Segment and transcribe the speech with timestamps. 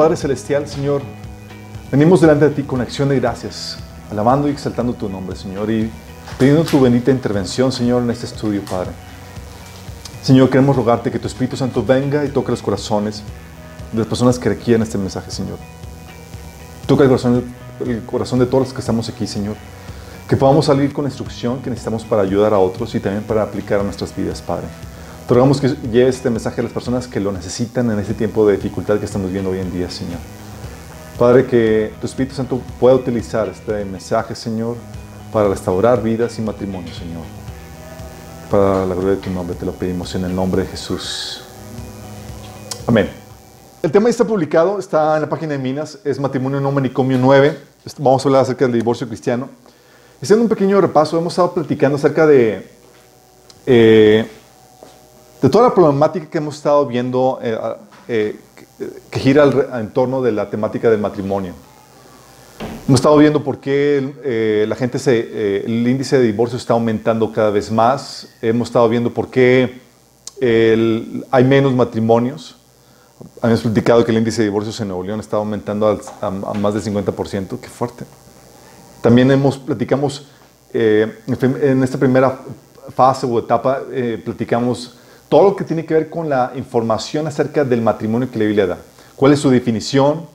[0.00, 1.02] Padre Celestial, Señor,
[1.92, 3.76] venimos delante de ti con acción de gracias,
[4.10, 5.90] alabando y exaltando tu nombre, Señor, y
[6.38, 8.92] pidiendo tu bendita intervención, Señor, en este estudio, Padre.
[10.22, 13.22] Señor, queremos rogarte que tu Espíritu Santo venga y toque los corazones
[13.92, 15.58] de las personas que requieren este mensaje, Señor.
[16.86, 17.44] Toca el corazón,
[17.84, 19.56] el corazón de todos los que estamos aquí, Señor.
[20.26, 23.42] Que podamos salir con la instrucción que necesitamos para ayudar a otros y también para
[23.42, 24.64] aplicar a nuestras vidas, Padre.
[25.30, 28.44] Te rogamos que lleve este mensaje a las personas que lo necesitan en este tiempo
[28.48, 30.18] de dificultad que estamos viendo hoy en día, Señor.
[31.16, 34.74] Padre, que tu Espíritu Santo pueda utilizar este mensaje, Señor,
[35.32, 37.22] para restaurar vidas y matrimonios, Señor.
[38.50, 41.44] Para la gloria de tu nombre te lo pedimos en el nombre de Jesús.
[42.88, 43.08] Amén.
[43.84, 47.18] El tema ya está publicado, está en la página de Minas, es Matrimonio No Manicomio
[47.18, 47.56] 9.
[47.98, 49.48] Vamos a hablar acerca del divorcio cristiano.
[50.20, 52.68] Haciendo un pequeño repaso, hemos estado platicando acerca de
[53.64, 54.28] eh,
[55.40, 57.58] de toda la problemática que hemos estado viendo eh,
[58.08, 58.40] eh,
[59.10, 61.54] que gira en torno de la temática del matrimonio.
[62.86, 67.32] Hemos estado viendo por qué eh, la gente se, el índice de divorcio está aumentando
[67.32, 68.28] cada vez más.
[68.42, 69.80] Hemos estado viendo por qué
[70.42, 72.56] hay menos matrimonios.
[73.40, 76.82] Habíamos platicado que el índice de divorcios en Nuevo León está aumentando a, más del
[76.82, 77.60] 50%.
[77.60, 78.04] Qué fuerte.
[79.00, 80.26] También hemos, platicamos
[80.72, 82.40] en esta primera
[82.94, 83.80] fase o etapa,
[84.24, 84.99] platicamos
[85.30, 88.66] todo lo que tiene que ver con la información acerca del matrimonio que la Biblia
[88.66, 88.78] da.
[89.14, 90.26] ¿Cuál es su definición?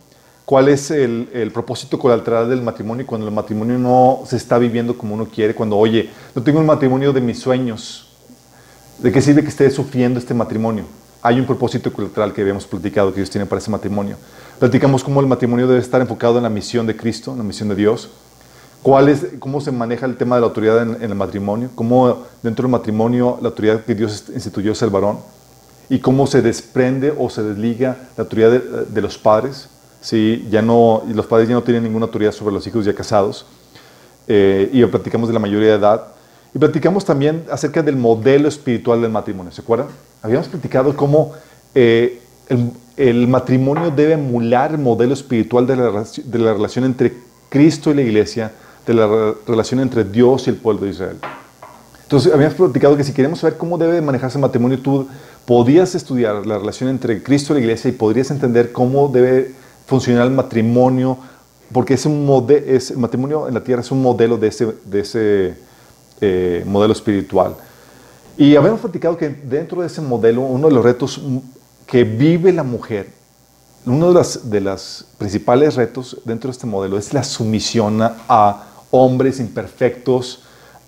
[0.46, 5.14] ¿Cuál es el, propósito colateral del matrimonio cuando el matrimonio no se está viviendo como
[5.14, 5.54] uno quiere?
[5.54, 8.08] Cuando, oye, no tengo un matrimonio de mis sueños.
[9.00, 10.86] ¿De qué sirve que esté sufriendo este matrimonio?
[11.22, 14.16] Hay un propósito colateral que habíamos platicado que Dios tiene para ese matrimonio.
[14.60, 17.68] Platicamos cómo el matrimonio debe estar enfocado en la misión de Cristo, en la misión
[17.68, 18.12] de Dios
[18.86, 21.72] ¿Cuál es, ¿Cómo se maneja el tema de la autoridad en, el matrimonio?
[21.74, 25.18] ¿Cómo dentro del matrimonio la autoridad que Dios instituyó es el varón?
[25.90, 29.70] ¿Y cómo se desprende o se desliga la autoridad de, los padres?
[30.02, 30.48] ¿Sí?
[30.52, 33.48] Ya no, los padres ya no tienen ninguna autoridad sobre los hijos ya casados.
[34.28, 36.04] Eh, y platicamos de la mayoría de edad.
[36.54, 39.52] Y platicamos también acerca del modelo espiritual del matrimonio.
[39.52, 39.88] ¿Se acuerdan?
[40.22, 41.34] Habíamos platicado cómo
[41.74, 42.22] eh,
[42.98, 47.14] el, matrimonio debe emular el modelo espiritual de la, de la relación entre
[47.50, 48.52] Cristo y la iglesia
[48.86, 51.18] de la relación entre Dios y el pueblo de Israel.
[52.04, 55.08] Entonces, habíamos platicado que si queremos saber cómo debe manejarse el matrimonio, tú
[55.46, 59.54] podías estudiar la relación entre Cristo y la iglesia y podrías entender cómo debe
[59.88, 61.18] funcionar el matrimonio,
[61.72, 65.00] porque es un es, el matrimonio en la tierra es un modelo de ese, de
[65.00, 65.56] ese
[66.22, 67.56] eh, modelo espiritual.
[68.38, 71.22] Y habíamos platicado que dentro de ese modelo, uno de los retos
[71.88, 73.10] que vive la mujer,
[73.86, 78.64] uno de los de las principales retos dentro de este modelo es la sumisión a
[78.96, 80.44] hombres imperfectos,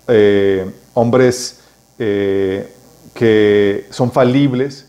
[0.06, 1.60] eh, hombres
[1.98, 2.72] eh,
[3.14, 4.86] que son falibles,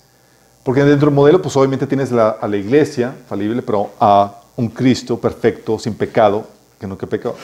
[0.64, 5.20] porque dentro del modelo, pues obviamente tienes a la iglesia falible, pero a un Cristo
[5.20, 6.46] perfecto, sin pecado,
[6.80, 7.36] que que pecado.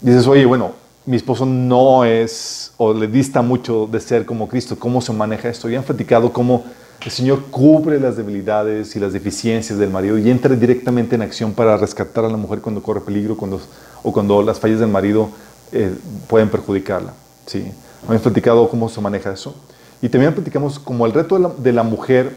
[0.00, 0.72] Dices, oye, bueno,
[1.04, 5.48] mi esposo no es, o le dista mucho de ser como Cristo, ¿cómo se maneja
[5.48, 5.68] esto?
[5.68, 6.64] Ya han platicado cómo
[7.04, 11.52] el Señor cubre las debilidades y las deficiencias del marido y entra directamente en acción
[11.52, 13.60] para rescatar a la mujer cuando corre peligro cuando,
[14.02, 15.28] o cuando las fallas del marido
[15.72, 15.94] eh,
[16.28, 17.14] pueden perjudicarla.
[17.46, 17.70] ¿sí?
[18.08, 19.54] Hemos platicado cómo se maneja eso.
[20.00, 22.36] Y también platicamos como el reto de la, mujer,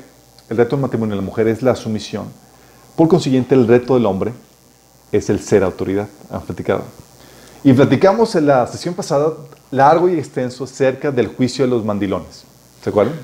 [0.50, 2.28] el reto del matrimonio de la mujer es la sumisión.
[2.96, 4.34] Por consiguiente, el reto del hombre
[5.12, 6.08] es el ser autoridad.
[6.30, 6.84] Hemos platicado.
[7.64, 9.34] Y platicamos en la sesión pasada
[9.72, 12.44] largo y extenso acerca del juicio de los mandilones.
[12.84, 13.16] ¿Se acuerdan?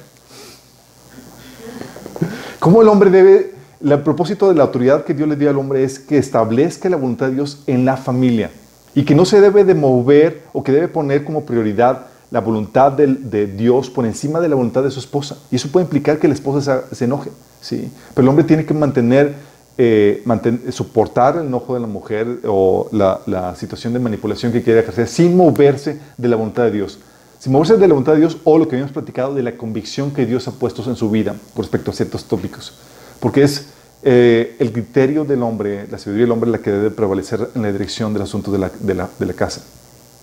[2.60, 3.54] ¿Cómo el hombre debe,
[3.84, 6.98] el propósito de la autoridad que Dios le dio al hombre es que establezca la
[6.98, 8.52] voluntad de Dios en la familia
[8.94, 12.94] y que no se debe de mover o que debe poner como prioridad la voluntad
[12.94, 15.38] de, Dios por encima de la voluntad de su esposa.
[15.52, 17.92] Y eso puede implicar que la esposa se, enoje, ¿sí?
[18.14, 19.36] Pero el hombre tiene que mantener,
[19.78, 20.24] eh,
[20.70, 25.08] soportar el enojo de la mujer o la, la situación de manipulación que quiere ejercer
[25.08, 27.00] sin moverse de la voluntad de Dios
[27.42, 30.12] sin moverse de la voluntad de Dios o lo que habíamos platicado de la convicción
[30.12, 32.76] que Dios ha puesto en su vida con respecto a ciertos tópicos.
[33.20, 33.71] Porque es
[34.04, 37.72] eh, el criterio del hombre, la sabiduría del hombre la que debe prevalecer en la
[37.72, 39.62] dirección del asunto de la, de de la casa.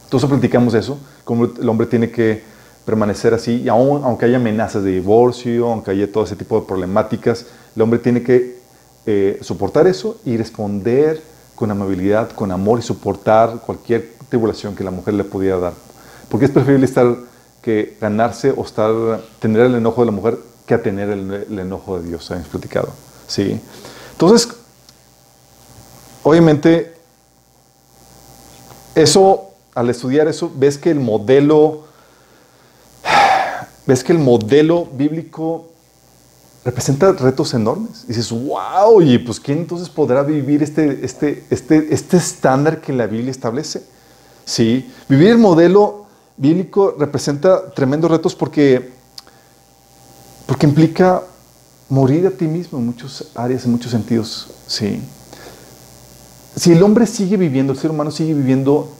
[0.04, 2.42] Entonces platicamos eso, cómo el hombre tiene que
[2.86, 6.66] permanecer así, y aun, aunque haya amenazas de divorcio, aunque haya todo ese tipo de
[6.66, 7.44] problemáticas,
[7.76, 8.56] el hombre tiene que
[9.04, 11.22] eh, soportar eso y responder
[11.54, 15.74] con amabilidad, con amor y soportar cualquier tribulación que la mujer le pudiera dar.
[16.30, 17.14] Porque es preferible estar
[17.60, 18.64] que ganarse o
[19.40, 22.88] tener el enojo de la mujer que a tener el, enojo de Dios, habéis platicado.
[23.28, 23.60] ¿Sí?
[24.12, 24.48] Entonces,
[26.24, 26.96] obviamente,
[28.96, 31.84] eso, al estudiar eso, ves que el modelo,
[33.86, 35.68] ves que el modelo bíblico
[36.64, 38.04] representa retos enormes.
[38.04, 42.92] Y dices, wow, y pues ¿quién entonces podrá vivir este, este, este, este estándar que
[42.92, 43.82] la Biblia establece?
[44.44, 48.90] Sí, vivir el modelo bíblico representa tremendos retos porque,
[50.46, 51.22] porque implica
[51.88, 54.48] morir a ti mismo en muchas áreas, en muchos sentidos.
[54.66, 55.00] Sí.
[56.56, 58.92] Si el hombre sigue viviendo, el ser humano sigue viviendo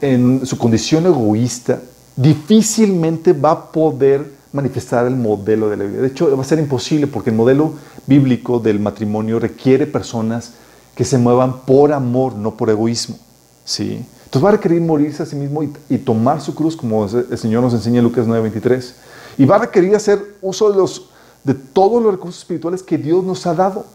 [0.00, 1.80] en su condición egoísta,
[2.16, 6.00] difícilmente va a poder manifestar el modelo de la vida.
[6.02, 7.72] De hecho, va a ser imposible porque el modelo
[8.06, 10.52] bíblico del matrimonio requiere personas
[10.94, 13.18] que se muevan por amor, no por egoísmo.
[13.64, 14.04] ¿sí?
[14.24, 17.62] Entonces va a requerir morirse a sí mismo y, tomar su cruz, como el Señor
[17.62, 18.92] nos enseña en Lucas 9:23.
[19.38, 21.10] Y va a requerir hacer uso de, los,
[21.44, 23.86] de todos los recursos espirituales que Dios nos ha dado.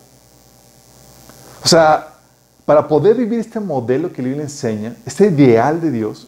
[1.64, 2.16] O sea,
[2.66, 6.28] para poder vivir este modelo que la Biblia enseña, este ideal de Dios,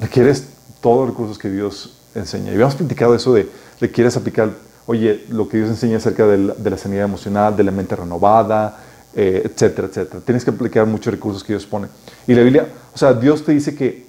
[0.00, 0.44] requieres
[0.80, 2.50] todos los recursos que Dios enseña.
[2.50, 3.48] Y habíamos platicado eso de,
[3.80, 4.50] requieres aplicar,
[4.86, 7.96] oye, lo que Dios enseña acerca de la, de la sanidad emocional, de la mente
[7.96, 8.78] renovada,
[9.16, 10.20] eh, etcétera, etcétera.
[10.24, 11.88] Tienes que aplicar muchos recursos que Dios pone.
[12.26, 14.06] Y la Biblia, o sea, Dios te dice que,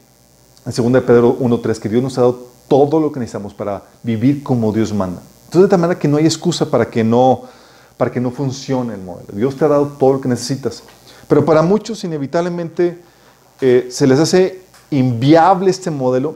[0.65, 4.43] en 2 Pedro 1.3, que Dios nos ha dado todo lo que necesitamos para vivir
[4.43, 5.21] como Dios manda.
[5.45, 7.43] Entonces, de tal manera que no hay excusa para que no,
[7.97, 9.27] para que no funcione el modelo.
[9.33, 10.83] Dios te ha dado todo lo que necesitas.
[11.27, 12.99] Pero para muchos inevitablemente
[13.61, 14.61] eh, se les hace
[14.91, 16.35] inviable este modelo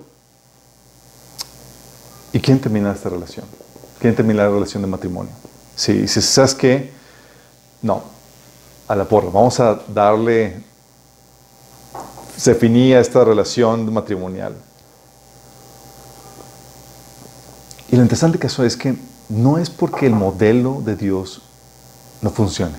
[2.31, 3.45] y quieren terminar esta relación.
[3.99, 5.31] Quieren terminar la relación de matrimonio.
[5.75, 6.91] Si sí, ¿sabes qué?
[7.81, 8.03] No,
[8.87, 9.29] a la porra.
[9.29, 10.61] Vamos a darle,
[12.37, 14.55] se finía esta relación matrimonial.
[17.91, 18.95] Y lo interesante que eso es que
[19.29, 21.41] no es porque el modelo de Dios
[22.21, 22.75] no funcione.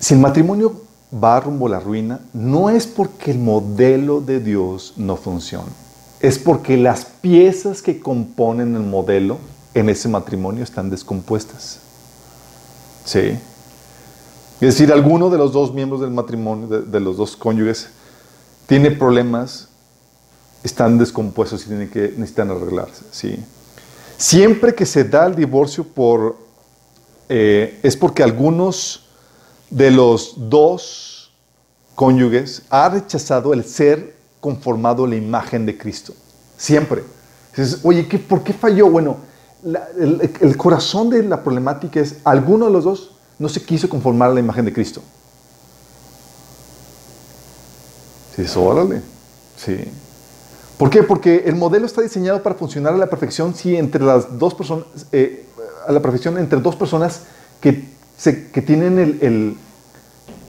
[0.00, 4.94] Si el matrimonio va rumbo a la ruina, no es porque el modelo de Dios
[4.96, 5.70] no funcione.
[6.20, 9.38] Es porque las piezas que componen el modelo
[9.74, 11.78] en ese matrimonio están descompuestas.
[13.04, 13.38] ¿Sí?
[14.60, 17.88] Es decir, alguno de los dos miembros del matrimonio, de, los dos cónyuges,
[18.66, 19.68] tiene problemas,
[20.64, 23.04] están descompuestos y tienen que, necesitan arreglarse.
[23.12, 23.38] ¿sí?
[24.16, 26.36] Siempre que se da el divorcio por,
[27.28, 29.06] eh, es porque algunos
[29.70, 31.32] de los dos
[31.94, 36.14] cónyuges ha rechazado el ser conformado a la imagen de Cristo.
[36.56, 37.04] Siempre.
[37.82, 38.88] Oye, ¿qué, ¿por qué falló?
[38.88, 39.18] Bueno,
[39.98, 44.34] el, corazón de la problemática es, alguno de los dos no se quiso conformar a
[44.34, 45.02] la imagen de Cristo.
[48.36, 49.02] Dices, órale.
[49.56, 49.76] Sí.
[50.78, 51.02] ¿Por qué?
[51.02, 54.86] Porque el modelo está diseñado para funcionar a la perfección si entre las dos personas,
[55.12, 55.46] eh,
[55.86, 57.22] a la perfección entre dos personas
[57.60, 59.56] que que tienen, el,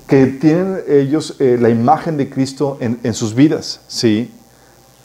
[0.08, 3.82] que tienen ellos eh, la imagen de Cristo en, sus vidas.
[3.88, 4.32] ¿sí?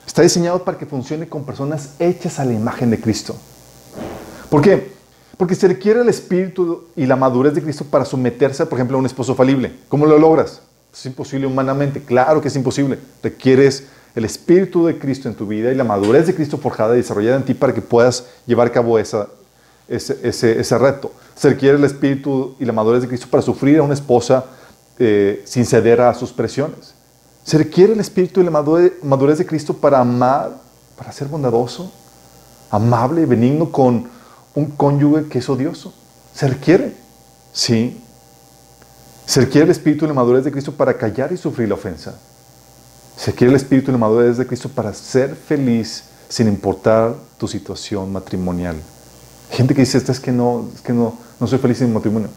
[0.06, 3.36] Está diseñado para que funcione con personas hechas a la imagen de Cristo.
[4.50, 4.92] ¿Por qué?
[5.36, 9.00] Porque se requiere el espíritu y la madurez de Cristo para someterse, por ejemplo, a
[9.00, 9.72] un esposo falible.
[9.88, 10.60] ¿Cómo lo logras?
[10.92, 12.02] Es imposible humanamente.
[12.02, 12.98] Claro que es imposible.
[13.22, 13.84] Requieres
[14.14, 17.36] el espíritu de Cristo en tu vida y la madurez de Cristo forjada y desarrollada
[17.36, 19.28] en ti para que puedas llevar a cabo esa,
[19.88, 21.12] ese, ese, reto.
[21.34, 24.44] Se requiere el espíritu y la madurez de Cristo para sufrir a una esposa
[24.98, 26.94] eh, sin ceder a sus presiones.
[27.44, 30.50] Se requiere el espíritu y la madurez de Cristo para amar,
[30.96, 31.90] para ser bondadoso,
[32.70, 34.08] amable benigno con
[34.54, 35.94] un cónyuge que es odioso.
[36.34, 36.94] Se requiere,
[37.52, 38.00] sí.
[39.26, 42.14] Se requiere el espíritu y la madurez de Cristo para callar y sufrir la ofensa.
[43.16, 47.48] Se requiere el espíritu y la madurez de Cristo para ser feliz sin importar tu
[47.48, 48.76] situación matrimonial.
[49.50, 52.28] Gente que dice, es que no, es que no, no soy feliz en mi matrimonio.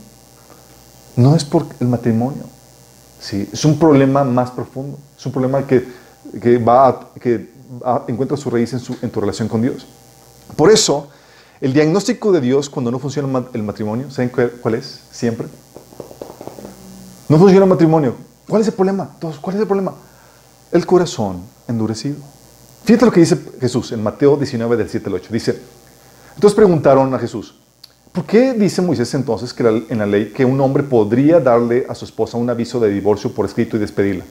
[1.15, 2.43] No es por el matrimonio.
[3.19, 3.47] ¿sí?
[3.53, 4.97] Es un problema más profundo.
[5.17, 5.87] Es un problema que,
[6.41, 7.53] que va que
[8.07, 9.85] encuentra su raíz en, su, en tu relación con Dios.
[10.55, 11.07] Por eso,
[11.61, 14.99] el diagnóstico de Dios cuando no funciona el matrimonio, ¿saben cuál es?
[15.11, 15.47] Siempre.
[17.29, 18.15] No funciona el matrimonio.
[18.47, 19.09] ¿Cuál es el problema?
[19.41, 19.93] ¿Cuál es el problema?
[20.73, 22.15] El corazón endurecido.
[22.83, 25.29] Fíjate lo que dice Jesús en Mateo 19, del 7 al 8.
[25.31, 25.61] Dice,
[26.33, 27.53] entonces preguntaron a Jesús,
[28.11, 31.93] ¿por qué dice Moisés entonces que en la ley que un hombre podría darle a
[31.93, 34.25] su esposa un aviso de divorcio por escrito y despedirla?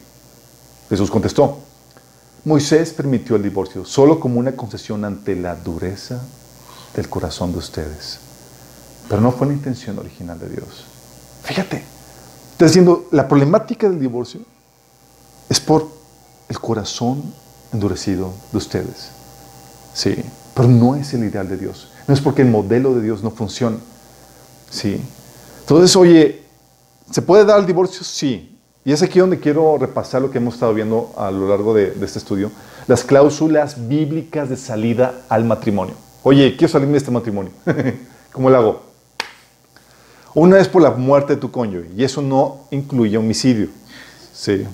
[0.88, 1.58] Jesús contestó,
[2.44, 6.20] Moisés permitió el divorcio solo como una concesión ante la dureza
[6.96, 8.18] del corazón de ustedes,
[9.08, 10.86] pero no fue la intención original de Dios.
[11.44, 11.84] Fíjate,
[12.50, 14.40] está diciendo, la problemática del divorcio
[15.48, 16.01] es por
[16.52, 17.22] el corazón
[17.72, 19.08] endurecido de ustedes.
[19.94, 20.16] Sí,
[20.54, 21.88] pero no es el ideal de Dios.
[22.06, 23.78] No es porque el modelo de Dios no funciona.
[24.70, 25.00] ¿Sí?
[25.60, 26.42] Entonces, oye,
[27.10, 28.04] ¿se puede dar el divorcio?
[28.04, 28.58] Sí.
[28.84, 31.96] Y es aquí donde quiero repasar lo que hemos estado viendo a lo largo de,
[32.02, 32.50] este estudio.
[32.86, 35.94] Las cláusulas bíblicas de salida al matrimonio.
[36.22, 37.52] Oye, quiero salirme de este matrimonio.
[38.32, 38.82] ¿Cómo lo hago?
[40.34, 43.68] Una vez por la muerte de tu cónyuge, y eso no incluye homicidio.
[44.34, 44.66] Sí.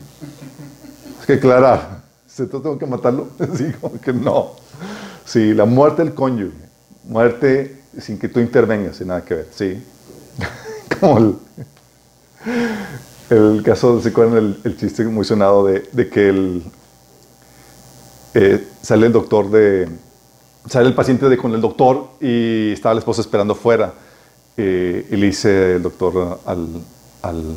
[1.29, 2.05] Que aclarar.
[2.27, 3.29] ¿Se tengo que matarlo?
[3.55, 4.53] Sí, como que no.
[5.27, 6.57] Sí, la muerte del cónyuge.
[7.05, 9.49] Muerte sin que tú intervengas, sin nada que ver.
[9.55, 9.85] Sí.
[11.01, 11.35] Como el,
[13.29, 16.63] el caso, ¿se acuerdan el, chiste muy sonado de, de que el,
[18.33, 19.87] eh, sale el doctor de,
[20.67, 23.93] sale el paciente de, con el doctor y estaba la esposa esperando afuera.
[24.57, 26.69] Eh, y le dice el doctor al,
[27.21, 27.55] al,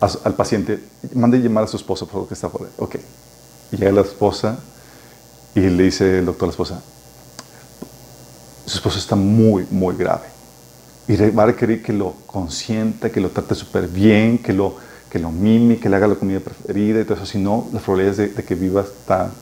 [0.00, 0.82] al paciente,
[1.14, 2.72] mande llamar a su esposa por lo que está afuera.
[2.78, 2.96] Ok.
[3.72, 4.58] Y llega la esposa
[5.54, 6.80] y le dice el doctor a la esposa,
[8.66, 10.28] su esposa está muy, muy grave.
[11.08, 14.76] Y va a requerir que lo consienta, que lo trate súper bien, que lo,
[15.10, 17.26] que lo mime, que le haga la comida preferida y todo eso.
[17.26, 19.32] Si no, las probabilidades de, que viva están,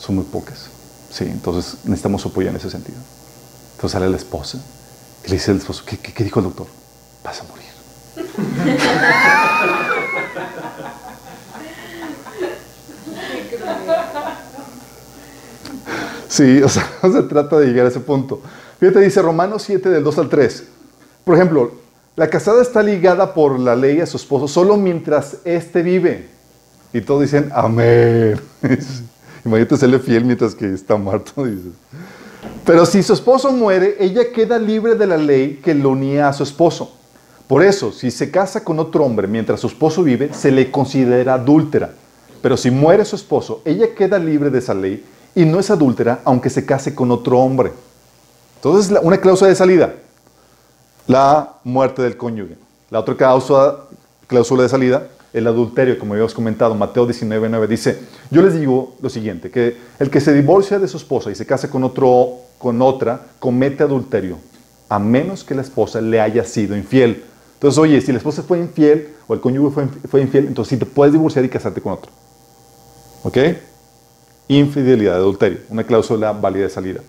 [0.00, 0.70] son muy pocas.
[1.10, 2.98] Sí, entonces necesitamos apoyo en ese sentido.
[3.74, 4.58] Entonces sale la esposa
[5.24, 6.66] y le dice al esposo, ¿qué, qué, qué dijo el doctor?
[7.22, 7.73] Vas a morir.
[16.34, 18.42] Sí, o sea, se trata de llegar a ese punto.
[18.80, 20.64] Fíjate, dice Romanos 7 del 2 al 3.
[21.24, 21.72] Por ejemplo,
[22.16, 26.28] la casada está ligada por la ley a su esposo solo mientras éste vive.
[26.92, 28.40] Y todos dicen, amén.
[29.44, 31.44] Imagínate serle fiel mientras que está muerto.
[31.44, 31.72] Dices.
[32.64, 36.32] Pero si su esposo muere, ella queda libre de la ley que lo unía a
[36.32, 36.96] su esposo.
[37.46, 41.34] Por eso, si se casa con otro hombre mientras su esposo vive, se le considera
[41.34, 41.90] adúltera.
[42.40, 46.20] Pero si muere su esposo, ella queda libre de esa ley y no es adúltera
[46.24, 47.72] aunque se case con otro hombre.
[48.56, 49.94] Entonces, una cláusula de salida,
[51.06, 52.56] la muerte del cónyuge.
[52.90, 53.76] La otra cláusula,
[54.26, 57.98] cláusula de salida, el adulterio, como habíamos comentado, Mateo 19, 9 dice,
[58.30, 61.44] yo les digo lo siguiente, que el que se divorcia de su esposa y se
[61.44, 64.38] casa con, otro, con otra, comete adulterio,
[64.88, 67.24] a menos que la esposa le haya sido infiel.
[67.54, 70.76] Entonces, oye, si la esposa fue infiel o el cónyuge fue, fue infiel, entonces sí
[70.76, 72.10] te puedes divorciar y casarte con otro.
[73.22, 73.38] ¿Ok?
[74.48, 77.00] Infidelidad, adulterio, una cláusula válida de salida.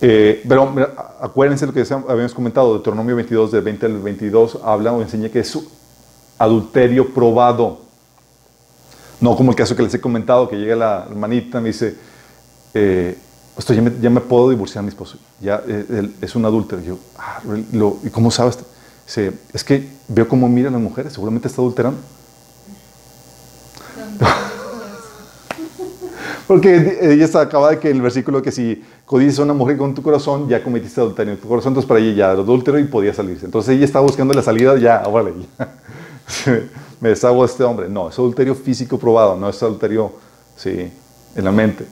[0.00, 0.74] Eh, pero
[1.20, 5.40] acuérdense lo que habíamos comentado, Deuteronomio 22, del 20 al 22, habla o enseña que
[5.40, 5.58] es
[6.38, 7.80] adulterio probado.
[9.20, 11.96] No como el caso que les he comentado, que llega la hermanita y me dice,
[12.74, 13.16] eh,
[13.56, 16.82] esto ya, me, ya me puedo divorciar a mi esposo, ya eh, es un adúltero.
[16.82, 17.40] Y yo, ah,
[18.04, 18.58] ¿y cómo sabes?
[19.06, 21.98] Dice, es que veo cómo miran las mujeres, seguramente está adulterando.
[26.46, 29.94] Porque ella está acaba de que el versículo que si codices a una mujer con
[29.94, 32.84] tu corazón, ya cometiste adulterio en tu corazón, entonces para ella ya era adúltero y
[32.84, 33.46] podía salirse.
[33.46, 35.72] Entonces ella estaba buscando la salida, ya, vale, ya.
[37.00, 37.88] me deshago de este hombre.
[37.88, 40.12] No, es adulterio físico probado, no es adulterio,
[40.56, 40.90] sí,
[41.34, 41.86] en la mente.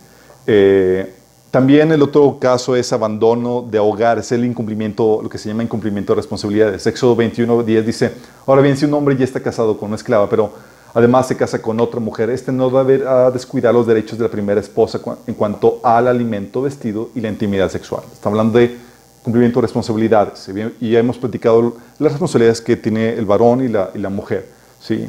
[0.47, 1.14] Eh,
[1.54, 5.62] también el otro caso es abandono de hogar, es el incumplimiento, lo que se llama
[5.62, 6.84] incumplimiento de responsabilidades.
[6.84, 8.12] Éxodo 21, 10 dice,
[8.44, 10.52] ahora bien, si un hombre ya está casado con una esclava, pero
[10.92, 14.30] además se casa con otra mujer, este no debe a descuidar los derechos de la
[14.32, 18.02] primera esposa en cuanto al alimento, vestido y la intimidad sexual.
[18.12, 18.76] Está hablando de
[19.23, 20.50] cumplimiento de responsabilidades.
[20.80, 24.49] Y ya hemos platicado las responsabilidades que tiene el varón y la, y la mujer.
[24.80, 25.08] ¿sí?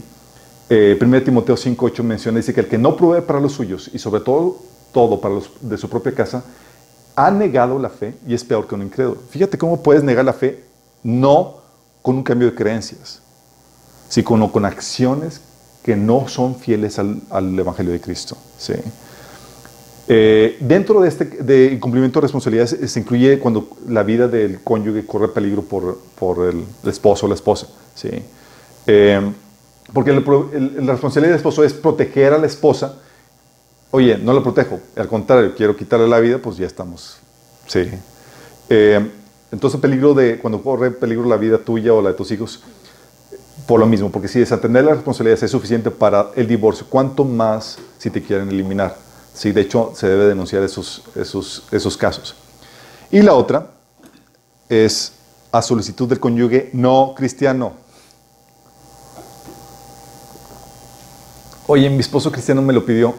[0.70, 3.98] Eh, 1 Timoteo 5.8 menciona, dice que el que no provee para los suyos y
[3.98, 6.42] sobre todo, todo para los de su propia casa,
[7.18, 9.20] ha negado la fe y es peor que un incrédulo.
[9.30, 10.64] Fíjate cómo puedes negar la fe
[11.04, 11.58] no
[12.02, 13.22] con un cambio de creencias,
[14.08, 15.42] sino con acciones
[15.84, 18.38] que no son fieles al, al Evangelio de Cristo.
[18.58, 18.74] ¿sí?
[20.08, 25.06] Eh, dentro de este de incumplimiento de responsabilidades se incluye cuando la vida del cónyuge
[25.06, 27.68] corre peligro por, por el, el, esposo o la esposa.
[27.96, 28.10] ¿sí?
[28.88, 29.20] Eh,
[29.92, 30.24] porque el,
[30.54, 33.02] el, la responsabilidad del esposo es proteger a la esposa.
[33.96, 37.16] Oye, no la protejo, al contrario, quiero quitarle la vida, pues ya estamos.
[37.66, 37.90] Sí.
[38.68, 39.10] Eh,
[39.54, 42.62] entonces, peligro de, cuando corre peligro la vida tuya o la de tus hijos,
[43.66, 47.78] por lo mismo, porque si desatender las responsabilidades es suficiente para el divorcio, ¿cuánto más
[47.98, 48.98] si te quieren eliminar?
[49.34, 52.36] Sí, de hecho, se debe denunciar esos, esos, esos casos.
[53.12, 53.72] Y la otra
[54.68, 55.14] es
[55.54, 57.76] a solicitud del cónyuge no cristiano.
[61.68, 63.16] Oye, mi esposo cristiano me lo pidió,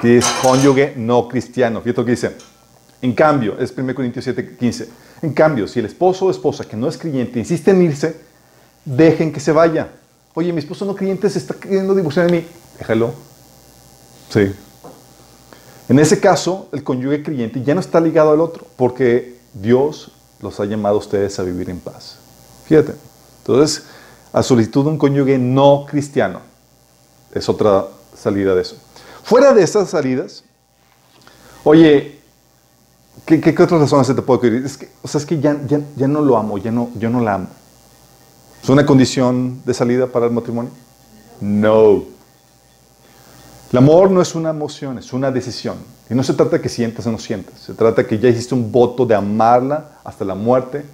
[0.00, 1.80] que es cónyuge no cristiano.
[1.80, 2.36] Fíjate lo que dice.
[3.02, 4.88] En cambio, es 1 Corintios 7, 15.
[5.22, 8.16] En cambio, si el esposo o esposa que no es creyente insiste en irse,
[8.84, 9.88] dejen que se vaya.
[10.34, 12.46] Oye, mi esposo no creyente se está queriendo divorciar de mí.
[12.78, 13.12] Déjalo.
[14.28, 14.52] Sí.
[15.88, 20.60] En ese caso, el cónyuge creyente ya no está ligado al otro, porque Dios los
[20.60, 22.18] ha llamado a ustedes a vivir en paz.
[22.66, 22.94] Fíjate.
[23.38, 23.86] Entonces,
[24.32, 26.49] a solicitud de un cónyuge no cristiano,
[27.34, 28.76] es otra salida de eso.
[29.22, 30.44] Fuera de esas salidas,
[31.64, 32.20] oye,
[33.26, 34.64] ¿Qué, qué, otras razones se te puede ocurrir?
[34.64, 37.10] Es que, o sea, es que ya, ya, ya no lo amo, ya no, yo
[37.10, 37.46] no la amo.
[38.62, 40.70] ¿Es una condición de salida para el matrimonio?
[41.40, 42.04] No.
[43.72, 45.76] El amor no es una emoción, es una decisión.
[46.08, 47.60] Y no se trata de que sientas o no sientas.
[47.60, 50.84] Se trata de que ya hiciste un voto de amarla hasta la muerte,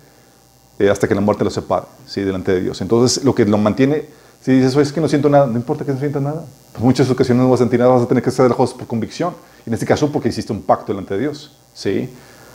[0.79, 2.21] eh, hasta que la muerte lo separe, ¿sí?
[2.21, 2.81] delante de Dios.
[2.83, 4.05] Entonces, lo que lo mantiene,
[4.43, 6.45] si dices, es que no siento nada, no importa que no sientas nada.
[6.77, 8.87] En muchas ocasiones no vas a sentir nada, vas a tener que estar lejos por
[8.87, 9.35] convicción.
[9.65, 11.57] En este caso, porque hiciste un pacto delante de Dios.
[11.75, 12.09] ¿sí?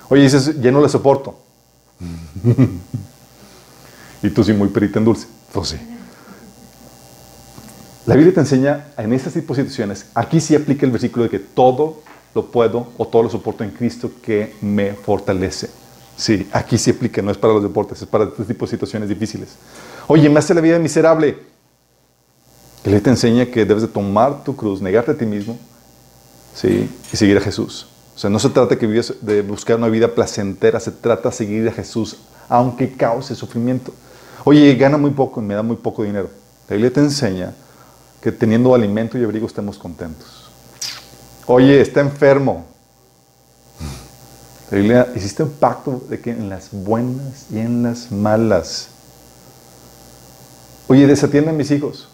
[0.10, 1.38] Oye, dices, ya no le soporto.
[4.24, 5.28] y tú sí, muy perita en dulce.
[5.52, 5.78] Pues sí.
[8.06, 11.30] La Biblia te enseña en estas tipos de situaciones, aquí sí aplica el versículo de
[11.30, 12.02] que todo
[12.34, 15.70] lo puedo o todo lo soporto en Cristo que me fortalece.
[16.18, 19.08] Sí, aquí sí aplica, no es para los deportes, es para este tipo de situaciones
[19.08, 19.50] difíciles.
[20.08, 21.51] Oye, me hace la vida miserable.
[22.84, 25.58] Él te enseña que debes de tomar tu cruz, negarte a ti mismo,
[26.56, 26.90] ¿sí?
[27.12, 27.88] y seguir a Jesús.
[28.16, 31.72] O sea, no se trata de buscar una vida placentera, se trata de seguir a
[31.72, 32.18] Jesús,
[32.50, 33.94] aunque cause sufrimiento.
[34.44, 36.30] Oye, gana muy poco y me da muy poco dinero.
[36.68, 37.54] La Biblia te enseña
[38.22, 40.50] que teniendo alimento y abrigo estemos contentos.
[41.46, 42.66] Oye, está enfermo.
[44.70, 48.88] La Biblia hiciste un pacto de que en las buenas y en las malas.
[50.88, 52.11] Oye, desatiende a mis hijos.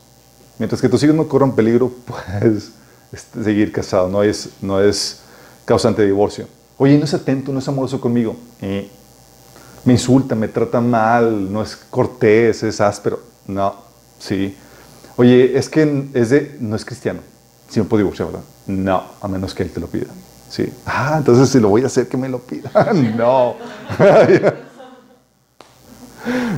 [0.59, 2.71] Mientras que tus hijos no corran peligro, puedes
[3.11, 4.09] este, seguir casado.
[4.09, 5.21] No es, no es
[5.65, 6.47] causante de divorcio.
[6.77, 8.35] Oye, no es atento, no es amoroso conmigo.
[8.61, 13.19] me insulta, me trata mal, no es cortés, es áspero.
[13.47, 13.75] No,
[14.19, 14.55] sí.
[15.15, 17.21] Oye, es que es de, no es cristiano.
[17.69, 18.43] Si me puedo divorciar, ¿verdad?
[18.67, 20.07] No, a menos que él te lo pida.
[20.49, 20.71] Sí.
[20.85, 22.71] Ah, entonces si lo voy a hacer, que me lo pida.
[23.17, 23.55] no.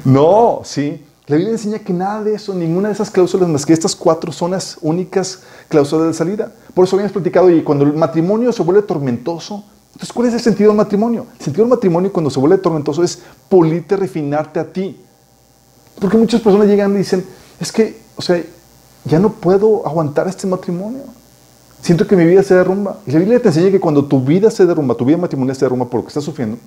[0.06, 1.06] no, sí.
[1.30, 4.34] La Biblia enseña que nada de eso, ninguna de esas cláusulas, más que estas cuatro
[4.34, 6.52] son las únicas cláusulas de salida.
[6.74, 10.42] Por eso habíamos platicado, y cuando el matrimonio se vuelve tormentoso, entonces, ¿cuál es el
[10.42, 11.28] sentido del matrimonio?
[11.40, 15.00] El sentido del matrimonio cuando se vuelve tormentoso es pulirte, refinarte a ti.
[16.00, 17.26] Porque muchas personas llegan y dicen,
[17.60, 18.44] es que o sea,
[19.06, 21.04] ya no puedo aguantar este matrimonio.
[21.82, 23.00] Siento que mi vida se derrumba.
[23.08, 25.64] Y la Biblia te enseña que cuando tu vida se derrumba, tu vida matrimonial se
[25.64, 26.58] derrumba por lo que estás sufriendo,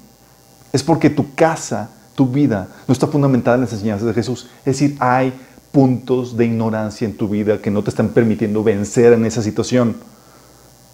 [0.73, 4.49] es porque tu casa, tu vida, no está fundamentada en las enseñanzas de Jesús.
[4.61, 5.33] Es decir, hay
[5.71, 9.97] puntos de ignorancia en tu vida que no te están permitiendo vencer en esa situación.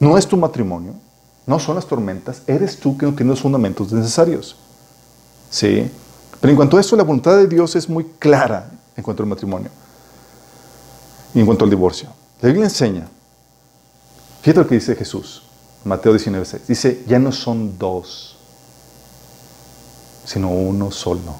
[0.00, 0.94] No es tu matrimonio,
[1.46, 4.56] no son las tormentas, eres tú que no tienes los fundamentos necesarios.
[5.50, 5.90] ¿Sí?
[6.40, 9.28] Pero en cuanto a esto, la voluntad de Dios es muy clara en cuanto al
[9.28, 9.70] matrimonio
[11.34, 12.08] en cuanto al divorcio.
[12.40, 13.08] La Biblia enseña,
[14.42, 15.42] fíjate lo que dice Jesús,
[15.84, 16.60] Mateo 19:6.
[16.66, 18.37] Dice, ya no son dos,
[20.28, 21.36] sino uno solo.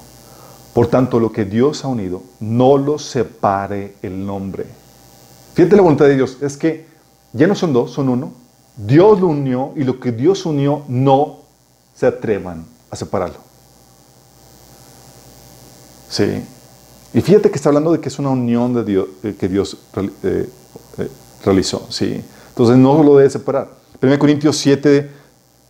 [0.73, 4.65] Por tanto, lo que Dios ha unido, no lo separe el nombre.
[5.53, 6.87] Fíjate la voluntad de Dios, es que
[7.33, 8.33] ya no son dos, son uno.
[8.75, 11.37] Dios lo unió y lo que Dios unió no
[11.93, 13.37] se atrevan a separarlo.
[16.09, 16.43] Sí.
[17.13, 19.77] Y fíjate que está hablando de que es una unión de Dios, eh, que Dios
[20.23, 20.49] eh,
[20.97, 21.09] eh,
[21.45, 21.85] realizó.
[21.89, 22.23] ¿sí?
[22.49, 23.69] Entonces no lo debe separar.
[24.01, 25.11] 1 Corintios 7,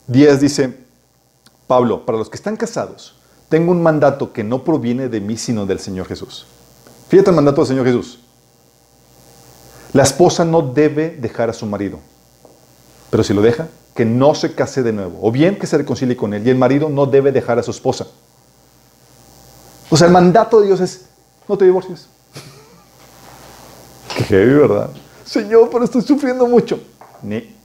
[0.07, 0.88] 10 dice,
[1.69, 3.13] Pablo, para los que están casados,
[3.47, 6.47] tengo un mandato que no proviene de mí, sino del Señor Jesús.
[7.09, 8.21] Fíjate el mandato del Señor Jesús.
[9.93, 11.99] La esposa no debe dejar a su marido,
[13.11, 16.17] pero si lo deja, que no se case de nuevo, o bien que se reconcilie
[16.17, 18.07] con él, y el marido no debe dejar a su esposa.
[19.91, 21.05] O sea, el mandato de Dios es,
[21.47, 22.07] no te divorcies.
[24.17, 24.89] Qué heavy, ¿verdad?
[25.23, 26.79] Señor, pero estoy sufriendo mucho.
[27.21, 27.55] Ni.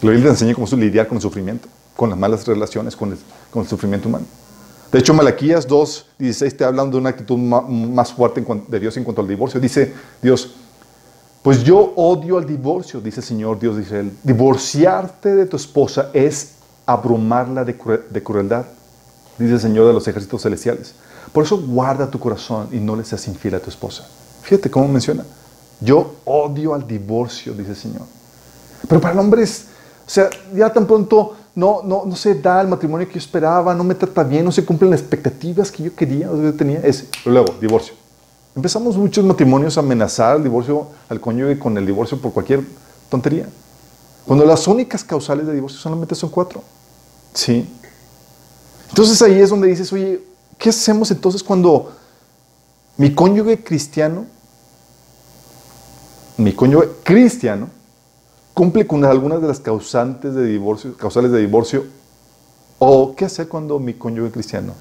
[0.00, 4.26] Biblia enseña cómo lidiar con el sufrimiento, con las malas relaciones, con el, sufrimiento humano.
[4.90, 9.04] De hecho, Malaquías 2, 16 está hablando de una actitud más fuerte de Dios en
[9.04, 9.60] cuanto al divorcio.
[9.60, 10.54] Dice Dios,
[11.42, 14.12] pues yo odio al divorcio, dice el Señor Dios de Israel.
[14.22, 16.52] Divorciarte de tu esposa es
[16.86, 17.74] abrumarla de,
[18.10, 18.66] de crueldad,
[19.38, 20.94] dice el Señor de los ejércitos celestiales.
[21.32, 24.06] Por eso guarda tu corazón y no le seas infiel a tu esposa.
[24.42, 25.24] Fíjate cómo menciona.
[25.80, 28.02] Yo odio al divorcio, dice el Señor.
[28.88, 29.66] Pero para el hombre es,
[30.06, 33.74] o sea, ya tan pronto no, no, no se da el matrimonio que yo esperaba,
[33.74, 36.80] no me trata bien, no se cumplen las expectativas que yo quería o yo tenía.
[36.80, 37.94] Es, luego, divorcio.
[38.56, 42.62] Empezamos muchos matrimonios a amenazar el divorcio al cónyuge con el divorcio por cualquier
[43.08, 43.46] tontería.
[44.26, 46.62] Cuando las únicas causales de divorcio solamente son cuatro.
[47.32, 47.68] ¿Sí?
[48.88, 50.20] Entonces ahí es donde dices, oye,
[50.58, 51.92] ¿Qué hacemos entonces cuando
[52.96, 54.26] mi cónyuge cristiano,
[56.36, 57.68] mi cónyuge cristiano,
[58.54, 61.84] cumple con algunas de las causantes de divorcio, causales de divorcio?
[62.78, 64.74] ¿O qué hacer cuando mi cónyuge cristiano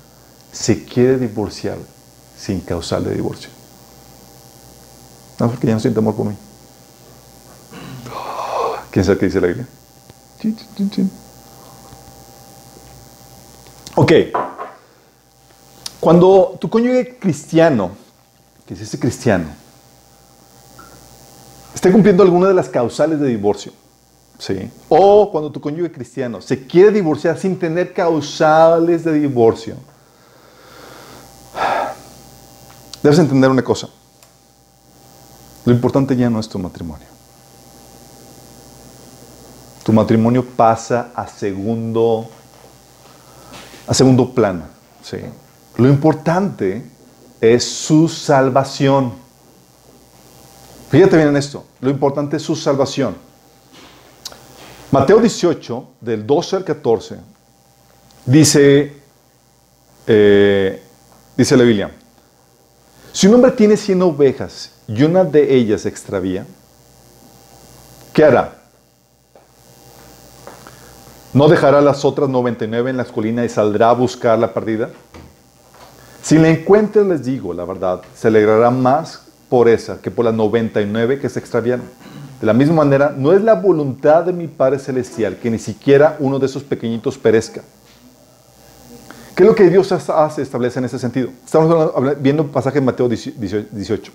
[0.52, 1.78] se quiere divorciar
[2.38, 3.50] sin causal de divorcio?
[5.40, 6.36] No, porque ya no siente amor por mí.
[8.92, 9.68] ¿Quién sabe qué dice la Biblia?
[13.96, 14.12] Ok.
[16.00, 17.92] Cuando tu cónyuge cristiano,
[18.68, 19.46] que es ese cristiano,
[21.74, 23.72] esté cumpliendo alguna de las causales de divorcio,
[24.38, 24.70] ¿sí?
[24.90, 29.76] O cuando tu cónyuge cristiano se quiere divorciar sin tener causales de divorcio,
[33.02, 33.90] debes entender una cosa.
[35.66, 37.08] Lo importante ya no es tu matrimonio.
[39.84, 42.30] Tu matrimonio pasa a segundo,
[43.88, 44.64] a segundo plano.
[45.02, 45.18] ¿sí?
[45.78, 46.84] Lo importante
[47.42, 49.23] es su salvación.
[50.94, 51.66] Fíjate bien en esto.
[51.82, 53.16] Lo importante es su salvación.
[54.92, 57.18] Mateo 18, del 12 al 14,
[58.28, 58.94] dice,
[60.06, 60.84] eh,
[61.36, 61.92] dice la Biblia,
[63.12, 66.46] si un hombre tiene 100 ovejas y una de ellas se extravía,
[68.14, 68.62] ¿qué hará?
[71.34, 74.92] ¿No dejará las otras 99 en las colinas y saldrá a buscar la perdida?
[76.22, 80.34] Si la encuentra, les digo, la verdad, se alegrará más por esa que por las
[80.34, 81.86] 99 que se extraviaron.
[82.42, 86.18] De la misma manera, no es la voluntad de mi Padre Celestial que ni siquiera
[86.18, 87.62] uno de esos pequeñitos perezca.
[89.36, 91.30] ¿Qué es lo que Dios hace, establece en ese sentido?
[91.46, 94.12] Estamos viendo el pasaje de Mateo 18.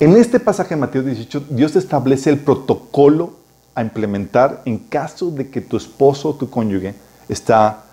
[0.00, 3.34] En este pasaje de Mateo 18, Dios establece el protocolo
[3.74, 6.94] a implementar en caso de que tu esposo o tu cónyuge
[7.28, 7.84] está,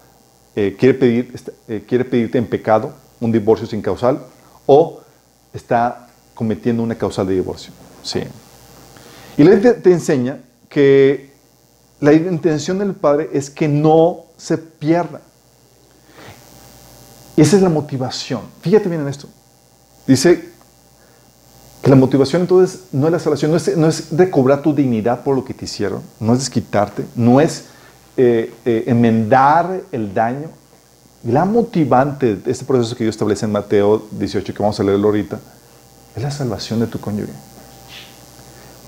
[0.55, 1.33] eh, quiere, pedir,
[1.67, 4.21] eh, quiere pedirte en pecado un divorcio sin causal
[4.65, 5.01] o
[5.53, 6.04] está
[6.35, 7.73] cometiendo una causal de divorcio.
[8.03, 8.19] Sí.
[9.37, 11.31] Y la ley te, enseña que
[11.99, 15.21] la intención del Padre es que no se pierda.
[17.35, 18.41] Y esa es la motivación.
[18.61, 19.27] Fíjate bien en esto.
[20.05, 20.49] Dice
[21.81, 25.23] que la motivación entonces no es la salvación, no es, no es recobrar tu dignidad
[25.23, 27.65] por lo que te hicieron, no es desquitarte, no es
[28.17, 30.49] eh, eh, enmendar el daño.
[31.23, 35.07] La motivante de este proceso que Dios establece en Mateo 18, que vamos a leerlo
[35.07, 35.39] ahorita,
[36.15, 37.33] es la salvación de tu cónyuge.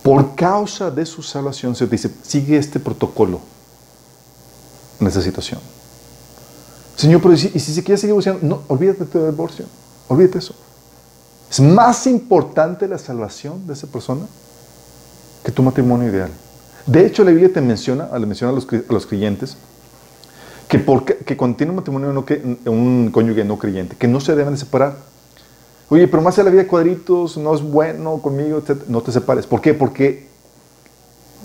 [0.03, 3.41] Por causa de su salvación se dice, sigue este protocolo
[4.99, 5.59] en esta situación.
[6.95, 8.47] Señor, pero ¿y si, se quiere seguir divorciando?
[8.47, 9.65] No, olvídate del divorcio,
[10.07, 10.55] olvídate eso.
[11.51, 14.25] Es más importante la salvación de esa persona
[15.43, 16.31] que tu matrimonio ideal.
[16.85, 19.57] De hecho, la Biblia te menciona, le menciona a los, a los creyentes,
[20.67, 24.19] que, porque, que cuando tiene un matrimonio no, que, un cónyuge no creyente, que no
[24.19, 24.95] se deben de separar.
[25.89, 28.83] Oye, pero más de la vida cuadritos, no es bueno conmigo, etc.
[28.87, 29.47] No te separes.
[29.47, 29.73] ¿Por qué?
[29.73, 30.27] Porque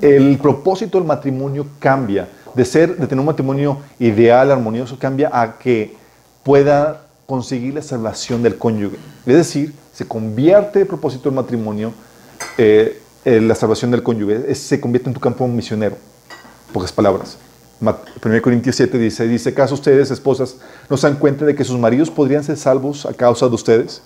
[0.00, 2.28] el propósito del matrimonio cambia.
[2.54, 5.96] De ser, de tener un matrimonio ideal, armonioso, cambia a que
[6.42, 8.96] pueda conseguir la salvación del cónyuge.
[9.24, 11.94] Es decir, se convierte el propósito del matrimonio,
[12.58, 15.96] eh, la salvación del cónyuge, se convierte en tu campo misionero.
[16.72, 17.38] Pocas palabras.
[17.80, 20.56] 1 Corintios 7 dice, dice, ¿acaso ustedes, esposas,
[20.90, 24.02] no se dan cuenta de que sus maridos podrían ser salvos a causa de ustedes?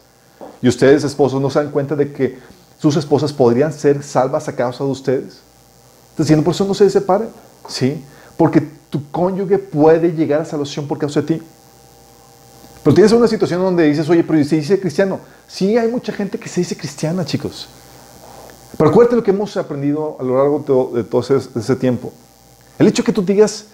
[0.63, 2.39] Y ustedes, esposos, no se dan cuenta de que
[2.79, 5.39] sus esposas podrían ser salvas a causa de ustedes.
[6.17, 7.29] Diciendo, por eso no se separen.
[7.69, 8.03] Sí,
[8.37, 11.43] porque tu cónyuge puede llegar a salvación por causa de ti.
[12.83, 15.19] Pero tienes una situación donde dices, oye, pero se dice cristiano.
[15.49, 17.69] Sí, hay mucha gente que se dice cristiana, chicos.
[18.77, 22.13] Pero acuérdate lo que hemos aprendido a lo largo de todo ese, tiempo.
[22.79, 23.67] El hecho que tú digas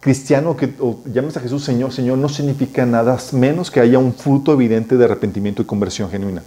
[0.00, 4.14] cristiano que, o llames a Jesús Señor, Señor, no significa nada menos que haya un
[4.14, 6.42] fruto evidente de arrepentimiento y conversión genuina.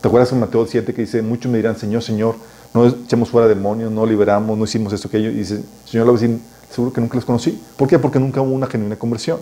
[0.00, 2.34] ¿Te acuerdas en Mateo 7 que dice, muchos me dirán, Señor, Señor,
[2.74, 5.30] no echamos fuera demonios, no liberamos, no hicimos esto, aquello?
[5.30, 6.38] Y dice, Señor, le va a decir,
[6.70, 7.62] seguro que nunca los conocí.
[7.76, 7.98] ¿Por qué?
[7.98, 9.38] Porque nunca hubo una genuina conversión.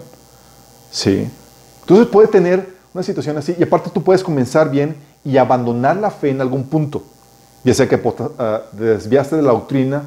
[0.91, 1.29] Sí.
[1.83, 6.11] Entonces puede tener una situación así y aparte tú puedes comenzar bien y abandonar la
[6.11, 7.05] fe en algún punto.
[7.65, 8.33] Ya sea que uh,
[8.73, 10.03] desviaste de la doctrina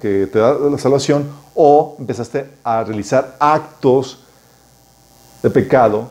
[0.00, 4.18] que te da la salvación o empezaste a realizar actos
[5.42, 6.08] de pecado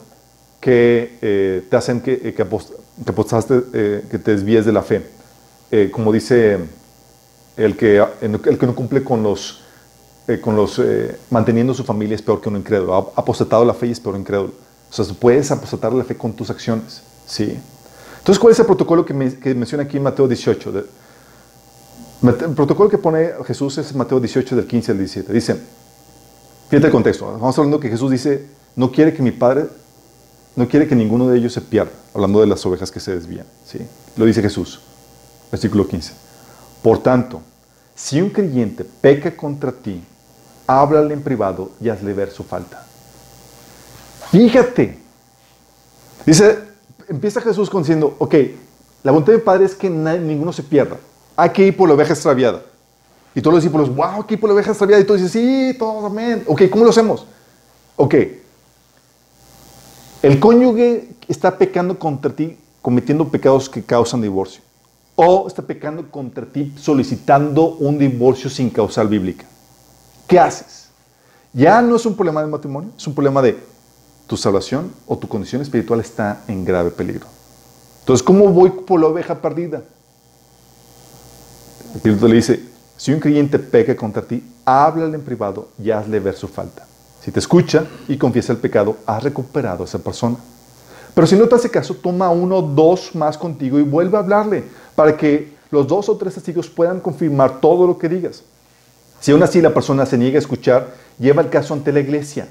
[0.59, 5.01] que eh, te hacen que, eh, que, apostaste, eh, que te desvíes de la fe.
[5.91, 6.59] como dice
[7.55, 9.63] el que, el que no cumple con los,
[10.41, 10.81] con los
[11.29, 12.93] manteniendo su familia es peor que un incrédulo.
[12.95, 14.53] Ha apostatado la fe y es peor que un incrédulo.
[14.89, 17.01] O sea, puedes apostatar la fe con tus acciones.
[17.25, 17.57] ¿sí?
[18.19, 20.73] Entonces, ¿cuál es el protocolo que, menciona aquí en Mateo 18?
[22.23, 25.33] El protocolo que pone Jesús es Mateo 18, del 15 al 17.
[25.33, 25.55] Dice,
[26.69, 27.31] fíjate el contexto.
[27.31, 29.65] Vamos hablando que Jesús dice, no quiere que mi Padre,
[30.55, 31.91] no quiere que ninguno de ellos se pierda.
[32.13, 33.45] Hablando de las ovejas que se desvían.
[33.65, 33.79] ¿sí?
[34.17, 34.81] Lo dice Jesús.
[35.51, 36.13] Versículo 15.
[36.83, 37.41] Por tanto,
[37.95, 40.03] si un creyente peca contra ti,
[40.67, 42.85] háblale en privado y hazle ver su falta.
[44.31, 44.99] Fíjate.
[46.25, 46.59] Dice,
[47.07, 48.35] empieza Jesús diciendo, ok,
[49.03, 50.97] la voluntad del Padre es que ninguno se pierda.
[51.35, 52.61] Hay que ir por la oveja extraviada.
[53.33, 55.01] Y todos los discípulos, wow, ir por la oveja extraviada.
[55.01, 55.41] Y todos dicen,
[55.71, 56.43] sí, todos, amén.
[56.47, 57.25] Ok, ¿cómo lo hacemos?
[57.95, 58.15] Ok.
[60.21, 64.61] El cónyuge está pecando contra ti, cometiendo pecados que causan divorcio.
[65.15, 69.45] O está pecando contra ti solicitando un divorcio sin causal bíblica.
[70.27, 70.89] ¿Qué haces?
[71.53, 73.57] Ya no es un problema de matrimonio, es un problema de
[74.27, 77.27] tu salvación o tu condición espiritual está en grave peligro.
[77.99, 79.83] Entonces, ¿cómo voy por la oveja perdida?
[81.95, 82.59] Espíritu le dice,
[82.97, 86.85] si un creyente peca contra ti, háblale en privado y hazle ver su falta.
[87.23, 90.37] Si te escucha y confiesa el pecado, has recuperado a esa persona.
[91.13, 94.21] Pero si no te hace caso, toma uno o dos más contigo y vuelve a
[94.21, 94.63] hablarle
[94.95, 98.43] para que los dos o tres testigos puedan confirmar todo lo que digas.
[99.19, 102.47] Si aún así la persona se niega a escuchar, lleva el caso ante la iglesia.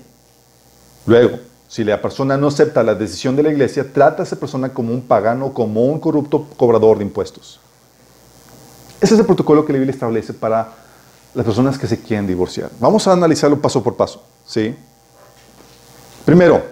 [1.07, 4.69] Luego, si la persona no acepta la decisión de la iglesia, trata a esa persona
[4.69, 7.61] como un pagano, como un corrupto cobrador de impuestos.
[9.01, 10.75] Ese es el protocolo que la Biblia establece para
[11.35, 12.71] las personas que se quieren divorciar.
[12.79, 14.23] Vamos a analizarlo paso por paso.
[14.45, 14.75] ¿sí?
[16.25, 16.63] Primero,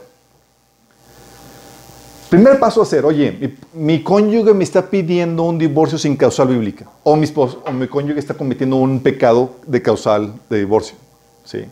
[2.28, 6.86] primer paso a hacer, oye, mi, cónyuge me está pidiendo un divorcio sin causal bíblica,
[7.02, 10.96] o mi, cónyuge está cometiendo un pecado de causal de divorcio.
[11.44, 11.64] ¿sí?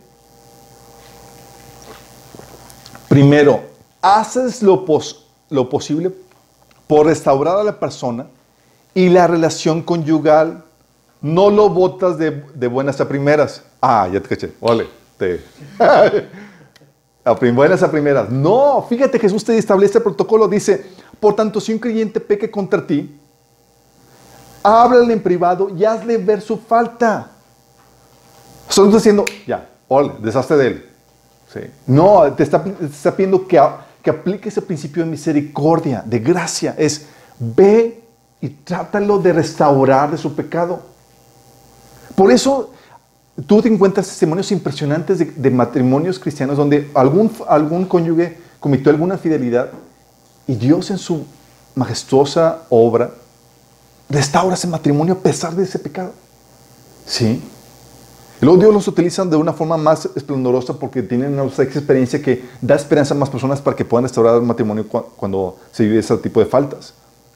[3.07, 3.61] Primero,
[4.01, 6.11] haces lo posible
[6.87, 8.25] por restaurar a la persona
[8.97, 10.63] y la relación conyugal
[11.21, 13.61] no lo botas de, buenas a primeras.
[13.79, 14.53] Ah, ya te caché.
[14.59, 14.87] Ole,
[15.19, 15.39] te.
[17.23, 18.31] a buenas a primeras.
[18.31, 20.47] No, fíjate, Jesús te establece el protocolo.
[20.47, 20.83] Dice,
[21.19, 23.15] por tanto, si un creyente peque contra ti,
[24.63, 27.29] háblale en privado y hazle ver su falta.
[28.67, 30.89] Solo diciendo, ya, ole, deshazte de él.
[31.53, 31.59] Sí.
[31.85, 32.63] No, te está,
[33.15, 33.61] pidiendo que,
[34.01, 36.73] que aplique ese principio de misericordia, de gracia.
[36.79, 37.05] Es,
[37.37, 38.06] ve
[38.41, 40.81] y trátalo de restaurar de su pecado.
[42.15, 42.71] Por eso
[43.45, 49.69] tú te encuentras testimonios impresionantes de, matrimonios cristianos donde algún, algún cónyuge cometió alguna fidelidad
[50.47, 51.25] y Dios en su
[51.75, 53.11] majestuosa obra
[54.09, 56.11] restaura ese matrimonio a pesar de ese pecado.
[57.05, 57.41] ¿Sí?
[58.41, 62.45] Y luego Dios los utiliza de una forma más esplendorosa porque tienen una experiencia que
[62.61, 66.15] da esperanza a más personas para que puedan restaurar el matrimonio cuando se vive ese
[66.17, 66.93] tipo de faltas.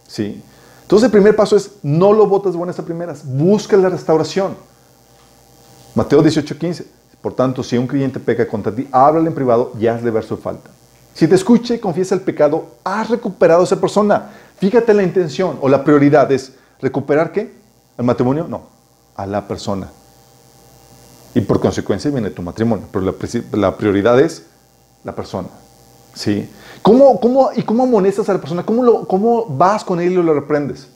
[0.07, 0.43] ¿Sí?
[0.91, 4.57] Entonces el primer paso es no lo votas buenas a primeras, busca la restauración.
[5.95, 6.85] Mateo 18:15.
[7.21, 10.35] Por tanto, si un creyente peca contra ti, háblale en privado y hazle ver su
[10.35, 10.69] falta.
[11.13, 14.31] Si te escucha y confiesa el pecado, has recuperado a esa persona.
[14.57, 17.53] Fíjate la intención o la prioridad es recuperar qué?
[17.97, 18.47] ¿El matrimonio?
[18.49, 18.63] No,
[19.15, 19.89] a la persona.
[21.33, 23.13] Y por consecuencia viene tu matrimonio, pero la,
[23.53, 24.43] la prioridad es
[25.05, 25.47] la persona.
[26.13, 26.49] ¿Sí?
[26.81, 28.65] ¿Cómo, cómo, ¿Y cómo amonestas a la persona?
[28.65, 30.87] ¿Cómo, lo, ¿Cómo vas con él y lo reprendes?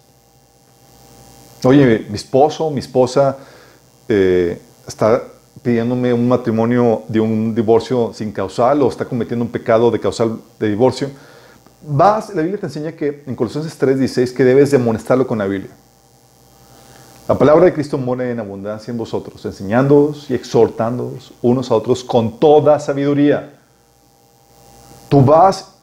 [1.63, 3.37] Oye, mi esposo, mi esposa
[4.07, 5.23] eh, está
[5.61, 10.39] pidiéndome un matrimonio de un divorcio sin causal o está cometiendo un pecado de causal
[10.59, 11.09] de divorcio.
[11.87, 15.45] Vas, la Biblia te enseña que en Colosenses 3:16 que debes de amonestarlo con la
[15.45, 15.71] Biblia.
[17.27, 22.03] La palabra de Cristo mora en abundancia en vosotros, enseñándoos y exhortándoos unos a otros
[22.03, 23.55] con toda sabiduría
[25.09, 25.74] Tú vas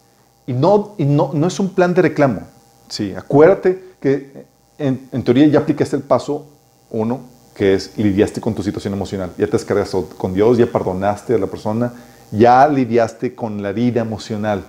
[0.46, 2.42] y no, y no, no es un plan de reclamo.
[2.88, 4.44] Sí, acuérdate que
[4.78, 6.46] en, teoría ya aplicaste el paso
[6.90, 7.20] uno,
[7.54, 9.30] que es lidiaste con tu situación emocional.
[9.38, 11.92] Ya te descargas con Dios, ya perdonaste a la persona,
[12.30, 14.64] ya lidiaste con la herida emocional.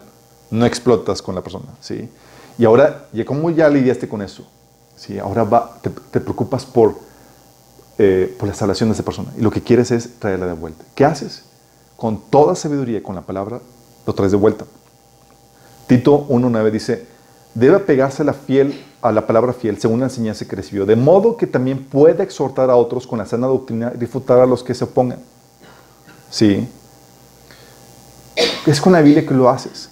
[0.51, 1.65] No explotas con la persona.
[1.81, 2.09] ¿sí?
[2.57, 4.47] Y ahora, ¿cómo ya lidiaste con eso?
[4.95, 5.17] ¿sí?
[5.17, 6.95] Ahora va, te, te preocupas por,
[7.97, 9.31] eh, por la salvación de esa persona.
[9.37, 10.85] Y lo que quieres es traerla de vuelta.
[10.95, 11.43] ¿Qué haces?
[11.97, 13.59] Con toda sabiduría, con la palabra
[14.05, 14.65] lo traes de vuelta.
[15.87, 17.05] Tito 1.9 dice,
[17.53, 21.35] debe pegarse la fiel, a la palabra fiel según la enseñanza que recibió, de modo
[21.35, 24.73] que también pueda exhortar a otros con la sana doctrina y refutar a los que
[24.73, 25.19] se opongan.
[26.29, 26.67] Sí.
[28.65, 29.89] Es con la Biblia que lo haces.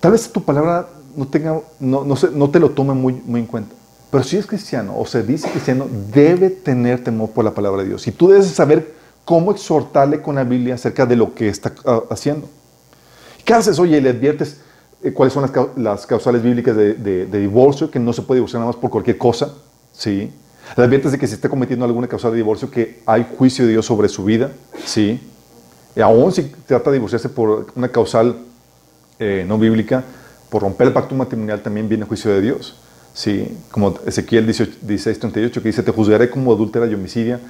[0.00, 3.46] Tal vez tu palabra no, tenga, no, no, no te lo tome muy, muy en
[3.46, 3.74] cuenta.
[4.10, 7.88] Pero si es cristiano o se dice cristiano, debe tener temor por la palabra de
[7.88, 8.06] Dios.
[8.06, 12.02] Y tú debes saber cómo exhortarle con la Biblia acerca de lo que está ah,
[12.10, 12.48] haciendo.
[13.44, 13.78] ¿Qué haces?
[13.78, 14.59] Oye, le adviertes
[15.02, 18.80] eh, cuáles son las, causales bíblicas de, divorcio, que no se puede divorciar nada más
[18.80, 19.54] por cualquier cosa.
[19.92, 20.30] ¿sí?
[20.76, 23.72] Le adviertes de que si está cometiendo alguna causal de divorcio, que hay juicio de
[23.72, 24.50] Dios sobre su vida.
[24.84, 25.20] ¿sí?
[25.96, 28.36] Y aún si trata de divorciarse por una causal
[29.18, 30.04] eh, no bíblica,
[30.50, 32.76] por romper el pacto matrimonial también viene juicio de Dios.
[33.14, 33.56] ¿sí?
[33.70, 37.40] Como Ezequiel 16:38 que dice, te juzgaré como adúltera y homicidia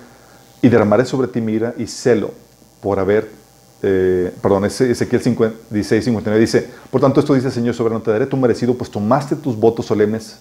[0.63, 2.33] y derramaré sobre ti mira y celo
[2.81, 3.31] por haber
[3.83, 8.37] eh, perdón, Ezequiel 16, 59 dice, por tanto esto dice Señor soberano, te daré tu
[8.37, 10.37] merecido, pues tomaste tus votos solemnes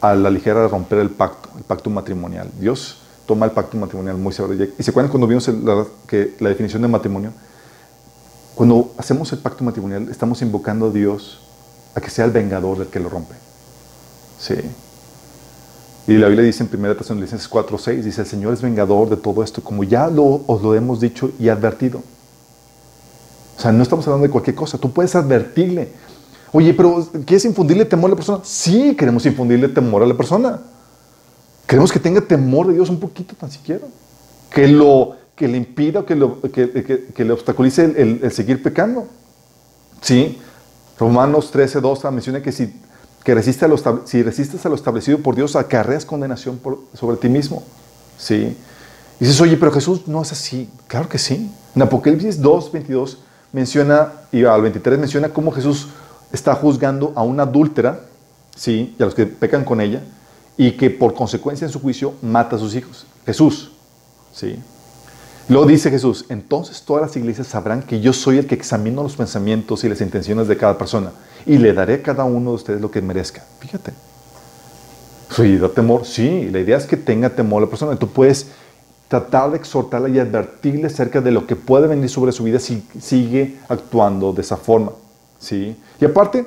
[0.00, 2.50] a la ligera de romper el pacto, el pacto matrimonial.
[2.58, 4.72] Dios toma el pacto matrimonial muy severo.
[4.78, 7.32] Y se acuerdan cuando vimos la, que la definición de matrimonio,
[8.54, 11.40] Cuando hacemos el pacto matrimonial, estamos invocando a Dios
[11.94, 13.34] a que sea el vengador del que lo rompe.
[14.38, 14.54] Sí.
[16.06, 19.16] Y la Biblia dice en 1 Tesalonicenses 4, 6, dice, el Señor es vengador de
[19.16, 22.02] todo esto, como ya os lo hemos dicho y advertido.
[23.60, 25.90] O sea, no estamos hablando de cualquier cosa, tú puedes advertirle.
[26.50, 28.40] Oye, pero ¿quieres infundirle temor a la persona?
[28.42, 30.62] Sí, queremos infundirle temor a la persona.
[31.66, 33.82] Queremos que tenga temor de Dios un poquito tan siquiera.
[34.50, 39.08] Que, lo, que le impida, que, lo, que, le obstaculice el, seguir pecando.
[40.00, 40.38] ¿Sí?
[40.98, 42.72] Romanos 13, 2 menciona que si,
[43.22, 46.58] que resiste a lo, si resistes a lo establecido por Dios, acarreas condenación
[46.94, 47.62] sobre ti mismo.
[48.16, 48.56] ¿Sí?
[49.20, 50.70] Y dices, oye, pero Jesús no es así.
[50.86, 51.50] Claro que sí.
[51.76, 53.18] En Apocalipsis 2, 22
[53.52, 55.88] menciona, y al 23 menciona cómo Jesús
[56.32, 58.00] está juzgando a una adúltera,
[58.54, 58.94] ¿sí?
[58.98, 60.02] Y a los que pecan con ella
[60.56, 63.06] y que por consecuencia en su juicio mata a sus hijos.
[63.24, 63.70] Jesús.
[64.32, 64.58] ¿sí?
[65.48, 69.16] Luego dice Jesús, entonces todas las iglesias sabrán que yo soy el que examino los
[69.16, 71.12] pensamientos y las intenciones de cada persona
[71.46, 73.44] y le daré a cada uno de ustedes lo que merezca.
[73.58, 73.92] Fíjate.
[75.34, 76.04] Sí, da temor.
[76.04, 77.96] Sí, la idea es que tenga temor a la persona.
[77.96, 78.48] Tú puedes
[79.10, 82.86] tratar de exhortarla y advertirle acerca de lo que puede venir sobre su vida si
[83.00, 84.92] sigue actuando de esa forma.
[85.40, 85.76] ¿sí?
[86.00, 86.46] Y aparte,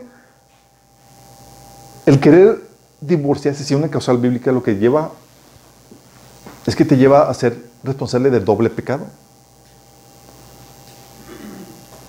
[2.06, 2.62] el querer
[3.02, 5.12] divorciarse si una causal bíblica lo que lleva
[6.66, 9.08] es que te lleva a ser responsable de doble pecado.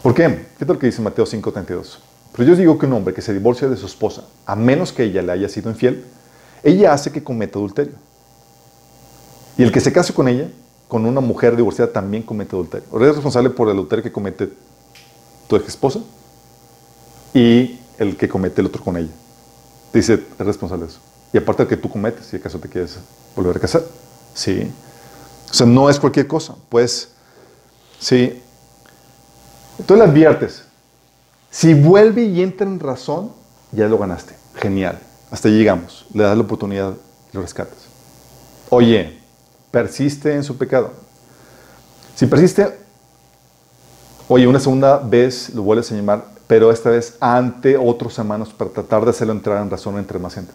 [0.04, 0.46] ¿Por qué?
[0.56, 1.98] ¿Qué tal que dice Mateo 5:32?
[2.30, 5.02] Pero yo digo que un hombre que se divorcia de su esposa, a menos que
[5.02, 6.04] ella le haya sido infiel,
[6.62, 7.94] ella hace que cometa adulterio.
[9.56, 10.48] Y el que se case con ella,
[10.88, 12.86] con una mujer divorciada, también comete adulterio.
[12.90, 14.50] O eres responsable por el adulterio que comete
[15.48, 16.00] tu ex esposa
[17.32, 19.12] y el que comete el otro con ella
[19.98, 21.00] dice, es responsable de eso.
[21.32, 22.98] Y aparte de que tú cometes, si acaso te quieres
[23.34, 23.82] volver a casar.
[24.34, 24.70] Sí.
[25.50, 26.54] O sea, no es cualquier cosa.
[26.68, 27.10] Pues,
[27.98, 28.40] sí.
[29.78, 30.64] Entonces le adviertes.
[31.50, 33.32] Si vuelve y entra en razón,
[33.72, 34.34] ya lo ganaste.
[34.56, 34.98] Genial.
[35.30, 36.06] Hasta ahí llegamos.
[36.12, 36.94] Le das la oportunidad
[37.32, 37.78] y lo rescatas.
[38.70, 39.18] Oye,
[39.74, 40.92] persiste en su pecado.
[42.14, 42.78] Si persiste,
[44.28, 48.70] oye, una segunda vez lo vuelves a llamar, pero esta vez ante otros hermanos para
[48.70, 50.52] tratar de hacerlo entrar en razón entre más gente.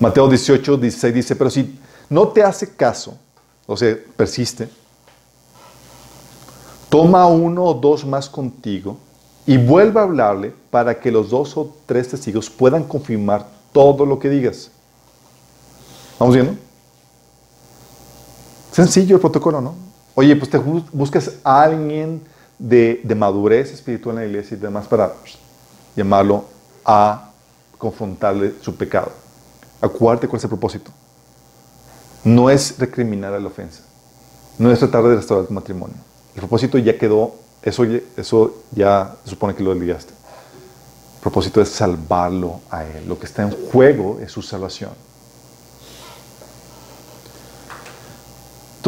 [0.00, 1.78] Mateo 18, 16 dice, pero si
[2.10, 3.16] no te hace caso,
[3.64, 4.68] o sea, persiste,
[6.88, 8.96] toma uno o dos más contigo
[9.46, 14.18] y vuelve a hablarle para que los dos o tres testigos puedan confirmar todo lo
[14.18, 14.72] que digas.
[16.18, 16.67] ¿Vamos viendo?
[18.78, 19.74] Sencillo el protocolo, ¿no?
[20.14, 22.22] Oye, pues te buscas a alguien
[22.60, 25.14] de, madurez espiritual en la iglesia y demás para
[25.96, 26.44] llamarlo
[26.84, 27.32] a
[27.76, 29.10] confrontarle su pecado.
[29.80, 30.92] Acuérdate cuál es el propósito.
[32.22, 33.82] No es recriminar a la ofensa.
[34.58, 35.96] No es tratar de restaurar tu matrimonio.
[36.36, 37.82] El propósito ya quedó, eso,
[38.16, 40.12] eso ya supone que lo olvidaste.
[41.16, 43.08] El propósito es salvarlo a él.
[43.08, 44.92] Lo que está en juego es su salvación.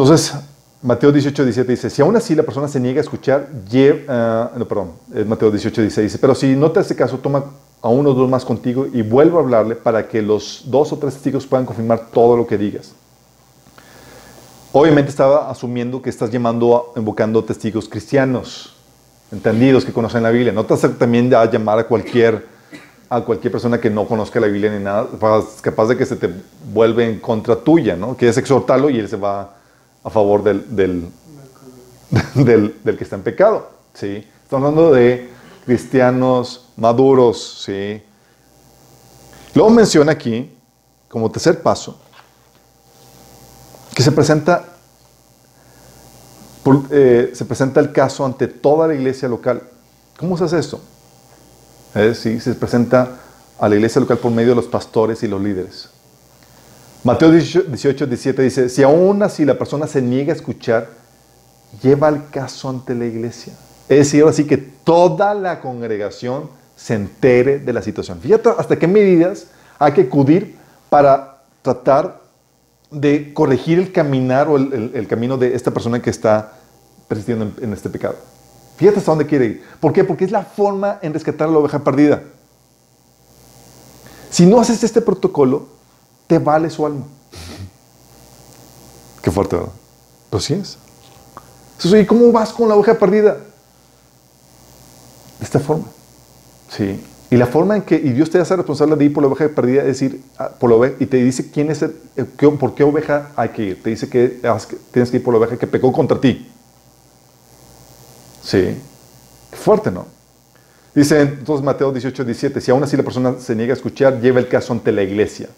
[0.01, 0.33] Entonces,
[0.81, 4.57] Mateo 18, 17 dice, si aún así la persona se niega a escuchar, lleva, uh,
[4.57, 4.93] no, perdón,
[5.27, 7.43] Mateo 18, 16 dice, pero si no te hace caso, toma
[7.83, 10.97] a uno o dos más contigo y vuelve a hablarle para que los dos o
[10.97, 12.93] tres testigos puedan confirmar todo lo que digas.
[14.71, 18.73] Obviamente estaba asumiendo que estás llamando, invocando testigos cristianos,
[19.31, 20.51] entendidos, que conocen la Biblia.
[20.51, 22.47] No te hace también a llamar a cualquier,
[23.07, 25.05] a cualquier persona que no conozca la Biblia ni nada,
[25.61, 26.27] capaz de que se te
[26.73, 28.17] vuelve en contra tuya, ¿no?
[28.17, 29.60] Quieres exhortarlo y él se va
[30.03, 30.65] a favor del,
[32.35, 33.69] del, del, que está en pecado.
[33.93, 34.27] ¿sí?
[34.43, 35.29] Estamos hablando de
[35.65, 37.63] cristianos maduros.
[37.65, 38.01] ¿sí?
[39.53, 40.51] Luego menciona aquí,
[41.07, 41.99] como tercer paso,
[43.93, 44.65] que se presenta,
[46.89, 49.61] eh, se presenta el caso ante toda la iglesia local.
[50.17, 50.79] ¿Cómo se hace esto?
[51.93, 53.19] Es sí, se presenta
[53.59, 55.89] a la iglesia local por medio de los pastores y los líderes.
[57.03, 60.87] Mateo 18, 17 dice, si aún así la persona se niega a escuchar,
[61.81, 63.53] lleva el caso ante la iglesia.
[63.89, 68.19] Es decir, así que toda la congregación se entere de la situación.
[68.19, 69.47] Fíjate hasta qué medidas
[69.79, 70.55] hay que acudir
[70.89, 72.21] para tratar
[72.91, 76.53] de corregir el caminar o el, camino de esta persona que está
[77.07, 78.15] persistiendo en, en, este pecado.
[78.77, 79.63] Fíjate hasta dónde quiere ir.
[79.79, 80.03] ¿Por qué?
[80.03, 82.21] Porque es la forma en rescatar a la oveja perdida.
[84.29, 85.80] Si no haces este protocolo,
[86.31, 87.03] te vale su alma.
[89.21, 89.71] Qué fuerte, ¿verdad?
[90.29, 90.77] Pues sí es.
[91.93, 93.33] ¿y cómo vas con la oveja perdida?
[95.39, 95.83] De esta forma.
[96.69, 97.03] Sí.
[97.29, 99.49] Y la forma en que y Dios te hace responsable de ir por la oveja
[99.53, 101.91] perdida es decir, ah, por la oveja, y te dice quién es el,
[102.57, 103.83] por qué oveja hay que ir.
[103.83, 104.39] Te dice que
[104.91, 106.49] tienes que ir por la oveja que pecó contra ti.
[108.41, 108.77] Sí.
[109.51, 110.05] fuerte, ¿no?
[110.95, 114.39] Dice entonces Mateo 18, 17, si aún así la persona se niega a escuchar, lleva
[114.39, 115.49] el caso ante la iglesia.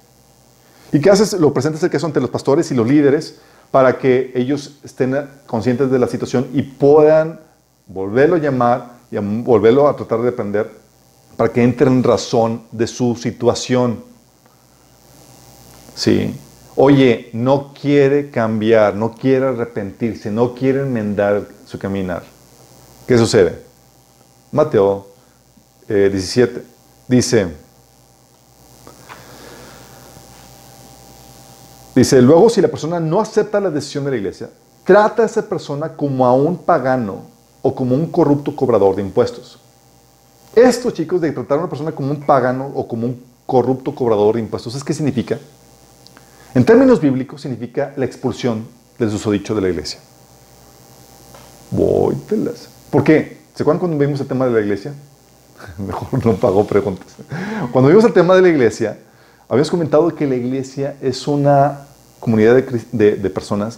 [0.94, 1.34] ¿Y qué haces?
[1.34, 3.40] Lo presentas el caso ante los pastores y los líderes
[3.72, 7.40] para que ellos estén conscientes de la situación y puedan
[7.88, 10.70] volverlo a llamar y volverlo a tratar de aprender
[11.36, 14.04] para que entre en razón de su situación.
[15.96, 16.36] Sí.
[16.76, 22.24] Oye, no quiere cambiar, no quiere arrepentirse, no quiere enmendar su caminar.
[23.08, 23.60] ¿Qué sucede?
[24.52, 25.08] Mateo
[25.88, 26.64] 17 eh,
[27.08, 27.48] dice,
[31.96, 34.50] Dice, luego si la persona no acepta la decisión de la iglesia,
[34.84, 37.24] trata a esa persona como a un pagano
[37.62, 39.60] o como un corrupto cobrador de impuestos.
[40.56, 44.36] Esto, chicos, de tratar a una persona como un pagano o como un corrupto cobrador
[44.36, 45.38] de impuestos, ¿es qué significa?
[46.56, 48.66] En términos bíblicos, significa la expulsión
[49.00, 50.00] del susodicho de la iglesia.
[51.72, 52.70] Voy telas.
[52.92, 53.42] ¿Por qué?
[53.56, 54.94] ¿Se acuerdan cuando vimos el tema de la iglesia?
[55.78, 57.08] Mejor no pago preguntas.
[57.72, 58.98] Cuando vimos el tema de la iglesia,
[59.54, 61.82] Habíamos comentado que la iglesia es una
[62.20, 63.78] comunidad de, personas,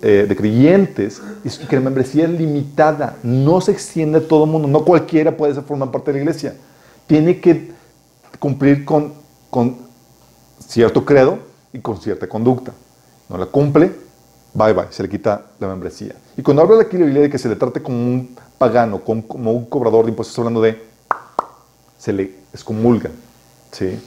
[0.00, 4.50] eh, de creyentes, y que la membresía es limitada, no se extiende a todo el
[4.50, 6.54] mundo, no cualquiera puede formar parte de la iglesia.
[7.08, 7.72] Tiene que
[8.38, 9.12] cumplir con,
[10.68, 11.40] cierto credo
[11.72, 12.70] y con cierta conducta.
[13.28, 13.90] No la cumple,
[14.54, 16.14] bye bye, se le quita la membresía.
[16.36, 19.26] Y cuando habla aquí la Biblia de que se le trate como un pagano, como,
[19.26, 20.80] como un cobrador de impuestos, hablando de,
[21.98, 23.10] se le excomulga.
[23.72, 23.98] ¿sí?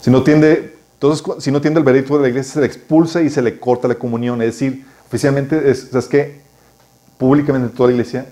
[0.00, 3.22] Si no tiende, entonces, si no tiende el veredicto de la iglesia, se le expulsa
[3.22, 4.40] y se le corta la comunión.
[4.42, 6.40] Es decir, oficialmente, es, ¿sabes qué?
[7.18, 8.26] Públicamente en toda la iglesia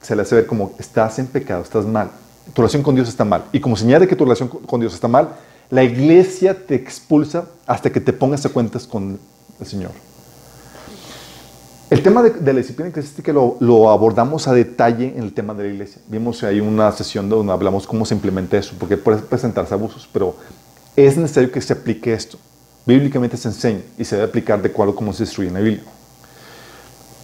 [0.00, 2.10] se le hace ver como estás en pecado, estás mal.
[2.52, 3.44] Tu relación con Dios está mal.
[3.52, 5.30] Y como señal de que tu relación con Dios está mal,
[5.70, 9.18] la iglesia te expulsa hasta que te pongas a cuentas con
[9.60, 9.92] el Señor.
[11.88, 15.64] El tema de, la disciplina eclesiástica lo, lo, abordamos a detalle en el tema de
[15.64, 16.00] la iglesia.
[16.08, 20.34] Vimos ahí una sesión donde hablamos cómo se implementa eso, porque puede presentarse abusos, pero
[20.96, 22.38] es necesario que se aplique esto.
[22.84, 25.60] Bíblicamente se enseña y se debe aplicar de acuerdo a cómo se instruye en la
[25.60, 25.84] Biblia.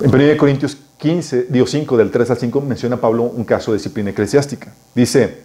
[0.00, 3.78] En 1 Corintios 15, Dios 5, del 3 al 5, menciona Pablo un caso de
[3.78, 4.72] disciplina eclesiástica.
[4.94, 5.42] Dice,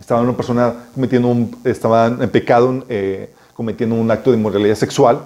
[0.00, 5.20] estaba una persona cometiendo un, estaba en pecado, eh, cometiendo un acto de inmoralidad sexual,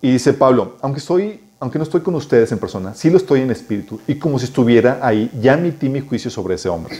[0.00, 3.40] y dice Pablo, aunque, estoy, aunque no estoy con ustedes en persona, sí lo estoy
[3.40, 6.98] en espíritu, y como si estuviera ahí, ya emití mi juicio sobre ese hombre.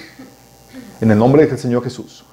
[1.01, 2.25] En el nombre del Señor Jesús,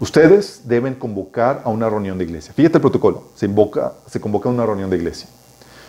[0.00, 2.52] Ustedes deben convocar a una reunión de iglesia.
[2.52, 3.28] Fíjate el protocolo.
[3.36, 5.28] Se, invoca, se convoca a una reunión de iglesia.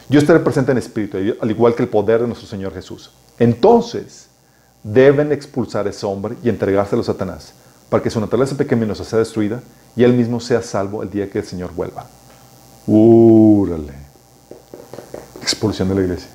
[0.09, 3.11] Yo estaré presente en espíritu, al igual que el poder de nuestro Señor Jesús.
[3.39, 4.27] Entonces,
[4.83, 7.53] deben expulsar a ese hombre y entregárselo a Satanás,
[7.89, 9.61] para que su naturaleza pecaminosa sea destruida
[9.95, 12.05] y él mismo sea salvo el día que el Señor vuelva.
[12.85, 13.93] ¡Úrale!
[15.41, 16.29] Expulsión de la iglesia.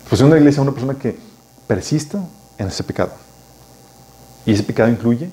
[0.00, 1.18] Expulsión de la iglesia a una persona que
[1.66, 2.24] persista
[2.58, 3.12] en ese pecado.
[4.44, 5.28] Y ese pecado incluye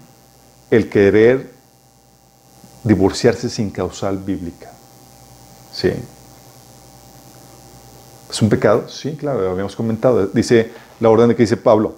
[0.69, 1.53] el querer
[2.83, 4.71] divorciarse sin causal bíblica.
[5.71, 5.91] ¿Sí?
[8.29, 8.89] ¿Es un pecado?
[8.89, 10.27] Sí, claro, lo habíamos comentado.
[10.27, 11.97] Dice la orden de que dice Pablo,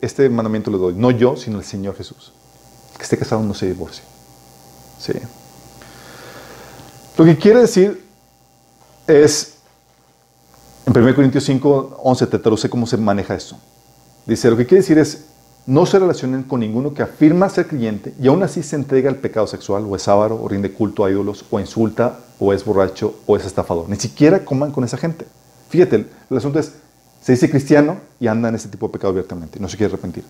[0.00, 2.32] este mandamiento le doy, no yo, sino el Señor Jesús.
[2.96, 4.04] que esté casado no se divorcie.
[5.00, 5.12] ¿Sí?
[7.16, 8.04] Lo que quiere decir
[9.06, 9.54] es,
[10.86, 13.56] en 1 Corintios 5, 11 te traduce cómo se maneja esto.
[14.26, 15.24] Dice, lo que quiere decir es,
[15.66, 19.16] no se relacionen con ninguno que afirma ser creyente y aún así se entrega al
[19.16, 23.14] pecado sexual, o es ávaro, o rinde culto a ídolos, o insulta, o es borracho,
[23.26, 23.88] o es estafador.
[23.88, 25.24] Ni siquiera coman con esa gente.
[25.68, 26.72] Fíjate, el asunto es,
[27.22, 30.24] se dice cristiano y anda en ese tipo de pecado abiertamente, no se quiere arrepentir.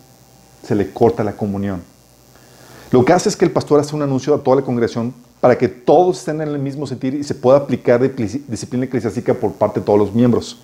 [0.65, 1.81] Se le corta la comunión.
[2.91, 5.57] Lo que hace es que el pastor hace un anuncio a toda la congregación para
[5.57, 9.79] que todos estén en el mismo sentir y se pueda aplicar disciplina eclesiástica por parte
[9.79, 10.59] de todos los miembros.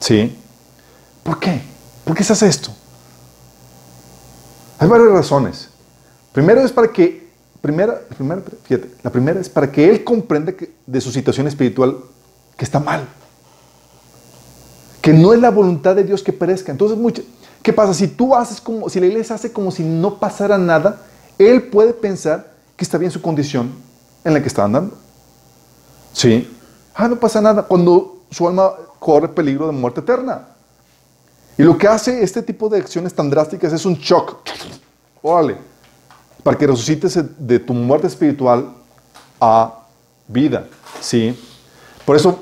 [0.00, 0.36] ¿Sí?
[1.22, 1.62] ¿Por qué?
[2.04, 2.72] ¿Por qué se hace esto?
[4.78, 5.68] Hay varias razones.
[6.32, 7.28] Primero es para que,
[7.60, 8.00] primera,
[9.02, 11.96] la primera es para que él comprenda que, de su situación espiritual
[12.56, 13.06] que está mal.
[15.00, 16.70] Que no es la voluntad de Dios que perezca.
[16.70, 17.22] Entonces, mucho,
[17.62, 17.94] ¿qué pasa?
[17.94, 21.02] Si tú haces como, si la iglesia hace como si no pasara nada,
[21.38, 23.72] él puede pensar que está bien su condición
[24.24, 24.96] en la que está andando.
[26.12, 26.48] Sí.
[26.94, 27.62] Ah, no pasa nada.
[27.62, 30.48] Cuando su alma corre peligro de muerte eterna.
[31.58, 34.36] Y lo que hace este tipo de acciones tan drásticas es un shock.
[35.20, 35.56] Órale.
[36.44, 38.74] Para que resucites de tu muerte espiritual
[39.40, 39.86] a
[40.28, 40.68] vida.
[41.00, 41.36] ¿Sí?
[42.06, 42.40] Por eso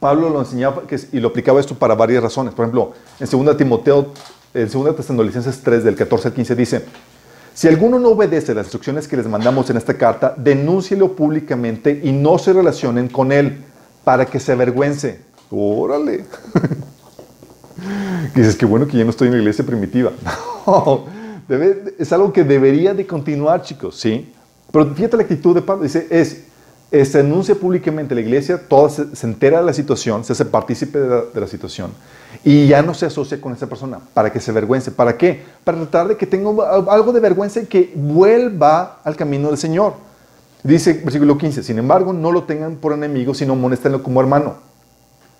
[0.00, 0.82] Pablo lo enseñaba
[1.12, 2.54] y lo aplicaba esto para varias razones.
[2.54, 4.14] Por ejemplo, en 2 Timoteo,
[4.54, 6.84] en 2 Tesalonicenses 3, del 14 al 15, dice:
[7.52, 12.10] Si alguno no obedece las instrucciones que les mandamos en esta carta, denúncielo públicamente y
[12.10, 13.62] no se relacionen con él
[14.02, 15.20] para que se avergüence.
[15.50, 16.24] Órale.
[18.34, 20.12] Y dices, qué bueno que ya no estoy en la iglesia primitiva.
[20.66, 21.04] No,
[21.48, 24.32] debe- es algo que debería de continuar, chicos, ¿sí?
[24.70, 25.82] Pero fíjate la actitud de Pablo.
[25.82, 26.42] Dice, es,
[26.92, 30.44] es- se anuncia públicamente la iglesia, toda se, se entera de la situación, se hace
[30.44, 31.90] partícipe de la, de la situación
[32.44, 34.92] y ya no se asocia con esa persona para que se avergüence.
[34.92, 35.42] ¿Para qué?
[35.64, 36.50] Para tratar de que tenga
[36.88, 39.94] algo de vergüenza y que vuelva al camino del Señor.
[40.62, 44.56] Dice versículo 15, sin embargo, no lo tengan por enemigo, sino monéstenlo como hermano.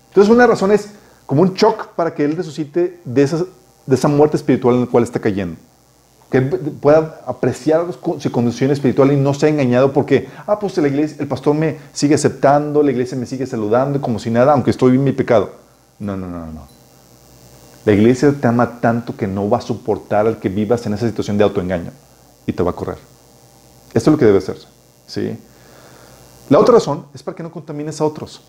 [0.09, 0.89] Entonces, una razón es
[1.31, 3.45] como un shock para que él resucite de esa,
[3.87, 5.55] de esa muerte espiritual en la cual está cayendo.
[6.29, 7.87] Que pueda apreciar
[8.19, 11.79] su condición espiritual y no sea engañado porque, ah, pues la iglesia, el pastor me
[11.93, 15.53] sigue aceptando, la iglesia me sigue saludando como si nada, aunque estoy en mi pecado.
[16.01, 16.67] No, no, no, no, no.
[17.85, 21.07] La iglesia te ama tanto que no va a soportar al que vivas en esa
[21.07, 21.93] situación de autoengaño
[22.45, 22.99] y te va a correr.
[23.95, 24.67] Esto es lo que debe hacerse.
[25.07, 25.39] ¿sí?
[26.49, 28.43] La otra razón es para que no contamines a otros.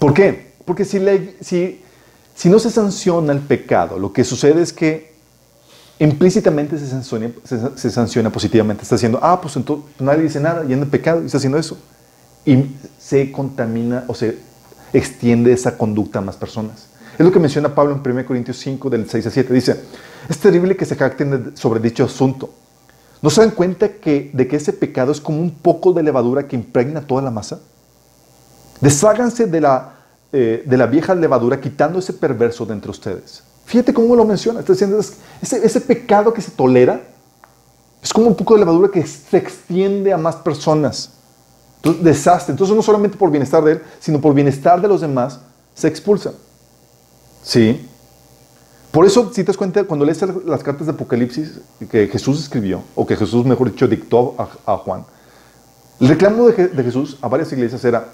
[0.00, 0.55] ¿Por qué?
[0.66, 1.80] Porque si, la- si,
[2.34, 5.14] si no se sanciona el pecado, lo que sucede es que
[5.98, 8.82] implícitamente se sanciona, se, se sanciona positivamente.
[8.82, 11.56] Está diciendo, ah, pues entonces nadie dice nada y anda en pecado y está haciendo
[11.56, 11.78] eso.
[12.44, 12.66] Y
[12.98, 14.38] se contamina o se
[14.92, 16.88] extiende esa conducta a más personas.
[17.18, 19.54] Es lo que menciona Pablo en 1 Corintios 5, del 6 a 7.
[19.54, 19.80] Dice,
[20.28, 22.50] es terrible que se jacten sobre dicho asunto.
[23.22, 26.46] ¿No se dan cuenta que, de que ese pecado es como un poco de levadura
[26.46, 27.60] que impregna toda la masa?
[28.82, 29.95] Desháganse de la,
[30.32, 33.42] eh, de la vieja levadura quitando ese perverso de entre ustedes.
[33.64, 34.60] Fíjate cómo lo menciona.
[34.60, 37.00] Está diciendo, es- ese, ese pecado que se tolera
[38.02, 41.10] es como un poco de levadura que se extiende a más personas.
[41.76, 42.52] Entonces, desastre.
[42.52, 45.40] Entonces, no solamente por bienestar de él, sino por bienestar de los demás,
[45.74, 46.32] se expulsa.
[47.42, 47.88] ¿Sí?
[48.90, 51.60] Por eso, si te das cuenta, cuando lees las cartas de Apocalipsis
[51.90, 54.34] que Jesús escribió, o que Jesús, mejor dicho, dictó
[54.66, 55.04] a, Juan,
[56.00, 58.08] el reclamo de Jesús a varias iglesias era,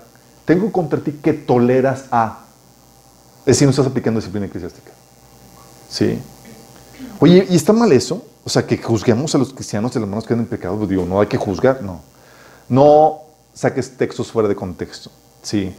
[0.45, 2.41] tengo contra ti que toleras a.
[3.41, 4.93] Es decir, no estás aplicando disciplina eclesiástica.
[5.89, 6.19] ¿Sí?
[7.21, 8.25] Oye, ¿y está mal eso?
[8.45, 10.77] O sea, que juzguemos a los cristianos y los hermanos que andan en pecado.
[10.77, 12.01] Pues digo, no hay que juzgar, no.
[12.69, 13.21] No
[13.55, 15.11] saques textos fuera de contexto.
[15.43, 15.75] Sí.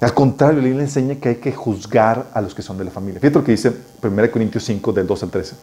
[0.00, 2.90] Al contrario, la Biblia enseña que hay que juzgar a los que son de la
[2.90, 3.20] familia.
[3.20, 3.72] Fíjate lo que dice
[4.02, 5.56] 1 Corintios 5, del 2 al 13.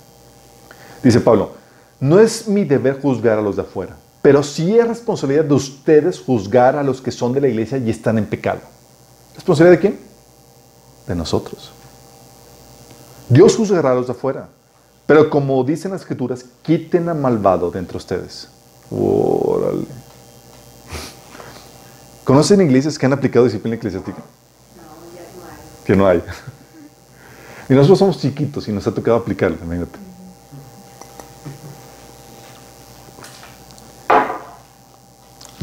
[1.03, 1.51] Dice Pablo,
[1.99, 6.21] no es mi deber juzgar a los de afuera, pero sí es responsabilidad de ustedes
[6.21, 8.61] juzgar a los que son de la iglesia y están en pecado.
[9.35, 9.99] ¿Responsabilidad de quién?
[11.05, 11.73] De nosotros.
[13.27, 14.47] Dios juzgará a los de afuera,
[15.05, 18.47] pero como dicen las escrituras, quiten al malvado de entre ustedes.
[18.89, 19.83] Órale.
[22.23, 24.21] ¿Conocen iglesias que han aplicado disciplina eclesiástica?
[25.85, 26.23] Que no hay.
[27.69, 29.97] Y nosotros somos chiquitos y nos ha tocado aplicarla, imagínate.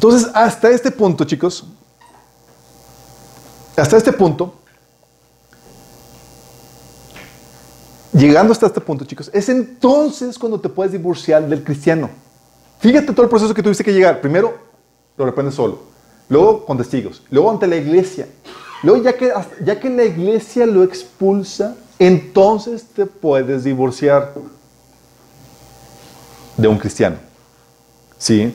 [0.01, 1.63] Entonces, hasta este punto, chicos,
[3.77, 4.55] hasta este punto,
[8.15, 12.09] llegando hasta este punto, chicos, es entonces cuando te puedes divorciar del cristiano.
[12.79, 14.23] Fíjate todo el proceso que tuviste que llegar.
[14.23, 14.57] Primero,
[15.19, 15.81] lo reprendes solo.
[16.31, 17.23] Luego, con testigos.
[17.29, 18.27] Luego, ante la iglesia.
[18.83, 19.31] Luego, ya que,
[19.63, 24.33] ya que la iglesia lo expulsa, entonces te puedes divorciar
[26.57, 27.17] de un cristiano.
[28.17, 28.55] ¿Sí?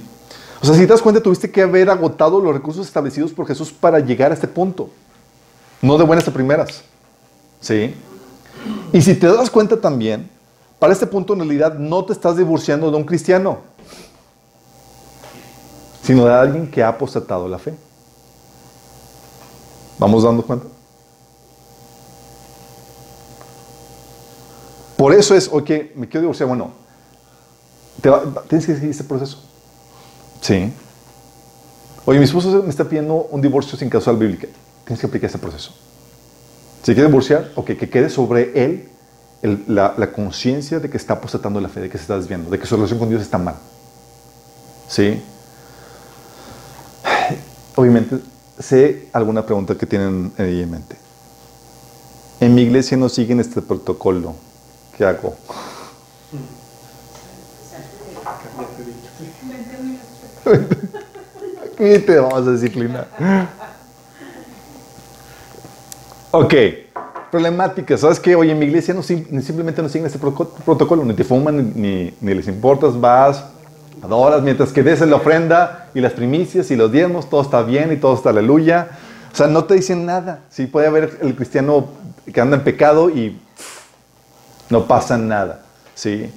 [0.62, 3.72] O sea, si te das cuenta, tuviste que haber agotado los recursos establecidos por Jesús
[3.72, 4.90] para llegar a este punto.
[5.82, 6.84] No de buenas a primeras.
[7.60, 7.94] ¿Sí?
[8.94, 10.30] Y si te das cuenta también,
[10.80, 13.60] para este punto en realidad no te estás divorciando de un cristiano,
[16.04, 17.76] sino de alguien que ha apostatado la fe.
[19.98, 20.68] ¿Vamos dando cuenta?
[24.98, 26.72] Por eso es, ok, me quiero divorciar, bueno,
[28.48, 29.40] tienes que seguir este proceso.
[30.46, 30.72] Sí.
[32.06, 34.48] Oye, mi esposo me está pidiendo un divorcio sin causal bíblica.
[34.86, 35.72] Tienes que aplicar ese proceso.
[36.84, 38.90] Si quiere divorciar, ok, que quede sobre él
[39.66, 42.60] la, la conciencia de que está apostatando la fe, de que se está desviando, de
[42.60, 43.56] que su relación con Dios está mal.
[44.88, 45.20] ¿Sí?
[47.76, 48.20] Obviamente,
[48.60, 50.96] sé alguna pregunta que tienen ahí en mente.
[52.40, 54.36] En mi iglesia no siguen este protocolo.
[54.96, 55.36] ¿Qué hago?
[61.74, 63.08] Aquí te vamos a disciplinar.
[66.32, 66.54] Ok,
[67.32, 67.98] problemática.
[67.98, 68.36] ¿Sabes qué?
[68.36, 72.48] Oye, en mi iglesia no, simplemente no siguen este protocolo, ni te fuman, ni, les
[72.48, 73.46] importas, vas,
[74.02, 77.92] adoras, mientras que des la ofrenda y las primicias y los diezmos, todo está bien
[77.92, 78.90] y todo está aleluya.
[79.32, 80.42] O sea, no te dicen nada.
[80.50, 81.88] Sí, puede haber el cristiano
[82.34, 83.40] que anda en pecado y
[84.70, 85.62] no pasa nada.
[85.94, 86.30] ¿sí?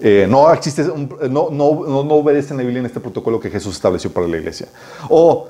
[0.00, 3.50] Eh, no existe, un- no, no, no, no obedecen la Biblia en este protocolo que
[3.50, 4.68] Jesús estableció para la iglesia.
[5.08, 5.48] O,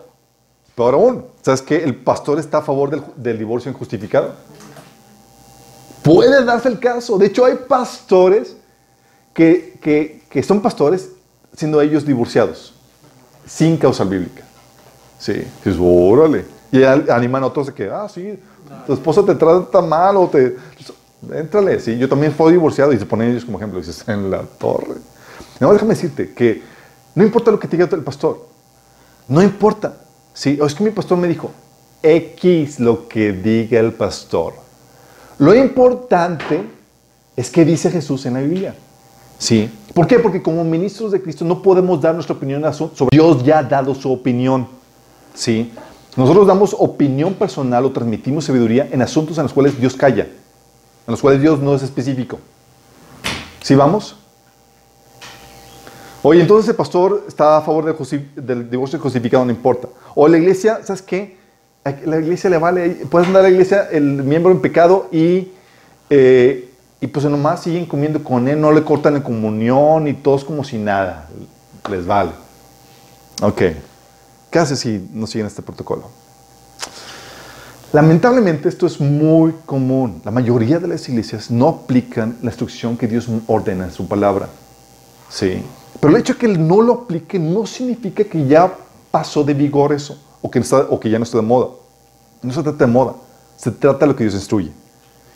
[0.75, 1.85] peor aún, ¿sabes qué?
[1.85, 4.33] El pastor está a favor del, del divorcio injustificado.
[6.03, 7.19] Puede darse el caso.
[7.19, 8.57] De hecho, hay pastores
[9.35, 11.11] que, que, que son pastores
[11.57, 12.75] siendo ellos divorciados,
[13.47, 14.43] sin causa bíblica.
[15.19, 15.35] Sí,
[15.65, 16.45] dices, órale.
[16.73, 18.39] Y animan a otros de que, ah, sí,
[18.87, 20.57] tu esposa te trata mal o te...
[21.33, 24.43] Éntrale, sí, yo también fui divorciado y se ponen ellos como ejemplo, dices, en la
[24.43, 24.95] torre.
[25.59, 26.63] No, déjame decirte que
[27.15, 28.47] no importa lo que diga el pastor,
[29.29, 29.95] no importa.
[30.33, 31.51] Sí, o es que mi pastor me dijo,
[32.03, 34.55] X lo que diga el pastor.
[35.39, 36.63] Lo importante
[37.37, 38.75] es que dice Jesús en la Biblia.
[39.39, 39.71] ¿Sí?
[39.95, 40.19] ¿Por qué?
[40.19, 43.95] Porque como ministros de Cristo no podemos dar nuestra opinión sobre Dios ya ha dado
[43.95, 44.69] su opinión.
[45.35, 45.73] ¿Sí?
[46.17, 50.27] Nosotros damos opinión personal o transmitimos sabiduría en asuntos en los cuales Dios calla,
[51.11, 52.39] en los cuales Dios no es específico.
[53.65, 54.15] ¿Sí vamos?
[56.23, 57.85] Oye, entonces el pastor está a favor
[58.37, 59.89] del, divorcio justificado, no importa.
[60.15, 61.37] O la iglesia, ¿sabes qué?
[62.05, 65.51] La iglesia le vale, puedes andar a la iglesia el miembro en pecado y,
[66.11, 70.45] eh, y pues nomás siguen comiendo con él, no le cortan la comunión y todos
[70.45, 71.29] como si nada,
[71.91, 72.31] les vale.
[73.43, 73.63] Ok.
[74.53, 76.20] ¿Qué hace si no siguen este protocolo?
[77.93, 80.23] Lamentablemente esto es muy común.
[80.25, 84.49] La mayoría de las iglesias no aplican la instrucción que Dios ordena en su palabra.
[85.29, 85.63] Sí.
[85.99, 88.73] Pero el hecho de que él no lo aplique no significa que ya
[89.11, 91.71] pasó de vigor eso o que, ya no está de moda.
[92.43, 93.15] No se trata de moda,
[93.57, 94.71] se trata de lo que Dios instruye.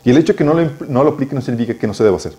[0.05, 2.03] Y el hecho de que no lo, no lo aplique no significa que no se
[2.03, 2.35] deba hacer.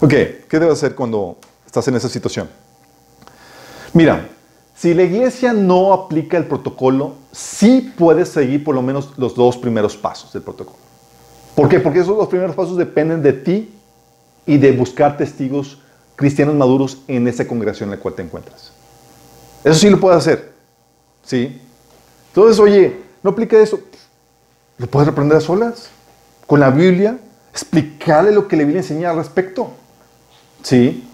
[0.00, 2.48] Ok, ¿qué debe hacer cuando estás en esa situación?
[3.92, 4.28] Mira,
[4.76, 9.56] si la iglesia no aplica el protocolo, sí puedes seguir por lo menos los dos
[9.56, 10.76] primeros pasos del protocolo.
[11.54, 11.80] ¿Por qué?
[11.80, 13.74] Porque esos dos primeros pasos dependen de ti
[14.44, 15.78] y de buscar testigos
[16.14, 18.72] cristianos maduros en esa congregación en la cual te encuentras.
[19.64, 20.52] Eso sí lo puedes hacer.
[21.24, 21.58] ¿Sí?
[22.28, 23.80] Entonces, oye, no aplica eso.
[24.76, 25.88] Lo puedes aprender a solas.
[26.46, 27.18] Con la Biblia,
[27.50, 29.70] explicarle lo que la Biblia enseña al respecto.
[30.62, 31.08] ¿Sí?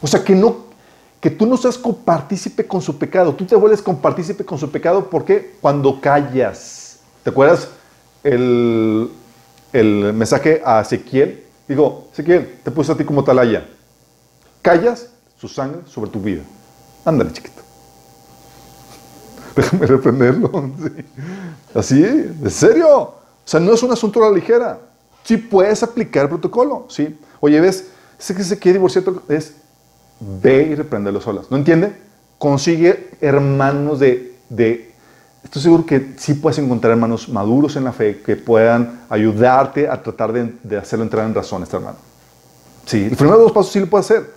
[0.00, 0.64] O sea, que no
[1.24, 3.34] que tú no seas compartícipe con su pecado.
[3.34, 6.98] Tú te vuelves compartícipe con su pecado porque cuando callas.
[7.22, 7.70] ¿Te acuerdas
[8.22, 9.08] el,
[9.72, 11.42] el mensaje a Ezequiel?
[11.66, 13.66] Digo, Ezequiel, te puse a ti como talaya.
[14.60, 15.08] Callas
[15.40, 16.42] su sangre sobre tu vida.
[17.06, 17.62] Ándale, chiquito.
[19.56, 20.50] Déjame reprenderlo.
[21.74, 22.98] Así, ¿en serio?
[22.98, 23.16] O
[23.46, 24.78] sea, no es un asunto a la ligera.
[25.22, 27.18] Sí puedes aplicar protocolo, ¿sí?
[27.40, 27.86] Oye, ¿ves?
[28.18, 29.63] Ese que se quiere divorciar es
[30.20, 31.50] ve y repréndelo solas.
[31.50, 31.92] ¿No entiende?
[32.38, 34.92] Consigue hermanos de, de...
[35.42, 40.02] Estoy seguro que sí puedes encontrar hermanos maduros en la fe que puedan ayudarte a
[40.02, 41.98] tratar de, hacerlo entrar en razón este hermano.
[42.86, 44.30] Sí, el primero de dos pasos sí lo puedes hacer.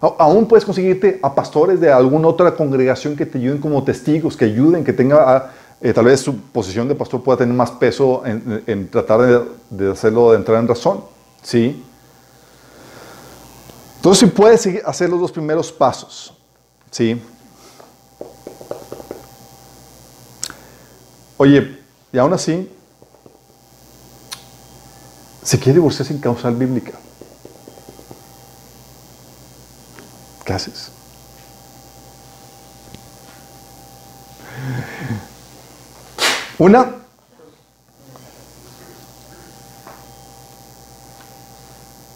[0.00, 4.46] Aún puedes conseguirte a pastores de alguna otra congregación que te ayuden como testigos, que
[4.46, 8.88] ayuden, que tenga, eh, tal vez su posición de pastor pueda tener más peso en,
[8.88, 11.00] tratar de, de, hacerlo de entrar en razón.
[11.42, 11.82] ¿sí?
[14.02, 16.34] Entonces, si puedes hacer los dos primeros pasos,
[16.90, 17.22] ¿sí?
[21.36, 21.80] Oye,
[22.12, 22.68] y aún así,
[25.44, 26.98] se quiere divorciar sin causal bíblica.
[30.44, 30.90] ¿Qué haces?
[36.58, 37.01] Una,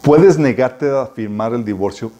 [0.07, 2.13] puedes negarte a firmar el divorcio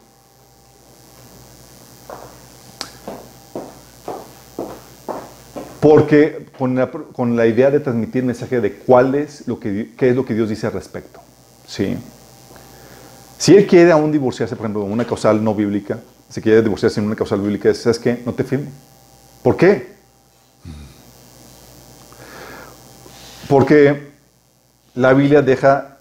[5.79, 10.25] porque con la, idea de transmitir mensaje de cuál es lo que, qué es lo
[10.25, 11.21] que Dios dice al respecto.
[11.65, 11.95] ¿sí?
[13.37, 15.97] Si él quiere aún divorciarse, por ejemplo, en una causal no bíblica,
[16.29, 18.21] si quiere divorciarse en una causal bíblica, ¿sabes qué?
[18.25, 18.69] No te firmo.
[19.41, 19.93] ¿Por qué?
[23.47, 24.09] Porque
[24.93, 25.96] la Biblia deja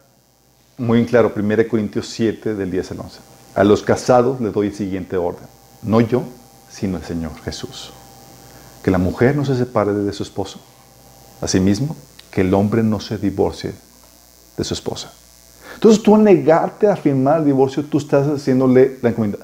[0.79, 3.19] muy en claro, 1 Corintios 7, del 10 al 11.
[3.55, 5.47] A los casados les doy el siguiente orden.
[5.83, 6.23] No yo,
[6.71, 7.93] sino el Señor Jesús.
[8.83, 10.61] Que la mujer no se separe de su esposo.
[11.41, 11.97] Asimismo,
[12.31, 13.73] que el hombre no se divorcie
[14.57, 15.13] de su esposa.
[15.75, 19.39] Entonces tú al negarte a firmar el divorcio, tú estás haciéndole la encomienda.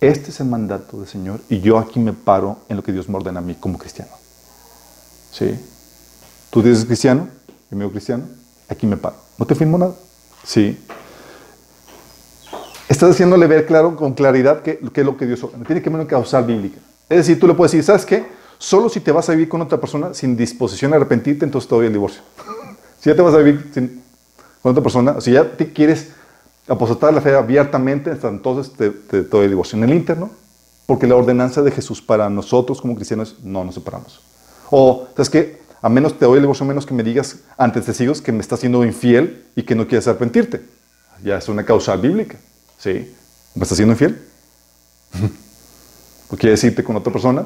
[0.00, 3.08] Este es el mandato del Señor y yo aquí me paro en lo que Dios
[3.08, 4.12] me ordena a mí como cristiano.
[5.32, 5.58] ¿Sí?
[6.50, 7.28] Tú dices cristiano,
[7.70, 8.24] yo cristiano,
[8.68, 9.16] aquí me paro.
[9.38, 9.94] No te firmo nada.
[10.46, 10.78] Sí.
[12.88, 15.44] Estás haciéndole ver claro, con claridad qué es lo que Dios.
[15.66, 16.78] Tiene que haber una causal bíblica.
[17.08, 18.24] Es decir, tú le puedes decir, ¿sabes qué?
[18.58, 21.74] Solo si te vas a vivir con otra persona sin disposición a arrepentirte, entonces te
[21.74, 22.22] doy el divorcio.
[23.00, 23.72] si ya te vas a vivir
[24.62, 26.12] con otra persona, si ya te quieres
[26.68, 29.76] apostatar la fe abiertamente, entonces te, te, doy el divorcio.
[29.76, 30.30] En el interno,
[30.86, 34.20] porque la ordenanza de Jesús para nosotros como cristianos no nos separamos.
[34.70, 35.65] O, ¿sabes qué?
[35.86, 38.40] A menos te doy el divorcio, a menos que me digas ante testigos que me
[38.40, 40.60] estás siendo infiel y que no quieres arrepentirte.
[41.22, 42.38] Ya es una causal bíblica.
[42.76, 43.14] ¿Sí?
[43.54, 44.20] ¿Me estás siendo infiel?
[46.28, 47.44] ¿O quieres irte con otra persona?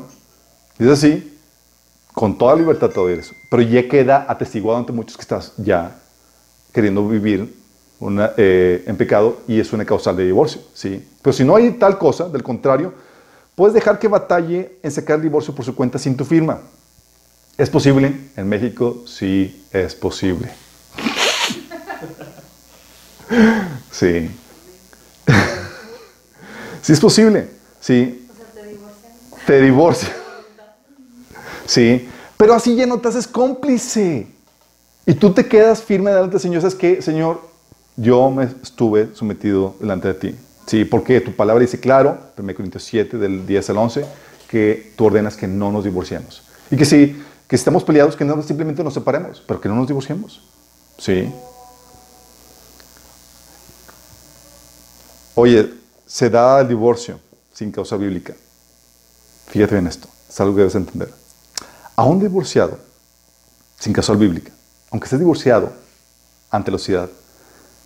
[0.78, 1.38] Y es así,
[2.14, 3.34] con toda libertad te doy eso.
[3.50, 6.00] Pero ya queda atestiguado ante muchos que estás ya
[6.72, 7.54] queriendo vivir
[8.38, 10.62] eh, en pecado y es una causal de divorcio.
[10.72, 11.06] ¿sí?
[11.20, 12.94] Pero si no hay tal cosa, del contrario,
[13.54, 16.62] puedes dejar que batalle en sacar el divorcio por su cuenta sin tu firma.
[17.60, 18.14] ¿Es posible?
[18.38, 20.48] En México sí es posible.
[23.92, 24.30] Sí.
[26.80, 27.50] Sí es posible.
[27.78, 28.26] Sí.
[29.46, 30.10] te divorcian.
[31.66, 32.08] Sí.
[32.38, 34.26] Pero así ya no te haces cómplice.
[35.04, 36.62] Y tú te quedas firme delante del Señor.
[36.62, 37.42] ¿Sabes qué, Señor?
[37.94, 40.34] Yo me estuve sometido delante de ti.
[40.64, 44.04] Sí, porque tu palabra dice claro, 1 Corintios 7, del 10 al 11,
[44.48, 46.42] que tú ordenas que no nos divorciemos.
[46.70, 49.88] Y que si, que estamos peleados, que no simplemente nos separemos, pero que no nos
[49.88, 50.40] divorciemos.
[50.96, 51.34] Sí.
[55.34, 55.74] Oye,
[56.06, 57.18] se da el divorcio
[57.52, 58.34] sin causa bíblica.
[59.48, 61.12] Fíjate bien esto, es algo que debes entender.
[61.96, 62.78] A un divorciado
[63.80, 64.52] sin causa bíblica,
[64.92, 65.72] aunque estés divorciado
[66.52, 67.10] ante la sociedad,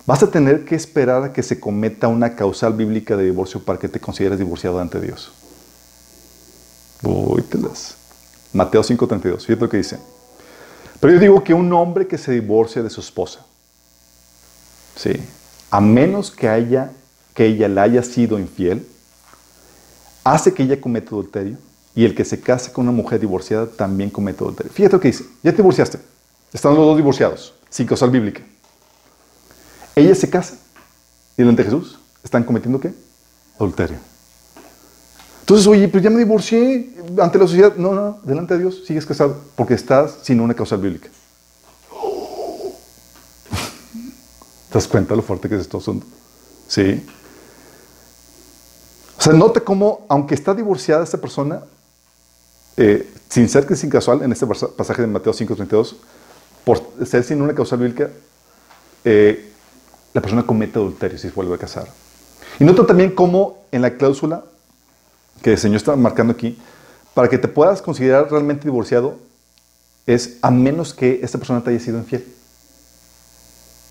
[0.05, 3.79] vas a tener que esperar a que se cometa una causal bíblica de divorcio para
[3.79, 5.33] que te consideres divorciado ante Dios.
[7.03, 7.43] Uy,
[8.55, 9.99] Mateo 5:32, fíjate lo que dice.
[11.01, 13.45] Pero yo digo que un hombre que se divorcia de su esposa,
[14.97, 15.13] ¿sí?
[15.71, 16.93] a menos que haya
[17.35, 18.87] que ella le haya sido infiel,
[20.23, 21.59] hace que ella cometa adulterio,
[21.97, 24.73] y el que se casa con una mujer divorciada también comete adulterio.
[24.73, 25.99] Fíjate lo que dice, ya te divorciaste,
[26.53, 28.43] están los dos divorciados, sin causal bíblica.
[29.97, 30.55] Ella se casa,
[31.37, 32.95] y delante de Jesús, ¿están cometiendo qué?
[33.57, 34.14] Adulterio.
[35.45, 36.89] Entonces, oye, pero ya me divorcié
[37.21, 37.77] ante la sociedad.
[37.77, 41.11] No, no, delante de Dios sigues casado, porque estás sin una causal bíblica.
[44.71, 46.07] ¿Te das cuenta lo fuerte que es esto asunto?
[46.67, 47.07] Sí.
[49.19, 51.61] O sea, note cómo, aunque está divorciada esta persona,
[52.79, 55.97] eh, sin ser que sin casual, en este pasaje de Mateo 5.32,
[56.65, 58.09] por ser sin una causal bíblica,
[59.05, 59.53] eh,
[60.15, 61.87] la persona comete adulterio si se vuelve a casar.
[62.59, 64.45] Y nota también cómo en la cláusula
[65.45, 66.59] que el Señor está marcando aquí,
[67.13, 69.19] para que te puedas considerar realmente divorciado,
[70.07, 72.25] es a menos que esta persona te haya sido infiel.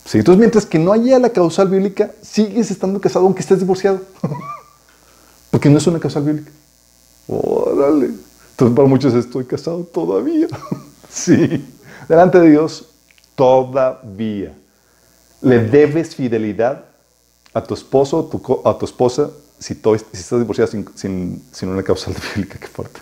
[0.04, 4.02] Sí, entonces, mientras que no haya la causal bíblica, sigues estando casado aunque estés divorciado.
[5.52, 6.52] Porque no es una causal bíblica.
[7.28, 8.08] Órale.
[8.52, 10.48] Entonces, para muchos estoy casado todavía.
[11.08, 11.64] sí.
[12.10, 12.90] Delante de Dios,
[13.36, 14.56] todavía.
[15.40, 16.86] Le debes fidelidad
[17.54, 18.28] a tu esposo
[18.66, 19.30] a tu esposa
[19.64, 22.60] si, si estás divorciado sin, sin, una causal bíblica.
[22.60, 23.00] Qué fuerte.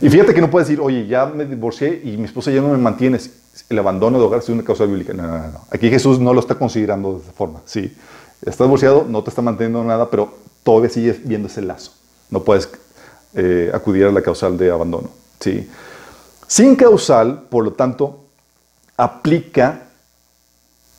[0.00, 2.68] Y fíjate que no puedes decir, oye, ya me divorcié y mi esposa ya no
[2.68, 3.18] me mantiene.
[3.68, 5.12] El abandono de hogar es una causa bíblica.
[5.12, 5.60] No, no, no.
[5.70, 7.60] Aquí Jesús no lo está considerando de esa forma.
[7.66, 7.94] Sí,
[8.40, 11.92] estás divorciado, no te está manteniendo nada, pero todavía sigues viendo ese lazo.
[12.30, 12.68] No puedes
[13.34, 15.10] eh, acudir a la causal de abandono.
[15.38, 15.68] ¿sí?
[16.46, 18.24] Sin causal, por lo tanto,
[18.96, 19.82] aplica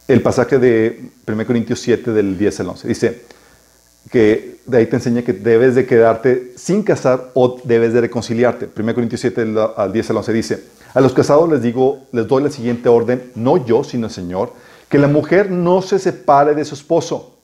[0.08, 2.88] el pasaje de 1 Corintios 7 del 10 al 11.
[2.88, 3.30] Dice
[4.12, 8.70] que de ahí te enseña que debes de quedarte sin casar o debes de reconciliarte.
[8.76, 9.46] 1 Corintios 7
[9.76, 13.32] al 10 al 11 dice, a los casados les digo, les doy la siguiente orden,
[13.36, 14.54] no yo, sino el Señor,
[14.90, 17.36] que la mujer no se separe de su esposo.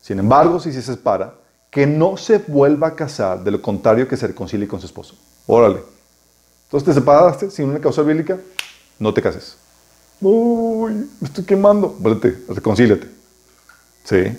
[0.00, 1.34] Sin embargo, si se separa,
[1.70, 5.16] que no se vuelva a casar, de lo contrario que se reconcilie con su esposo.
[5.46, 5.82] Órale.
[6.64, 8.38] Entonces te separaste sin una causa bíblica,
[8.98, 9.56] no te cases.
[10.20, 11.94] Uy, me estoy quemando.
[11.98, 13.08] Vuélvete, reconcíliate.
[14.04, 14.36] Sí.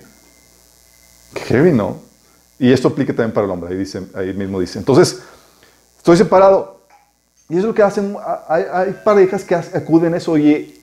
[1.34, 1.98] Qué heavy, ¿no?
[2.58, 3.70] Y esto aplica también para el hombre.
[3.70, 4.78] Ahí, dice, ahí mismo dice.
[4.78, 5.20] Entonces,
[5.98, 6.80] estoy separado.
[7.48, 8.16] Y es lo que hacen.
[8.48, 10.32] Hay, parejas que acuden a eso.
[10.32, 10.80] Oye,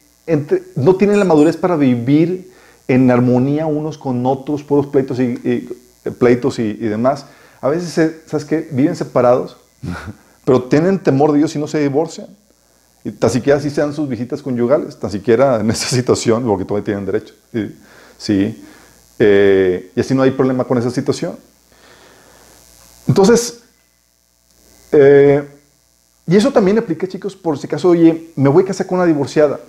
[0.75, 2.51] no tienen la madurez para vivir
[2.87, 5.69] en armonía unos con otros, puros pleitos y
[6.11, 7.25] pleitos y, demás,
[7.61, 8.67] a veces, ¿sabes qué?
[8.71, 9.57] Viven separados,
[10.45, 12.27] pero tienen temor de Dios y no se divorcian.
[13.05, 16.85] Y tan siquiera así sean sus visitas conyugales, tan siquiera en esa situación, porque todavía
[16.85, 17.33] tienen derecho.
[18.17, 18.63] Sí.
[19.20, 21.38] Eh, y así no hay problema con esa situación.
[23.07, 23.64] Entonces,
[24.91, 25.43] eh,
[26.26, 29.07] y eso también aplica, chicos, por si acaso, oye, me voy a casar con una
[29.07, 29.59] divorciada.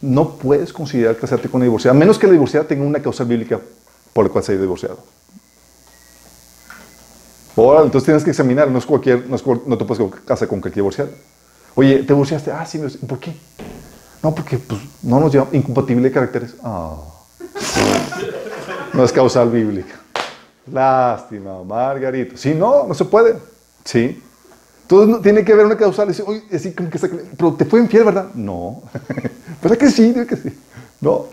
[0.00, 3.24] No puedes considerar casarte con una divorciada, a menos que la divorciada tenga una causa
[3.24, 3.60] bíblica
[4.12, 4.98] por la cual se haya divorciado.
[7.56, 9.36] Ahora, entonces tienes que examinar, no es cualquier, no,
[9.78, 11.10] te puedes casar con cualquier divorciado.
[11.74, 12.52] Oye, ¿te divorciaste?
[12.52, 13.34] Ah, sí, ¿por qué?
[14.22, 16.54] No, porque pues, no nos llevamos incompatible de caracteres.
[16.62, 16.96] Ah.
[18.92, 19.94] No es causal bíblica.
[20.72, 22.36] Lástima, Margarito.
[22.36, 23.36] Sí, no, no se puede.
[23.84, 24.22] Sí.
[24.82, 26.08] Entonces tiene que haber una causal.
[26.08, 26.98] Dice, Oye, así como que
[27.36, 28.28] pero te fue infiel, ¿verdad?
[28.34, 28.82] No.
[29.62, 30.14] ¿Verdad que sí?
[30.28, 30.58] que sí?
[31.00, 31.26] No.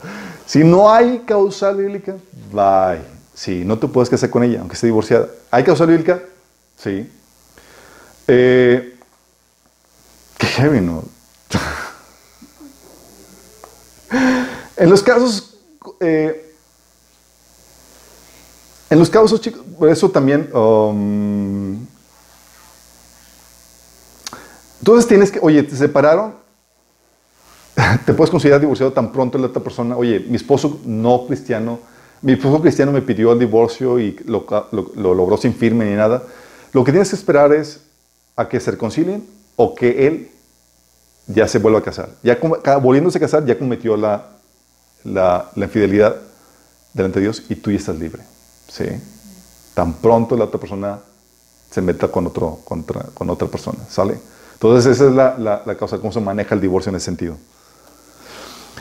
[0.45, 2.15] Si no hay causal bíblica,
[2.51, 3.01] bye.
[3.33, 5.27] Sí, no te puedes casar con ella, aunque esté divorciada.
[5.51, 6.21] ¿Hay causal bíblica?
[6.77, 7.09] Sí.
[8.27, 8.97] Eh,
[10.37, 11.03] qué heavy, ¿no?
[14.77, 15.57] en los casos,
[15.99, 16.44] eh,
[18.89, 21.85] en los casos, chicos, eso también, um,
[24.79, 26.35] entonces tienes que, oye, te separaron,
[28.05, 31.79] te puedes considerar divorciado tan pronto la otra persona, oye, mi esposo no cristiano,
[32.21, 34.45] mi esposo cristiano me pidió el divorcio y lo,
[34.95, 36.23] logró sin firme ni nada.
[36.73, 37.81] Lo que tienes que esperar es
[38.35, 39.25] a que se reconcilien
[39.55, 40.31] o que él
[41.27, 42.09] ya se vuelva a casar.
[42.23, 42.37] Ya
[42.81, 44.29] volviéndose a casar, ya cometió la,
[45.03, 46.15] la, infidelidad
[46.93, 48.23] delante de Dios y tú ya estás libre.
[48.75, 48.85] ¿Sí?
[49.73, 50.99] Tan pronto la otra persona
[51.69, 52.59] se meta con, otro,
[53.13, 53.79] con otra persona.
[53.89, 54.17] ¿Sale?
[54.55, 57.37] Entonces esa es la, la, causa, cómo se maneja el divorcio en ese sentido.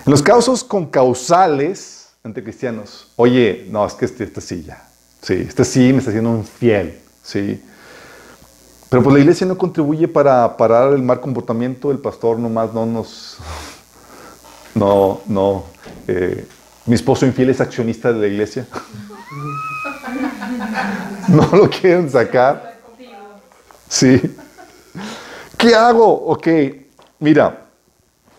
[0.07, 4.88] En los casos con causales entre cristianos, oye, no, es que este, este sí ya,
[5.20, 7.62] sí, este sí me está haciendo infiel, sí.
[8.88, 12.86] Pero pues la iglesia no contribuye para parar el mal comportamiento, el pastor nomás no
[12.86, 13.36] nos,
[14.74, 15.64] no, no,
[16.07, 16.47] eh,
[16.86, 18.66] mi esposo infiel es accionista de la iglesia.
[21.28, 22.74] no lo quieren sacar.
[23.88, 24.20] Sí.
[25.56, 26.26] ¿Qué hago?
[26.26, 26.48] Ok,
[27.20, 27.66] mira,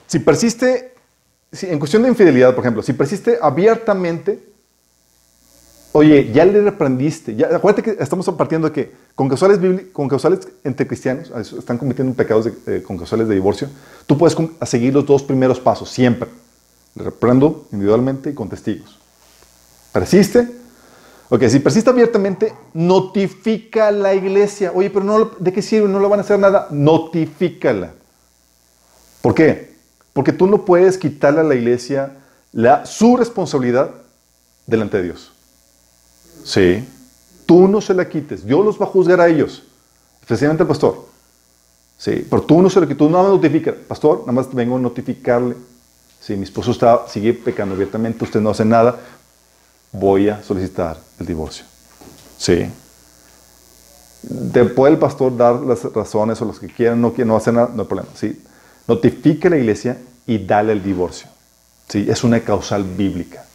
[0.08, 0.94] si persiste,
[1.62, 4.44] en cuestión de infidelidad, por ejemplo, si persiste abiertamente,
[5.94, 9.60] oye, ya le reprendiste, ya, acuérdate que estamos partiendo que con causales,
[9.94, 13.70] con causales entre cristianos, están cometiendo pecados de, eh, con causales de divorcio,
[14.06, 16.30] tú puedes seguir los dos primeros pasos, siempre.
[16.96, 19.00] Reprendo individualmente y con testigos.
[19.92, 20.50] Persiste,
[21.30, 24.72] Ok, si persiste abiertamente, notifica a la iglesia.
[24.76, 25.88] Oye, pero ¿de qué sirve?
[25.88, 26.68] No le van a hacer nada.
[26.70, 27.94] Notifícala.
[29.22, 29.76] ¿Por qué?
[30.14, 32.12] Porque tú no puedes quitarle a la iglesia
[32.52, 33.90] la, su responsabilidad
[34.68, 35.32] delante de Dios.
[36.44, 36.88] Sí.
[37.48, 38.46] Tú no se la quites.
[38.46, 39.64] Dios los va a juzgar a ellos.
[40.22, 41.08] Especialmente al pastor.
[41.98, 42.26] Sí.
[42.30, 43.00] Pero tú no se la quites.
[43.00, 43.74] Tú no me notificas.
[43.88, 45.56] Pastor, nada más vengo a notificarle.
[46.20, 49.00] Si mi esposo está, sigue pecando abiertamente, usted no hace nada
[49.92, 51.66] voy a solicitar el divorcio.
[52.38, 52.70] Sí.
[54.52, 57.70] Te puede el pastor dar las razones o los que quieran, no no hacer nada,
[57.74, 58.10] no hay problema.
[58.16, 58.42] ¿sí?
[58.88, 61.28] Notifique a la iglesia y dale el divorcio.
[61.88, 62.06] ¿sí?
[62.10, 63.46] Es una causal bíblica.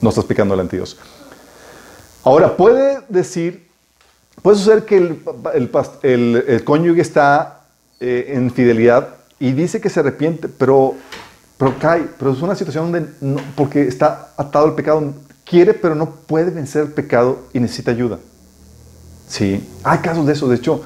[0.00, 0.96] No estás pecando delante de Dios.
[2.24, 3.68] Ahora, puede decir,
[4.42, 5.22] puede suceder que el,
[6.02, 7.62] el, el, cónyuge está
[7.98, 9.08] eh, en fidelidad
[9.40, 10.94] y dice que se arrepiente, pero,
[11.58, 15.12] pero cae, pero es una situación donde, porque está atado al pecado,
[15.44, 18.18] quiere pero no puede vencer el pecado y necesita ayuda.
[19.28, 20.48] Sí, hay casos de eso.
[20.48, 20.82] De hecho,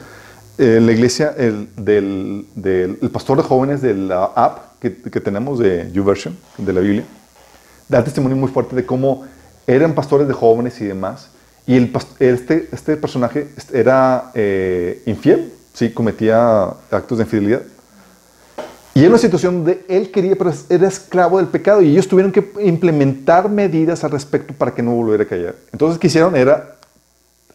[0.58, 2.46] eh, la iglesia, el, del,
[3.12, 4.90] pastor de jóvenes de la app que,
[5.20, 7.04] tenemos de YouVersion, de la Biblia,
[7.88, 9.24] da testimonio muy fuerte de cómo
[9.66, 11.28] eran pastores de jóvenes y demás.
[11.66, 17.62] Y este, este personaje era eh, infiel, sí, cometía actos de infidelidad.
[18.96, 22.32] Y era una situación donde él quería, pero era esclavo del pecado y ellos tuvieron
[22.32, 25.54] que implementar medidas al respecto para que no volviera a caer.
[25.70, 26.34] Entonces, ¿qué hicieron?
[26.34, 26.76] Era,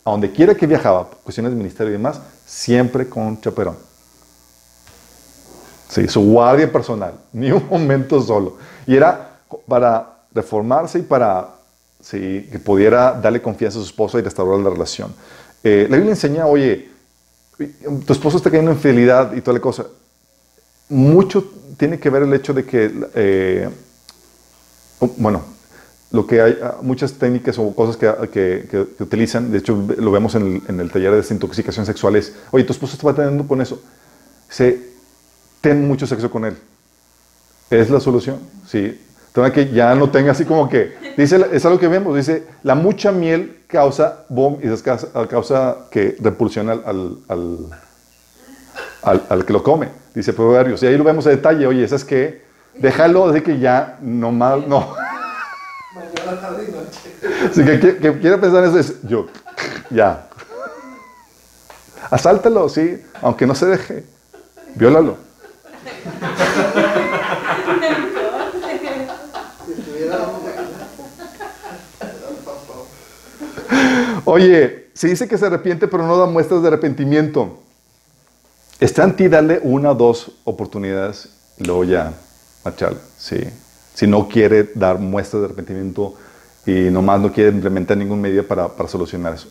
[0.05, 3.75] a donde quiera que viajaba, cuestiones de ministerio y demás, siempre con chaperón.
[5.89, 8.57] Sí, su guardia personal, ni un momento solo.
[8.85, 11.55] Y era para reformarse y para
[11.99, 15.11] sí, que pudiera darle confianza a su esposa y restaurar la relación.
[15.63, 16.87] Eh, la Biblia enseña, oye,
[18.05, 19.87] tu esposo está cayendo en infidelidad y toda la cosa
[20.91, 23.69] mucho tiene que ver el hecho de que, eh,
[25.17, 25.41] bueno,
[26.11, 30.35] lo que hay, ah, muchas técnicas o cosas que, que, utilizan, de hecho lo vemos
[30.35, 33.81] en el, taller de desintoxicación sexual, es, oye, tu esposo está teniendo con eso,
[34.49, 34.79] se,
[35.61, 36.57] ten mucho sexo con él.
[37.69, 38.99] Es la solución, sí.
[39.27, 42.75] Entonces que ya no tenga así como que, dice, es algo que vemos, dice, la
[42.75, 47.57] mucha miel causa boom y causa, causa que repulsiona al, al, al,
[49.03, 50.81] al que lo come dice Proverbios.
[50.83, 51.65] Y ahí lo vemos a detalle.
[51.67, 52.41] Oye, ¿sabes qué?
[52.75, 54.93] Déjalo de que ya no más, no.
[55.93, 57.53] Mañana, tarde y noche.
[57.53, 59.27] Si que, que, quiere pensar eso es yo,
[59.89, 60.27] ya.
[62.09, 64.05] Asáltalo, sí, aunque no se deje.
[64.75, 65.17] Viólalo.
[74.23, 77.59] Oye, se dice que se arrepiente, pero no da muestras de arrepentimiento.
[78.81, 81.29] Está en ti darle una o dos oportunidades
[81.59, 82.13] y luego ya
[82.65, 82.97] marcharle.
[83.15, 83.37] Sí.
[83.93, 86.15] Si no quiere dar muestras de arrepentimiento
[86.65, 89.49] y nomás no quiere implementar ningún medio para, para solucionar eso.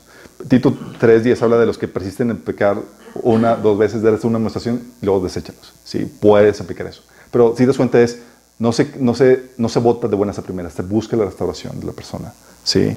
[0.49, 2.79] Tito 3.10 habla de los que persisten en pecar
[3.23, 5.75] una, dos veces, darles una demostración y luego deséchalos.
[5.85, 6.13] ¿sí?
[6.21, 7.05] Puedes aplicar eso.
[7.31, 8.19] Pero si das cuenta es,
[8.59, 11.79] no se, no, se, no se vota de buenas a primeras, se busca la restauración
[11.79, 12.33] de la persona.
[12.65, 12.97] ¿sí?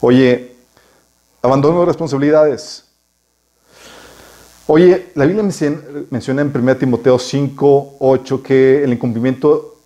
[0.00, 0.54] Oye,
[1.42, 2.84] abandono de responsabilidades.
[4.68, 9.80] Oye, la Biblia menciona en 1 Timoteo 5, 8 que el incumplimiento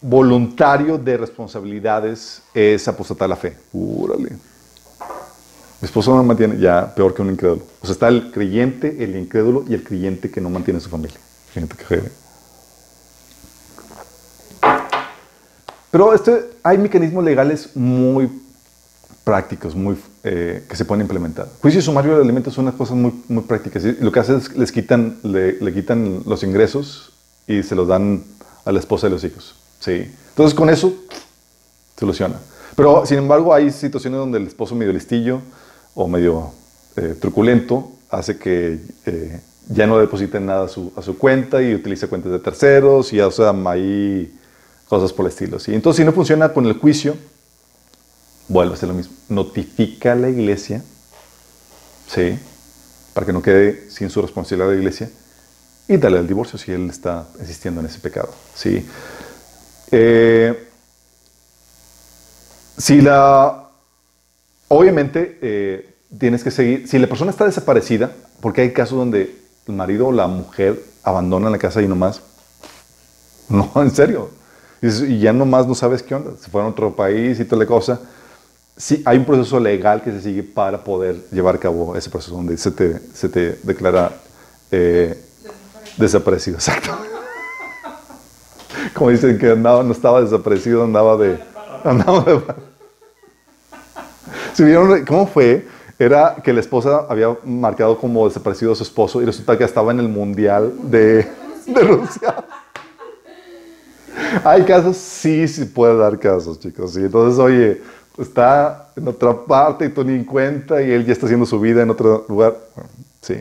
[0.00, 3.56] voluntario de responsabilidades es apostatar la fe.
[3.72, 4.30] Úrale.
[4.30, 7.62] Mi esposo no mantiene, ya peor que un incrédulo.
[7.80, 11.18] O sea, está el creyente, el incrédulo y el creyente que no mantiene su familia.
[11.54, 12.02] Gente que
[15.90, 18.30] Pero este, hay mecanismos legales muy
[19.24, 21.48] prácticos, muy, eh, que se pueden implementar.
[21.60, 23.82] Juicio sumario de alimentos son unas cosas muy, muy prácticas.
[24.00, 27.12] lo que hacen es les quitan, le, le, quitan los ingresos
[27.46, 28.22] y se los dan
[28.64, 29.54] a la esposa de los hijos.
[29.78, 30.12] ¿sí?
[30.30, 30.92] Entonces con eso
[31.98, 32.36] soluciona.
[32.76, 35.40] Pero sin embargo hay situaciones donde el esposo medio listillo
[35.94, 36.52] o medio
[36.96, 41.74] eh, truculento hace que eh, ya no depositen nada a su, a su, cuenta y
[41.74, 44.32] utilice cuentas de terceros y ya usa ahí
[44.88, 45.58] cosas por el estilo.
[45.58, 45.74] ¿sí?
[45.74, 47.16] Entonces si no funciona con el juicio,
[48.50, 49.14] vuelve a hacer lo mismo.
[49.28, 50.82] Notifica a la iglesia,
[52.08, 52.38] ¿sí?
[53.14, 55.08] Para que no quede sin su responsabilidad a la iglesia
[55.88, 58.86] y dale el divorcio si él está insistiendo en ese pecado, ¿sí?
[59.92, 60.68] Eh,
[62.76, 63.68] si la.
[64.68, 66.88] Obviamente, eh, tienes que seguir.
[66.88, 69.36] Si la persona está desaparecida, porque hay casos donde
[69.66, 72.20] el marido o la mujer abandonan la casa y nomás.
[73.48, 74.30] No, en serio.
[74.80, 76.30] Y ya nomás no sabes qué onda.
[76.40, 78.00] Se fueron a otro país y toda la cosa
[78.80, 82.34] sí, hay un proceso legal que se sigue para poder llevar a cabo ese proceso
[82.34, 84.10] donde se te, se te declara
[84.70, 85.22] eh,
[85.98, 86.56] desaparecido.
[86.56, 86.96] Exacto.
[88.94, 91.38] Como dicen que andaba, no estaba desaparecido, andaba de...
[91.84, 92.40] Andaba de
[94.54, 95.66] si vieron cómo fue,
[95.98, 99.92] era que la esposa había marcado como desaparecido a su esposo y resulta que estaba
[99.92, 101.26] en el mundial de,
[101.66, 102.44] de Rusia.
[104.44, 106.96] Hay casos, sí, sí puede dar casos, chicos.
[106.96, 107.82] Y entonces, oye,
[108.22, 111.58] está en otra parte y tú ni en cuenta y él ya está haciendo su
[111.60, 112.56] vida en otro lugar.
[113.20, 113.34] Sí,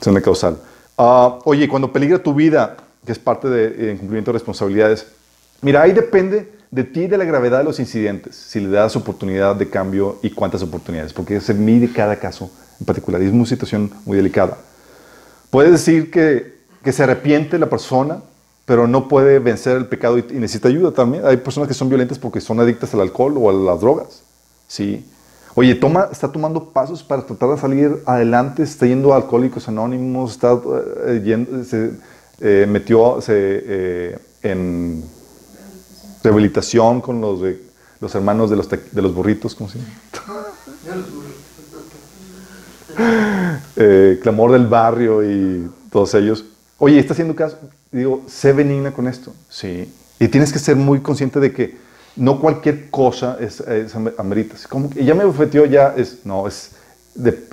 [0.00, 0.58] es una causal.
[0.96, 5.06] Uh, oye, cuando peligra tu vida, que es parte del incumplimiento de responsabilidades,
[5.60, 8.94] mira, ahí depende de ti y de la gravedad de los incidentes, si le das
[8.96, 13.32] oportunidad de cambio y cuántas oportunidades, porque se mide cada caso en particular y es
[13.32, 14.58] una situación muy delicada.
[15.50, 18.20] Puedes decir que, que se arrepiente la persona,
[18.68, 21.24] pero no puede vencer el pecado y, necesita ayuda también.
[21.24, 24.20] Hay personas que son violentas porque son adictas al alcohol o a las drogas.
[24.66, 25.06] ¿sí?
[25.54, 30.32] Oye, toma, está tomando pasos para tratar de salir adelante, está yendo a Alcohólicos Anónimos,
[30.32, 30.60] está
[31.06, 31.92] eh, yendo, se
[32.40, 35.02] eh, metió eh, en
[36.22, 37.40] rehabilitación con los,
[38.02, 39.94] los hermanos de los, de los burritos, ¿cómo se llama?
[44.22, 46.44] clamor del barrio y todos ellos.
[46.76, 47.56] Oye, está haciendo caso
[47.92, 49.92] digo, sé benigna con esto, sí.
[50.20, 51.76] Y tienes que ser muy consciente de que
[52.16, 54.56] no cualquier cosa es, es amerita.
[54.68, 56.72] Como que ya me bofeteó, ya es, no, es,
[57.14, 57.48] de,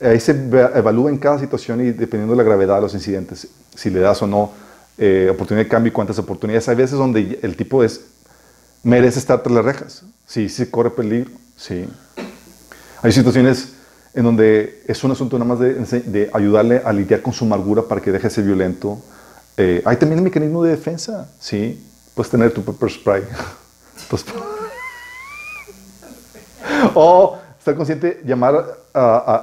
[0.00, 3.90] ahí se evalúa en cada situación y dependiendo de la gravedad de los incidentes, si
[3.90, 4.52] le das o no
[4.96, 6.68] eh, oportunidad de cambio y cuántas oportunidades.
[6.68, 8.00] Hay veces donde el tipo es,
[8.82, 11.88] merece estar tras las rejas, sí, sí corre peligro, sí.
[13.02, 13.74] Hay situaciones
[14.14, 17.82] en donde es un asunto nada más de, de ayudarle a lidiar con su amargura
[17.82, 19.00] para que deje de ser violento,
[19.58, 21.84] eh, hay también un mecanismo de defensa, ¿sí?
[22.14, 23.22] Puedes tener tu pepper spray.
[24.08, 24.24] Pues,
[26.94, 28.64] o estar consciente, llamar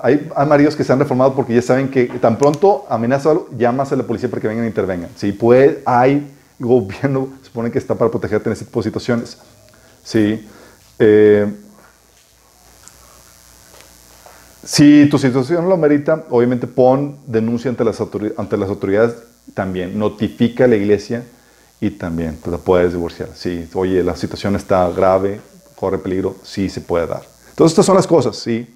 [0.01, 3.97] hay, maridos que se han reformado porque ya saben que tan pronto amenaza llamas a
[3.97, 5.09] la policía para que vengan e intervengan.
[5.15, 5.33] ¿sí?
[5.33, 9.37] Puede, hay gobierno, supone que está para protegerte en ese tipo de situaciones.
[10.03, 10.47] ¿sí?
[10.97, 11.53] Eh,
[14.63, 18.01] si tu situación lo merita, obviamente pon denuncia ante las,
[18.37, 19.13] ante las autoridades
[19.53, 21.23] también notifica a la iglesia
[21.79, 23.29] y también te la puedes divorciar.
[23.35, 25.39] Sí, oye, la situación está grave,
[25.75, 27.23] corre peligro, sí se puede dar.
[27.49, 28.67] Entonces, estas son las cosas, sí.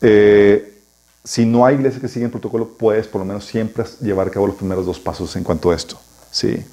[0.00, 0.82] Eh,
[1.24, 4.30] si no hay iglesia que siga el protocolo, puedes por lo menos siempre llevar a
[4.30, 5.98] cabo los primeros dos pasos en cuanto a esto.
[6.30, 6.64] Sí.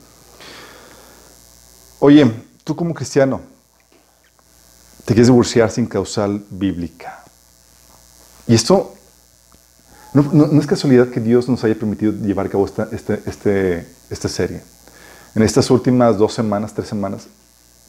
[2.00, 2.32] Oye,
[2.64, 3.42] tú como cristiano,
[5.06, 7.24] te quieres divorciar sin causal bíblica.
[8.48, 8.95] Y esto
[10.22, 14.28] no, es casualidad que Dios nos haya permitido llevar a cabo esta, este, este, esta
[14.28, 14.62] serie.
[15.36, 17.28] En estas últimas dos semanas, tres semanas,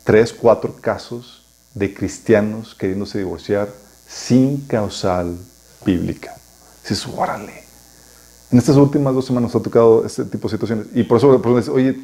[0.05, 3.69] tres, cuatro casos de cristianos queriéndose divorciar
[4.09, 5.37] sin causal
[5.85, 6.35] bíblica.
[6.83, 7.65] Dices, órale.
[8.51, 10.87] En estas últimas dos semanas nos ha tocado este tipo de situaciones.
[10.95, 11.97] Y por eso, por eso oye,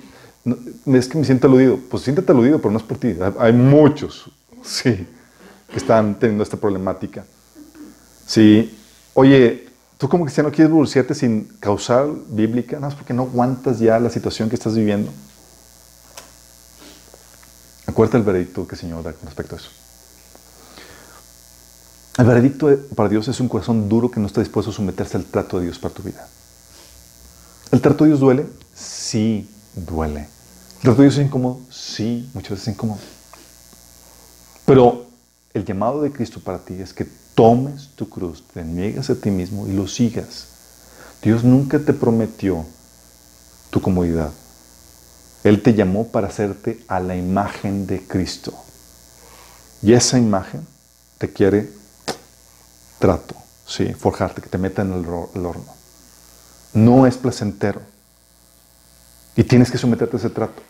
[0.86, 1.78] es que me siento aludido.
[1.88, 3.16] Pues siéntate aludido, pero no es por ti.
[3.38, 4.30] Hay muchos
[4.62, 5.06] Sí,
[5.68, 7.24] que están teniendo esta problemática.
[8.26, 8.78] Sí,
[9.14, 9.66] oye,
[10.02, 14.10] tú como cristiano quieres divorciarte sin causar bíblica, no es porque no aguantas ya la
[14.10, 15.12] situación que estás viviendo.
[17.86, 19.70] Acuérdate el veredicto que el Señor da con respecto a eso.
[22.18, 25.24] El veredicto para Dios es un corazón duro que no está dispuesto a someterse al
[25.24, 26.26] trato de Dios para tu vida.
[27.70, 28.44] ¿El trato de Dios duele?
[28.74, 30.22] Sí, duele.
[30.78, 31.60] ¿El trato de Dios es incómodo?
[31.70, 32.98] Sí, muchas veces es incómodo.
[34.66, 35.11] Pero
[35.54, 39.30] el llamado de Cristo para ti es que tomes tu cruz, te niegas a ti
[39.30, 40.46] mismo y lo sigas.
[41.22, 42.64] Dios nunca te prometió
[43.70, 44.30] tu comodidad.
[45.44, 48.52] Él te llamó para hacerte a la imagen de Cristo.
[49.82, 50.66] Y esa imagen
[51.18, 51.70] te quiere
[52.98, 53.34] trato,
[53.66, 53.92] ¿sí?
[53.94, 55.74] forjarte, que te meta en el, horno.
[56.72, 57.82] No es placentero.
[59.34, 60.62] Y tienes que someterte a ese trato.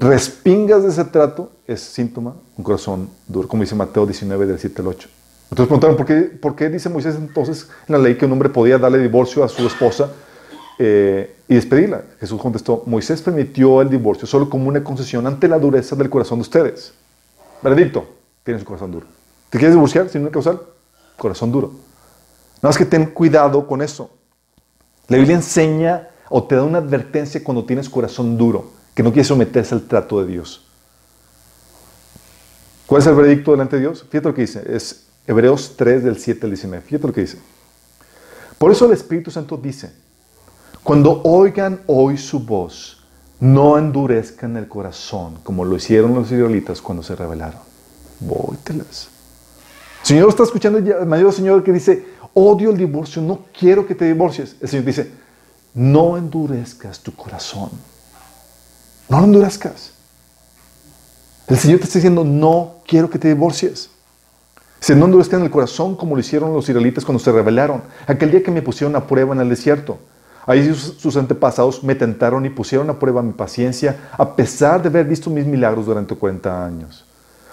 [0.00, 4.80] Respingas de ese trato es síntoma, un corazón duro, como dice Mateo 19, del 7
[4.82, 5.08] al 8.
[5.50, 8.48] Entonces preguntaron, ¿por qué, ¿por qué dice Moisés entonces en la ley que un hombre
[8.48, 10.12] podía darle divorcio a su esposa
[10.78, 12.02] eh, y despedirla?
[12.20, 16.38] Jesús contestó, Moisés permitió el divorcio solo como una concesión ante la dureza del corazón
[16.38, 16.92] de ustedes.
[17.62, 18.06] Veredicto,
[18.44, 19.06] tienes un corazón duro.
[19.50, 20.60] ¿Te quieres divorciar sin una causal?
[21.16, 21.72] Corazón duro.
[22.56, 24.10] Nada más que ten cuidado con eso.
[25.08, 29.28] La Biblia enseña o te da una advertencia cuando tienes corazón duro, que no quieres
[29.28, 30.66] someterse al trato de Dios.
[32.84, 34.04] ¿Cuál es el veredicto delante de Dios?
[34.10, 34.60] Fíjate lo que dice.
[34.74, 36.84] Es Hebreos 3 del 7 al 19.
[36.84, 37.38] Fíjate lo que dice.
[38.58, 39.92] Por eso el Espíritu Santo dice,
[40.82, 43.04] cuando oigan hoy su voz,
[43.38, 47.60] no endurezcan el corazón como lo hicieron los israelitas cuando se rebelaron.
[48.18, 49.10] Vóytelas.
[50.02, 54.06] Señor está escuchando el mayor Señor que dice, odio el divorcio, no quiero que te
[54.06, 54.56] divorcies.
[54.60, 55.12] El Señor dice,
[55.72, 57.70] no endurezcas tu corazón.
[59.08, 59.92] No lo endurezcas.
[61.46, 63.90] El Señor te está diciendo, no quiero que te divorcies.
[64.80, 67.82] Se no endurezcan el corazón como lo hicieron los israelitas cuando se rebelaron.
[68.06, 69.98] Aquel día que me pusieron a prueba en el desierto.
[70.46, 75.06] Ahí sus, antepasados me tentaron y pusieron a prueba mi paciencia a pesar de haber
[75.06, 77.04] visto mis milagros durante 40 años.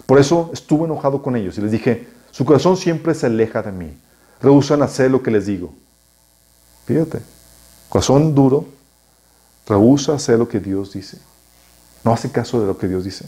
[0.06, 3.72] Por eso estuve enojado con ellos y les dije, su corazón siempre se aleja de
[3.72, 3.98] mí.
[4.42, 5.74] Rehusan hacer lo que les digo.
[6.86, 7.20] Fíjate,
[7.90, 8.66] corazón duro,
[9.68, 11.18] rehúsa hacer lo que Dios dice.
[12.06, 13.26] No hace caso de lo que Dios dice.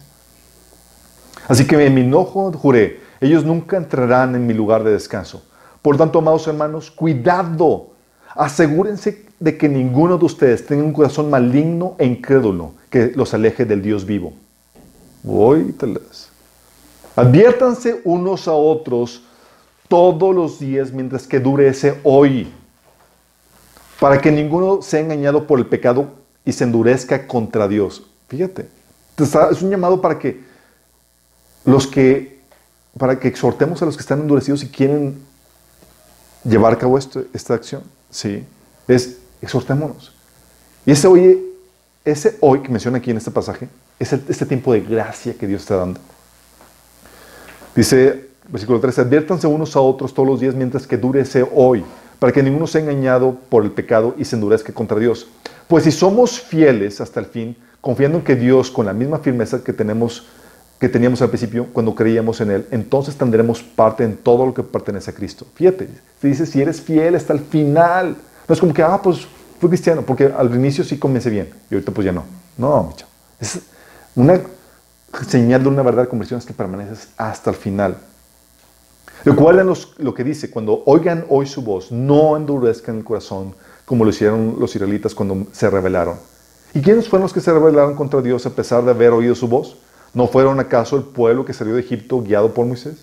[1.48, 5.44] Así que en mi enojo juré, ellos nunca entrarán en mi lugar de descanso.
[5.82, 7.88] Por tanto, amados hermanos, cuidado.
[8.36, 13.66] Asegúrense de que ninguno de ustedes tenga un corazón maligno e incrédulo que los aleje
[13.66, 14.34] del Dios vivo.
[17.16, 19.24] Adviértanse unos a otros
[19.88, 22.52] todos los días mientras que dure ese hoy,
[24.00, 26.10] para que ninguno sea engañado por el pecado
[26.46, 28.07] y se endurezca contra Dios.
[28.28, 28.70] Fíjate,
[29.52, 30.42] es un llamado para que
[31.66, 32.38] los que
[32.98, 35.20] para que exhortemos a los que están endurecidos y quieren
[36.44, 37.84] llevar a cabo esta acción.
[38.10, 38.44] Sí,
[38.88, 40.14] es exhortémonos.
[40.86, 41.46] Y ese hoy,
[42.04, 43.70] ese hoy que menciona aquí en este pasaje,
[44.00, 46.00] es este tiempo de gracia que Dios está dando.
[47.76, 51.84] Dice, versículo 13, adviértanse unos a otros todos los días mientras que dure ese hoy,
[52.18, 55.28] para que ninguno sea engañado por el pecado y se endurezca contra Dios.
[55.68, 59.64] Pues si somos fieles hasta el fin, confiando en que Dios, con la misma firmeza
[59.64, 60.28] que tenemos
[60.80, 64.62] que teníamos al principio cuando creíamos en Él, entonces tendremos parte en todo lo que
[64.62, 65.48] pertenece a Cristo.
[65.56, 65.90] Fíjate,
[66.22, 68.16] te dice, si eres fiel hasta el final,
[68.48, 69.28] no es como que, ah, pues
[69.60, 72.26] fui cristiano, porque al inicio sí comencé bien y ahorita pues ya no.
[72.58, 73.08] No, mucho.
[73.40, 73.60] Es
[74.16, 74.40] una
[75.28, 77.98] señal de una verdad de conversión es que permaneces hasta el final.
[79.26, 79.68] Recuerden
[79.98, 83.56] lo que dice, cuando oigan hoy su voz, no endurezcan el corazón
[83.86, 86.18] como lo hicieron los israelitas cuando se rebelaron.
[86.74, 89.48] ¿Y quiénes fueron los que se rebelaron contra Dios a pesar de haber oído su
[89.48, 89.78] voz?
[90.14, 92.96] ¿No fueron acaso el pueblo que salió de Egipto guiado por Moisés?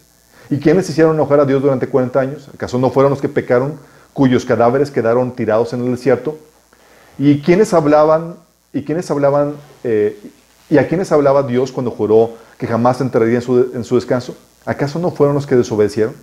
[0.50, 2.48] ¿Y quiénes hicieron enojar a Dios durante 40 años?
[2.54, 3.74] ¿Acaso no fueron los que pecaron,
[4.12, 6.38] cuyos cadáveres quedaron tirados en el desierto?
[7.18, 8.36] ¿Y quiénes hablaban,
[8.72, 9.10] y quiénes
[9.84, 10.30] eh,
[10.78, 14.36] a quiénes hablaba Dios cuando juró que jamás entraría en en su descanso?
[14.66, 16.14] ¿Acaso no fueron los que desobedecieron?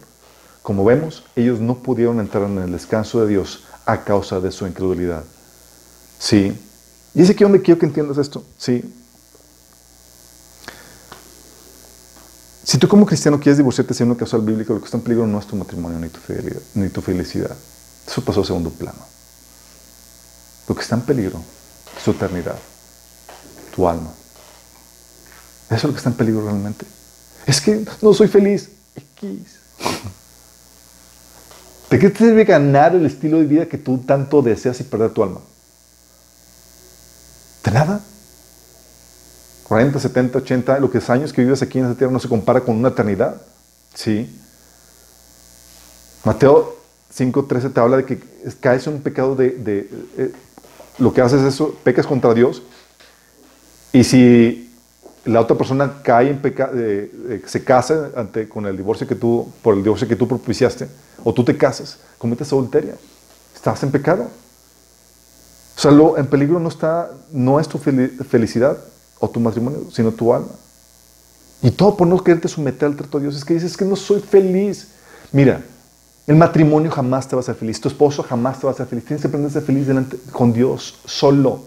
[0.61, 4.67] Como vemos, ellos no pudieron entrar en el descanso de Dios a causa de su
[4.67, 5.23] incredulidad.
[6.19, 6.59] Sí.
[7.13, 8.43] Y es aquí donde quiero que entiendas esto.
[8.57, 8.83] Sí.
[12.63, 15.27] Si tú como cristiano quieres divorciarte sin una causal bíblica, lo que está en peligro
[15.27, 17.55] no es tu matrimonio ni tu, fidelidad, ni tu felicidad.
[18.07, 18.99] Eso pasó a segundo plano.
[20.69, 21.43] Lo que está en peligro
[21.97, 22.57] es tu eternidad,
[23.75, 24.11] tu alma.
[25.65, 26.85] Eso es lo que está en peligro realmente.
[27.45, 28.69] Es que no soy feliz.
[31.89, 35.11] ¿De qué te debe ganar el estilo de vida que tú tanto deseas y perder
[35.11, 35.41] tu alma?
[37.63, 38.01] ¿De nada?
[39.67, 42.27] 40, 70, 80, lo que es años que vives aquí en esta tierra no se
[42.27, 43.41] compara con una eternidad.
[43.93, 44.29] ¿Sí?
[46.23, 46.75] Mateo
[47.15, 48.19] 5.13 te habla de que
[48.59, 49.89] caes en un pecado de...
[50.17, 50.31] Eh,
[50.97, 52.61] lo que haces es eso, pecas contra Dios.
[53.93, 54.71] Y si
[55.25, 56.73] la otra persona cae en pecado,
[57.45, 60.87] se casa ante, con el divorcio que tú, por el divorcio que tú propiciaste,
[61.23, 62.93] o tú te casas, cometes adulterio.
[63.53, 64.29] Estás en pecado.
[65.81, 68.77] O sea, lo, en peligro no está, no es tu felicidad
[69.17, 70.51] o tu matrimonio, sino tu alma.
[71.63, 73.35] Y todo por no quererte someter al trato de Dios.
[73.35, 74.89] Es que dices que no soy feliz.
[75.31, 75.63] Mira,
[76.27, 77.81] el matrimonio jamás te va a hacer feliz.
[77.81, 79.05] Tu esposo jamás te va a hacer feliz.
[79.05, 79.87] Tienes que aprender a ser feliz
[80.31, 81.61] con Dios solo.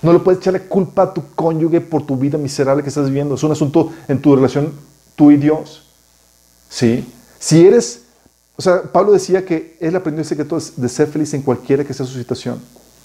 [0.00, 3.34] No le puedes echarle culpa a tu cónyuge por tu vida miserable que estás viviendo.
[3.34, 4.72] Es un asunto en tu relación
[5.16, 5.88] tú y Dios.
[6.68, 7.04] ¿Sí?
[7.40, 8.02] Si eres,
[8.54, 11.92] o sea, Pablo decía que él aprendió ese secreto de ser feliz en cualquiera que
[11.92, 12.60] sea su situación,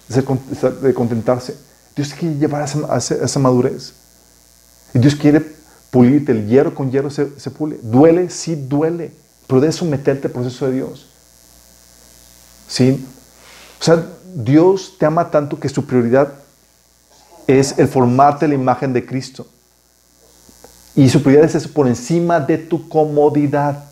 [0.08, 1.56] de, contentarse.
[1.96, 3.94] Dios quiere llevar a esa, madurez.
[4.94, 5.42] Y Dios quiere
[5.92, 6.32] pulirte.
[6.32, 7.80] El hierro con hierro se, se pule.
[7.82, 9.12] Duele, sí duele,
[9.48, 11.08] pero debes someterte al proceso de Dios.
[12.68, 13.06] ¿Sí?
[13.80, 14.06] O sea,
[14.36, 16.34] Dios te ama tanto que su prioridad
[17.48, 19.48] es el formarte la imagen de Cristo.
[20.96, 23.86] Y su prioridad es eso por encima de tu comodidad.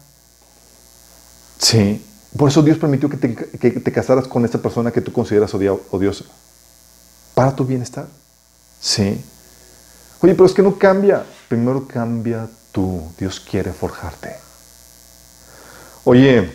[1.59, 2.01] Sí.
[2.37, 6.25] Por eso Dios permitió que te, casaras con esta persona que tú consideras odiosa.
[7.35, 8.07] Para tu bienestar.
[8.79, 9.23] Sí.
[10.21, 11.23] Oye, pero es que no cambia.
[11.47, 13.11] Primero cambia tú.
[13.19, 14.35] Dios quiere forjarte.
[16.05, 16.51] Oye,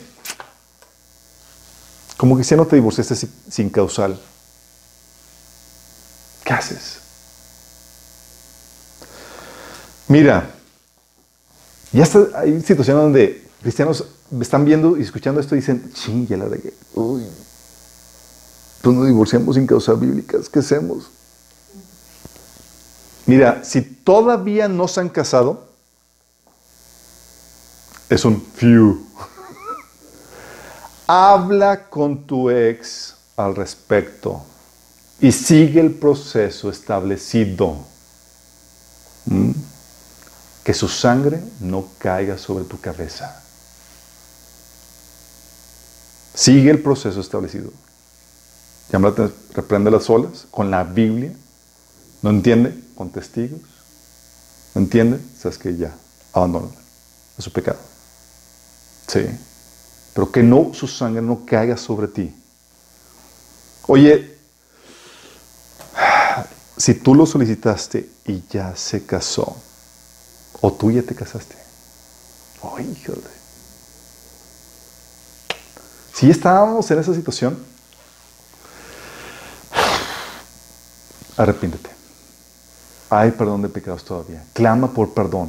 [2.17, 4.21] como que si no te divorciaste sin causal.
[6.45, 6.99] ¿Qué haces?
[10.09, 10.51] Mira,
[11.93, 14.05] ya está, hay situaciones donde cristianos
[14.41, 16.75] están viendo y escuchando esto y dicen, ching, ya la regué.
[16.95, 17.25] Uy,
[18.83, 21.11] pues nos divorciamos sin causas bíblicas, ¿qué hacemos?
[23.27, 25.69] Mira, si todavía no se han casado,
[28.09, 29.05] es un few.
[31.07, 34.43] Habla con tu ex al respecto
[35.21, 37.77] y sigue el proceso establecido.
[39.27, 39.51] ¿Mm?
[40.65, 43.43] Que su sangre no caiga sobre tu cabeza.
[46.39, 47.73] Sigue el proceso establecido.
[48.93, 51.33] Llámate, reprende las olas con la Biblia.
[52.23, 52.81] ¿No entiende?
[52.95, 53.61] Con testigos.
[54.73, 55.19] ¿No entiende?
[55.37, 55.93] Sabes que ya,
[56.33, 56.69] abandona
[57.37, 57.81] a su pecado.
[59.09, 59.27] Sí.
[60.15, 62.33] Pero que no, su sangre no caiga sobre ti.
[63.89, 64.39] Oye,
[66.77, 69.57] si tú lo solicitaste y ya se casó,
[70.61, 71.57] o tú ya te casaste,
[72.63, 73.38] oh, híjole.
[76.19, 77.57] Si estábamos en esa situación,
[81.37, 81.91] arrepiéntete.
[83.09, 84.43] Hay perdón de pecados todavía.
[84.53, 85.49] Clama por perdón.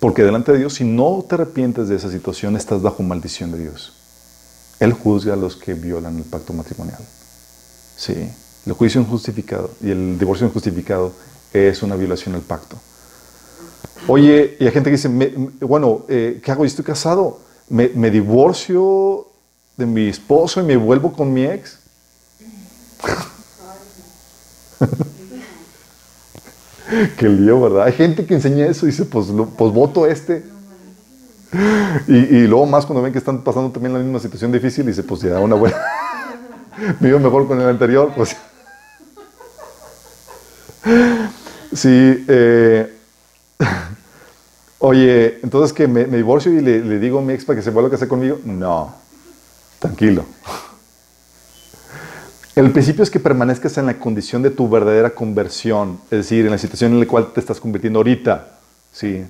[0.00, 3.60] Porque delante de Dios, si no te arrepientes de esa situación, estás bajo maldición de
[3.60, 3.94] Dios.
[4.80, 7.00] Él juzga a los que violan el pacto matrimonial.
[7.96, 8.30] Sí.
[8.66, 11.10] El juicio injustificado y el divorcio injustificado
[11.54, 12.76] es una violación al pacto.
[14.08, 15.08] Oye, y hay gente que dice,
[15.60, 16.66] bueno, eh, ¿qué hago?
[16.66, 17.40] Estoy casado.
[17.70, 19.28] ¿Me, divorcio
[19.76, 21.78] de mi esposo y me vuelvo con mi ex?
[27.18, 27.84] Qué lío, ¿verdad?
[27.84, 30.44] Hay gente que enseña eso y dice, pues, pues voto este.
[32.08, 35.20] Y, luego más cuando ven que están pasando también la misma situación difícil, dice, pues
[35.20, 35.76] ya una buena.
[37.00, 38.36] Me iba mejor con el anterior, pues.
[41.72, 42.92] Sí, eh,
[44.78, 47.88] oye, entonces que me, divorcio y le, digo a mi ex para que se vuelva
[47.88, 48.38] a casar conmigo.
[48.44, 48.94] No,
[49.84, 50.24] tranquilo.
[52.56, 56.52] El principio es que permanezcas en la condición de tu verdadera conversión, es decir, en
[56.52, 58.48] la situación en la cual te estás convirtiendo ahorita.
[58.92, 59.24] ¿sí?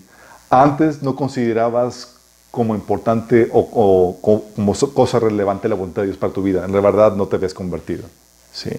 [0.51, 2.15] Antes no considerabas
[2.53, 4.17] como importante o,
[4.55, 6.65] como cosa relevante la voluntad de Dios para tu vida.
[6.65, 8.05] En la verdad no te habías convertido.
[8.53, 8.71] ¿sí?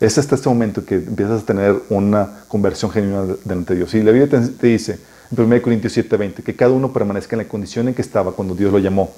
[0.00, 3.94] Es hasta este momento que empiezas a tener una conversión genuina delante de Dios.
[3.94, 4.98] Y la Biblia te, dice,
[5.34, 8.54] en 1 Corintios 7:20, que cada uno permanezca en la condición en que estaba cuando
[8.54, 9.10] Dios lo llamó.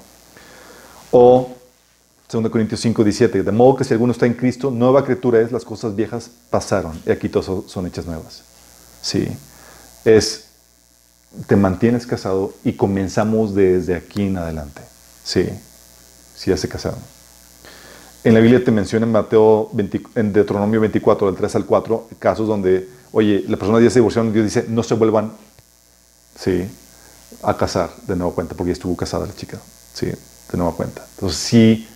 [1.11, 1.60] O
[2.31, 5.65] 2 Corintios 5:17, de modo que si alguno está en Cristo, nueva criatura es, las
[5.65, 8.43] cosas viejas pasaron y aquí todas son hechas nuevas.
[9.01, 9.27] Sí,
[10.05, 10.45] es,
[11.47, 14.81] te mantienes casado y comenzamos desde aquí en adelante.
[15.23, 15.49] Sí,
[16.35, 16.99] si ya se casaron.
[18.23, 19.71] En la Biblia te menciona en Mateo,
[20.15, 24.23] en Deuteronomio 24, del 3 al 4, casos donde, oye, la persona ya se divorció
[24.23, 25.33] y Dios dice, no se vuelvan,
[26.39, 26.67] sí,
[27.41, 29.59] a casar de nueva cuenta, porque ya estuvo casada la chica,
[29.93, 31.03] sí, de nueva cuenta.
[31.15, 31.87] Entonces, sí,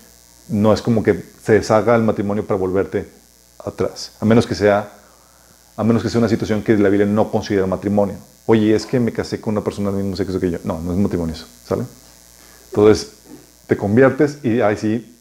[0.49, 3.07] no es como que se deshaga el matrimonio para volverte
[3.63, 4.91] atrás, a menos que sea
[5.77, 8.15] a menos que sea una situación que la Biblia no considera matrimonio.
[8.45, 10.59] Oye, es que me casé con una persona del mismo sexo que yo.
[10.63, 11.83] No, no es matrimonio eso, ¿sale?
[12.69, 13.11] Entonces,
[13.67, 15.17] te conviertes y ahí sí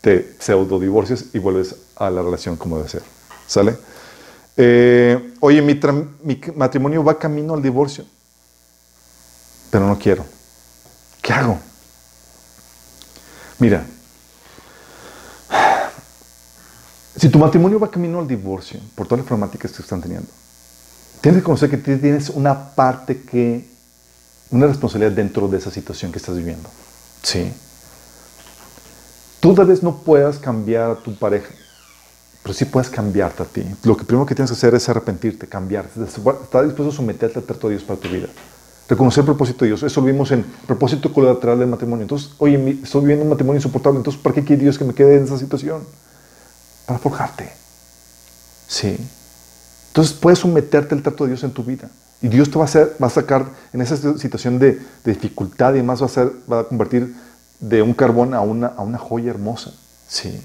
[0.00, 3.02] te pseudo divorcias y vuelves a la relación como debe ser,
[3.46, 3.76] ¿sale?
[4.56, 5.78] Eh, oye, mi,
[6.22, 8.04] mi matrimonio va camino al divorcio,
[9.70, 10.24] pero no quiero.
[11.22, 11.58] ¿Qué hago?
[13.58, 13.86] Mira,
[17.16, 20.28] si tu matrimonio va camino al divorcio por todas las problemáticas que están teniendo,
[21.20, 23.68] tienes que conocer que tienes una parte que,
[24.50, 26.68] una responsabilidad dentro de esa situación que estás viviendo.
[27.22, 27.52] Sí.
[29.40, 31.52] Tú tal vez no puedas cambiar a tu pareja,
[32.42, 33.64] pero sí puedes cambiarte a ti.
[33.84, 37.44] Lo que primero que tienes que hacer es arrepentirte, cambiarte, estar dispuesto a someterte al
[37.44, 38.26] trato de Dios para tu vida.
[38.88, 39.82] Reconocer el propósito de Dios.
[39.82, 42.02] Eso lo vimos en el propósito colateral del matrimonio.
[42.02, 43.98] Entonces, oye, estoy viviendo un matrimonio insoportable.
[43.98, 45.82] Entonces, ¿para qué quiere Dios que me quede en esa situación?
[46.86, 47.50] Para forjarte.
[48.66, 48.96] Sí.
[49.88, 51.88] Entonces, puedes someterte al trato de Dios en tu vida.
[52.20, 55.78] Y Dios te va a, hacer, va a sacar en esa situación de, dificultad y
[55.78, 57.14] además va a, va a convertir
[57.60, 59.72] de un carbón a una, a una joya hermosa.
[60.08, 60.40] Sí.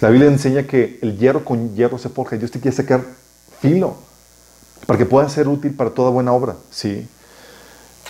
[0.00, 3.02] La Biblia enseña que el hierro con hierro se forja y Dios te quiere sacar
[3.60, 3.96] filo
[4.86, 6.56] para que pueda ser útil para toda buena obra.
[6.70, 7.08] Sí.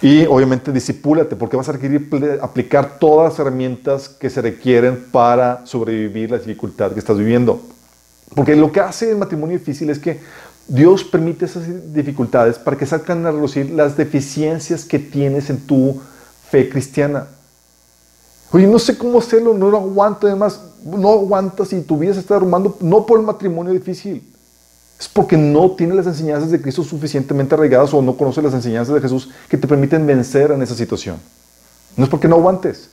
[0.00, 2.08] Y obviamente disipúlate, porque vas a requerir
[2.40, 7.60] aplicar todas las herramientas que se requieren para sobrevivir la dificultad que estás viviendo.
[8.34, 10.20] Porque lo que hace el matrimonio difícil es que
[10.68, 16.00] Dios permite esas dificultades para que salgan a relucir las deficiencias que tienes en tu
[16.50, 17.26] fe cristiana.
[18.52, 22.20] Oye, no sé cómo hacerlo, no lo aguanto, además, no aguantas y tu vida se
[22.20, 24.22] está derrumbando, no por el matrimonio difícil,
[24.98, 28.94] es porque no tienes las enseñanzas de Cristo suficientemente arraigadas o no conoces las enseñanzas
[28.94, 31.18] de Jesús que te permiten vencer en esa situación.
[31.96, 32.90] No es porque no aguantes.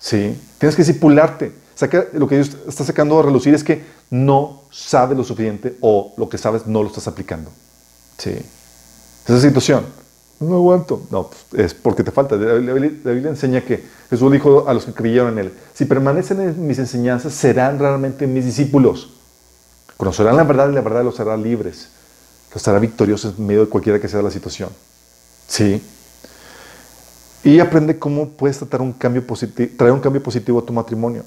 [0.00, 1.52] Sí, tienes que discipularte.
[1.74, 6.14] Saca, lo que Dios está sacando a relucir es que no sabes lo suficiente o
[6.16, 7.50] lo que sabes no lo estás aplicando.
[8.16, 8.36] Sí.
[9.26, 9.84] Esa situación.
[10.40, 11.02] No aguanto.
[11.10, 12.36] No, pues, es porque te falta.
[12.36, 16.66] La Biblia, enseña que Jesús dijo a los que creyeron en Él, si permanecen en
[16.66, 19.10] mis enseñanzas, serán realmente mis discípulos.
[19.98, 21.88] Conocerán la verdad y la verdad los hará libres.
[22.54, 24.70] Los hará victoriosos en medio de cualquiera que sea la situación.
[25.48, 25.82] Sí.
[27.42, 29.24] Y aprende cómo puedes tratar un cambio
[29.76, 31.24] traer un cambio positivo a tu matrimonio.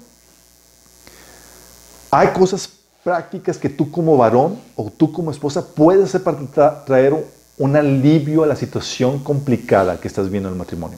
[2.10, 2.69] Hay cosas
[3.03, 7.14] prácticas que tú como varón o tú como esposa puedes hacer para traer
[7.57, 10.98] un alivio a la situación complicada que estás viendo en el matrimonio.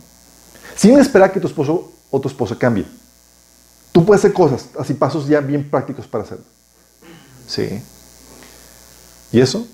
[0.76, 2.86] Sin esperar que tu esposo o tu esposa cambie.
[3.92, 6.46] Tú puedes hacer cosas, así pasos ya bien prácticos para hacerlo.
[7.48, 7.82] Sí.
[9.32, 9.68] Y eso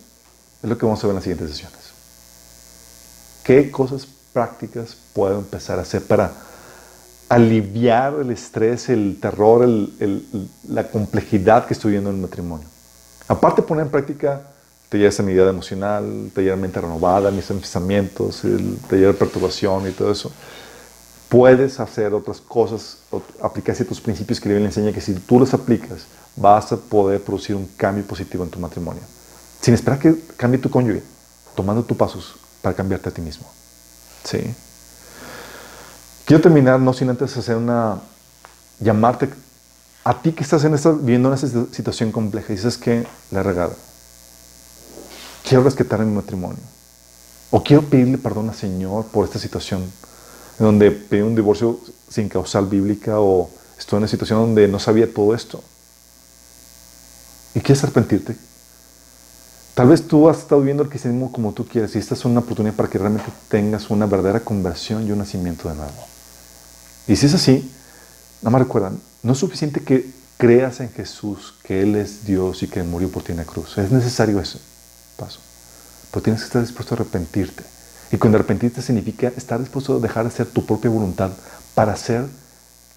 [0.63, 1.79] es lo que vamos a ver en las siguientes sesiones.
[3.43, 6.31] ¿Qué cosas prácticas puedo empezar a hacer para
[7.29, 9.67] aliviar el estrés, el terror,
[10.67, 12.67] la complejidad que estoy viendo en el matrimonio?
[13.27, 14.41] Aparte poner en práctica
[14.89, 20.11] taller de sanidad emocional, taller mente renovada, mis pensamientos, el taller de perturbación y todo
[20.11, 20.31] eso,
[21.29, 22.97] puedes hacer otras cosas,
[23.41, 26.05] aplicar ciertos principios que la Biblia enseña que si tú los aplicas,
[26.39, 29.01] vas a poder producir un cambio positivo en tu matrimonio.
[29.61, 31.03] Sin esperar que cambie tu cónyuge,
[31.55, 33.45] tomando tus pasos para cambiarte a ti mismo.
[34.23, 34.39] ¿Sí?
[36.25, 37.99] Quiero terminar no sin antes hacer una.
[38.79, 39.29] llamarte
[40.05, 43.41] a ti que estás en esta, viviendo en esta situación compleja y dices que la
[43.41, 43.75] he regado.
[45.43, 46.63] Quiero rescatar mi matrimonio.
[47.51, 49.81] O quiero pedirle perdón al Señor por esta situación
[50.59, 54.79] en donde pedí un divorcio sin causal bíblica o estoy en una situación donde no
[54.79, 55.63] sabía todo esto
[57.55, 58.35] y quieres arrepentirte,
[59.73, 62.41] tal vez tú has estado viviendo el cristianismo como tú quieres y esta es una
[62.41, 66.07] oportunidad para que realmente tengas una verdadera conversión y un nacimiento de nuevo.
[67.07, 67.71] Y si es así,
[68.41, 72.67] nada más recuerdan, no es suficiente que creas en Jesús, que Él es Dios y
[72.67, 73.77] que murió por ti en la cruz.
[73.77, 74.59] Es necesario ese
[75.17, 75.39] paso.
[76.11, 77.63] Pero tienes que estar dispuesto a arrepentirte.
[78.11, 81.31] Y cuando arrepentirte significa estar dispuesto a dejar de hacer tu propia voluntad
[81.75, 82.25] para hacer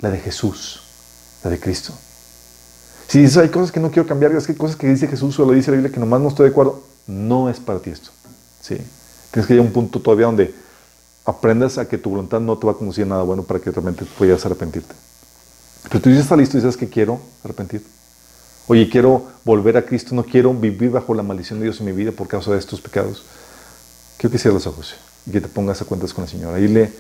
[0.01, 0.83] la de Jesús,
[1.43, 1.93] la de Cristo.
[3.09, 5.39] Si dices, hay cosas que no quiero cambiar, es que hay cosas que dice Jesús
[5.39, 7.91] o lo dice la Biblia que nomás no estoy de acuerdo, no es para ti
[7.91, 8.11] esto.
[8.61, 8.77] ¿sí?
[9.31, 10.55] Tienes que llegar a un punto todavía donde
[11.25, 13.71] aprendas a que tu voluntad no te va a conducir a nada bueno para que
[13.71, 14.95] realmente puedas arrepentirte.
[15.89, 17.85] Pero tú ya estás listo y dices que quiero arrepentir.
[18.69, 21.93] Oye, quiero volver a Cristo, no quiero vivir bajo la maldición de Dios en mi
[21.93, 23.25] vida por causa de estos pecados.
[24.17, 24.95] Quiero que cierres los ojos
[25.27, 26.55] y que te pongas a cuentas con el Señor.
[26.55, 26.93] Ahí le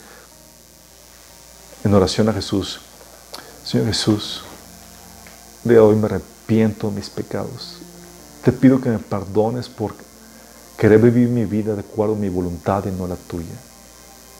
[1.84, 2.80] en oración a Jesús.
[3.64, 4.42] Señor Jesús,
[5.64, 7.78] de hoy me arrepiento de mis pecados.
[8.44, 9.94] Te pido que me perdones por
[10.76, 13.54] querer vivir mi vida de acuerdo a mi voluntad y no la tuya.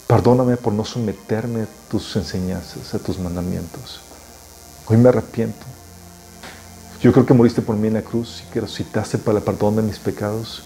[0.09, 4.01] Perdóname por no someterme a tus enseñanzas, a tus mandamientos.
[4.86, 5.65] Hoy me arrepiento.
[7.01, 9.77] Yo creo que moriste por mí en la cruz y que resucitaste para el perdón
[9.77, 10.62] de mis pecados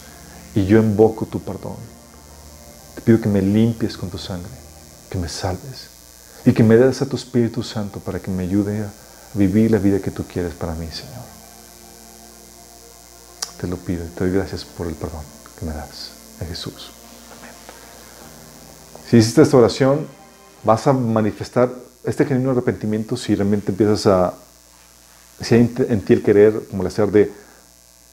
[0.55, 1.77] y yo invoco tu perdón.
[2.95, 4.51] Te pido que me limpies con tu sangre,
[5.11, 5.89] que me salves
[6.47, 8.91] y que me des a tu Espíritu Santo para que me ayude a
[9.35, 11.25] vivir la vida que tú quieres para mí, Señor.
[13.61, 15.23] Te lo pido y te doy gracias por el perdón
[15.59, 16.91] que me das en Jesús.
[17.39, 17.53] Amén.
[19.09, 20.07] Si hiciste esta oración,
[20.65, 21.71] vas a manifestar
[22.05, 24.35] este genuino arrepentimiento si realmente empiezas a
[25.41, 27.31] si hay en ti el querer, como el hacer de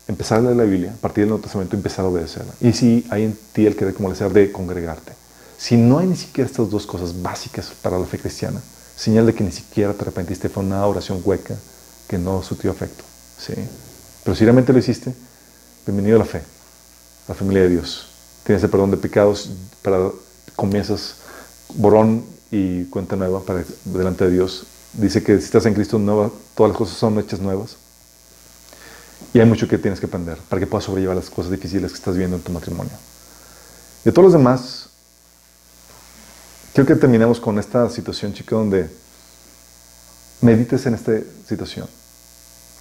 [0.08, 2.54] empezar a leer la Biblia, a partir del Nuevo Testamento empezar a obedecerla.
[2.60, 5.14] Y si hay en ti el querer, como el hacer de congregarte.
[5.58, 8.62] Si no hay ni siquiera estas dos cosas básicas para la fe cristiana,
[8.96, 11.56] señal de que ni siquiera te arrepentiste, fue una oración hueca
[12.08, 13.04] que no surtió efecto.
[13.38, 13.54] ¿sí?
[14.24, 15.14] Pero si realmente lo hiciste,
[15.86, 18.08] bienvenido a la fe, a la familia de Dios.
[18.46, 19.50] Tienes el perdón de pecados,
[19.82, 20.10] para,
[20.56, 21.16] comienzas
[21.76, 26.32] borrón y cuenta nueva para delante de Dios dice que si estás en Cristo, nueva,
[26.56, 27.76] todas las cosas son hechas nuevas.
[29.34, 31.98] Y hay mucho que tienes que aprender para que puedas sobrellevar las cosas difíciles que
[31.98, 32.94] estás viendo en tu matrimonio.
[34.04, 34.90] De todos los demás,
[36.74, 38.90] quiero que terminemos con esta situación, chico, donde
[40.42, 41.14] medites en esta
[41.48, 41.88] situación.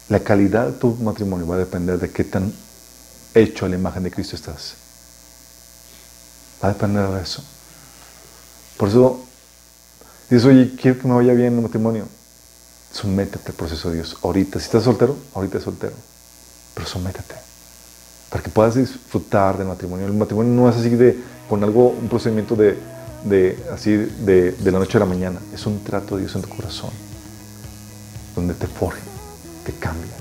[0.09, 2.53] La calidad de tu matrimonio va a depender de qué tan
[3.35, 4.75] hecho a la imagen de Cristo estás.
[6.63, 7.43] Va a depender de eso.
[8.77, 9.27] Por eso
[10.33, 12.09] Dices, oye, quiero que me vaya bien en el matrimonio.
[12.91, 14.17] Sométete al proceso de Dios.
[14.23, 15.93] Ahorita, si estás soltero, ahorita es soltero.
[16.73, 17.35] Pero sométete.
[18.31, 20.07] Para que puedas disfrutar del matrimonio.
[20.07, 22.79] El matrimonio no es así de, con algo, un procedimiento de,
[23.25, 25.41] de, así de, de la noche a la mañana.
[25.55, 26.91] Es un trato de Dios en tu corazón,
[28.35, 29.01] donde te forja,
[29.65, 30.13] te cambia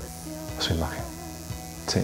[0.57, 1.03] a su imagen.
[1.87, 1.99] ¿Sí?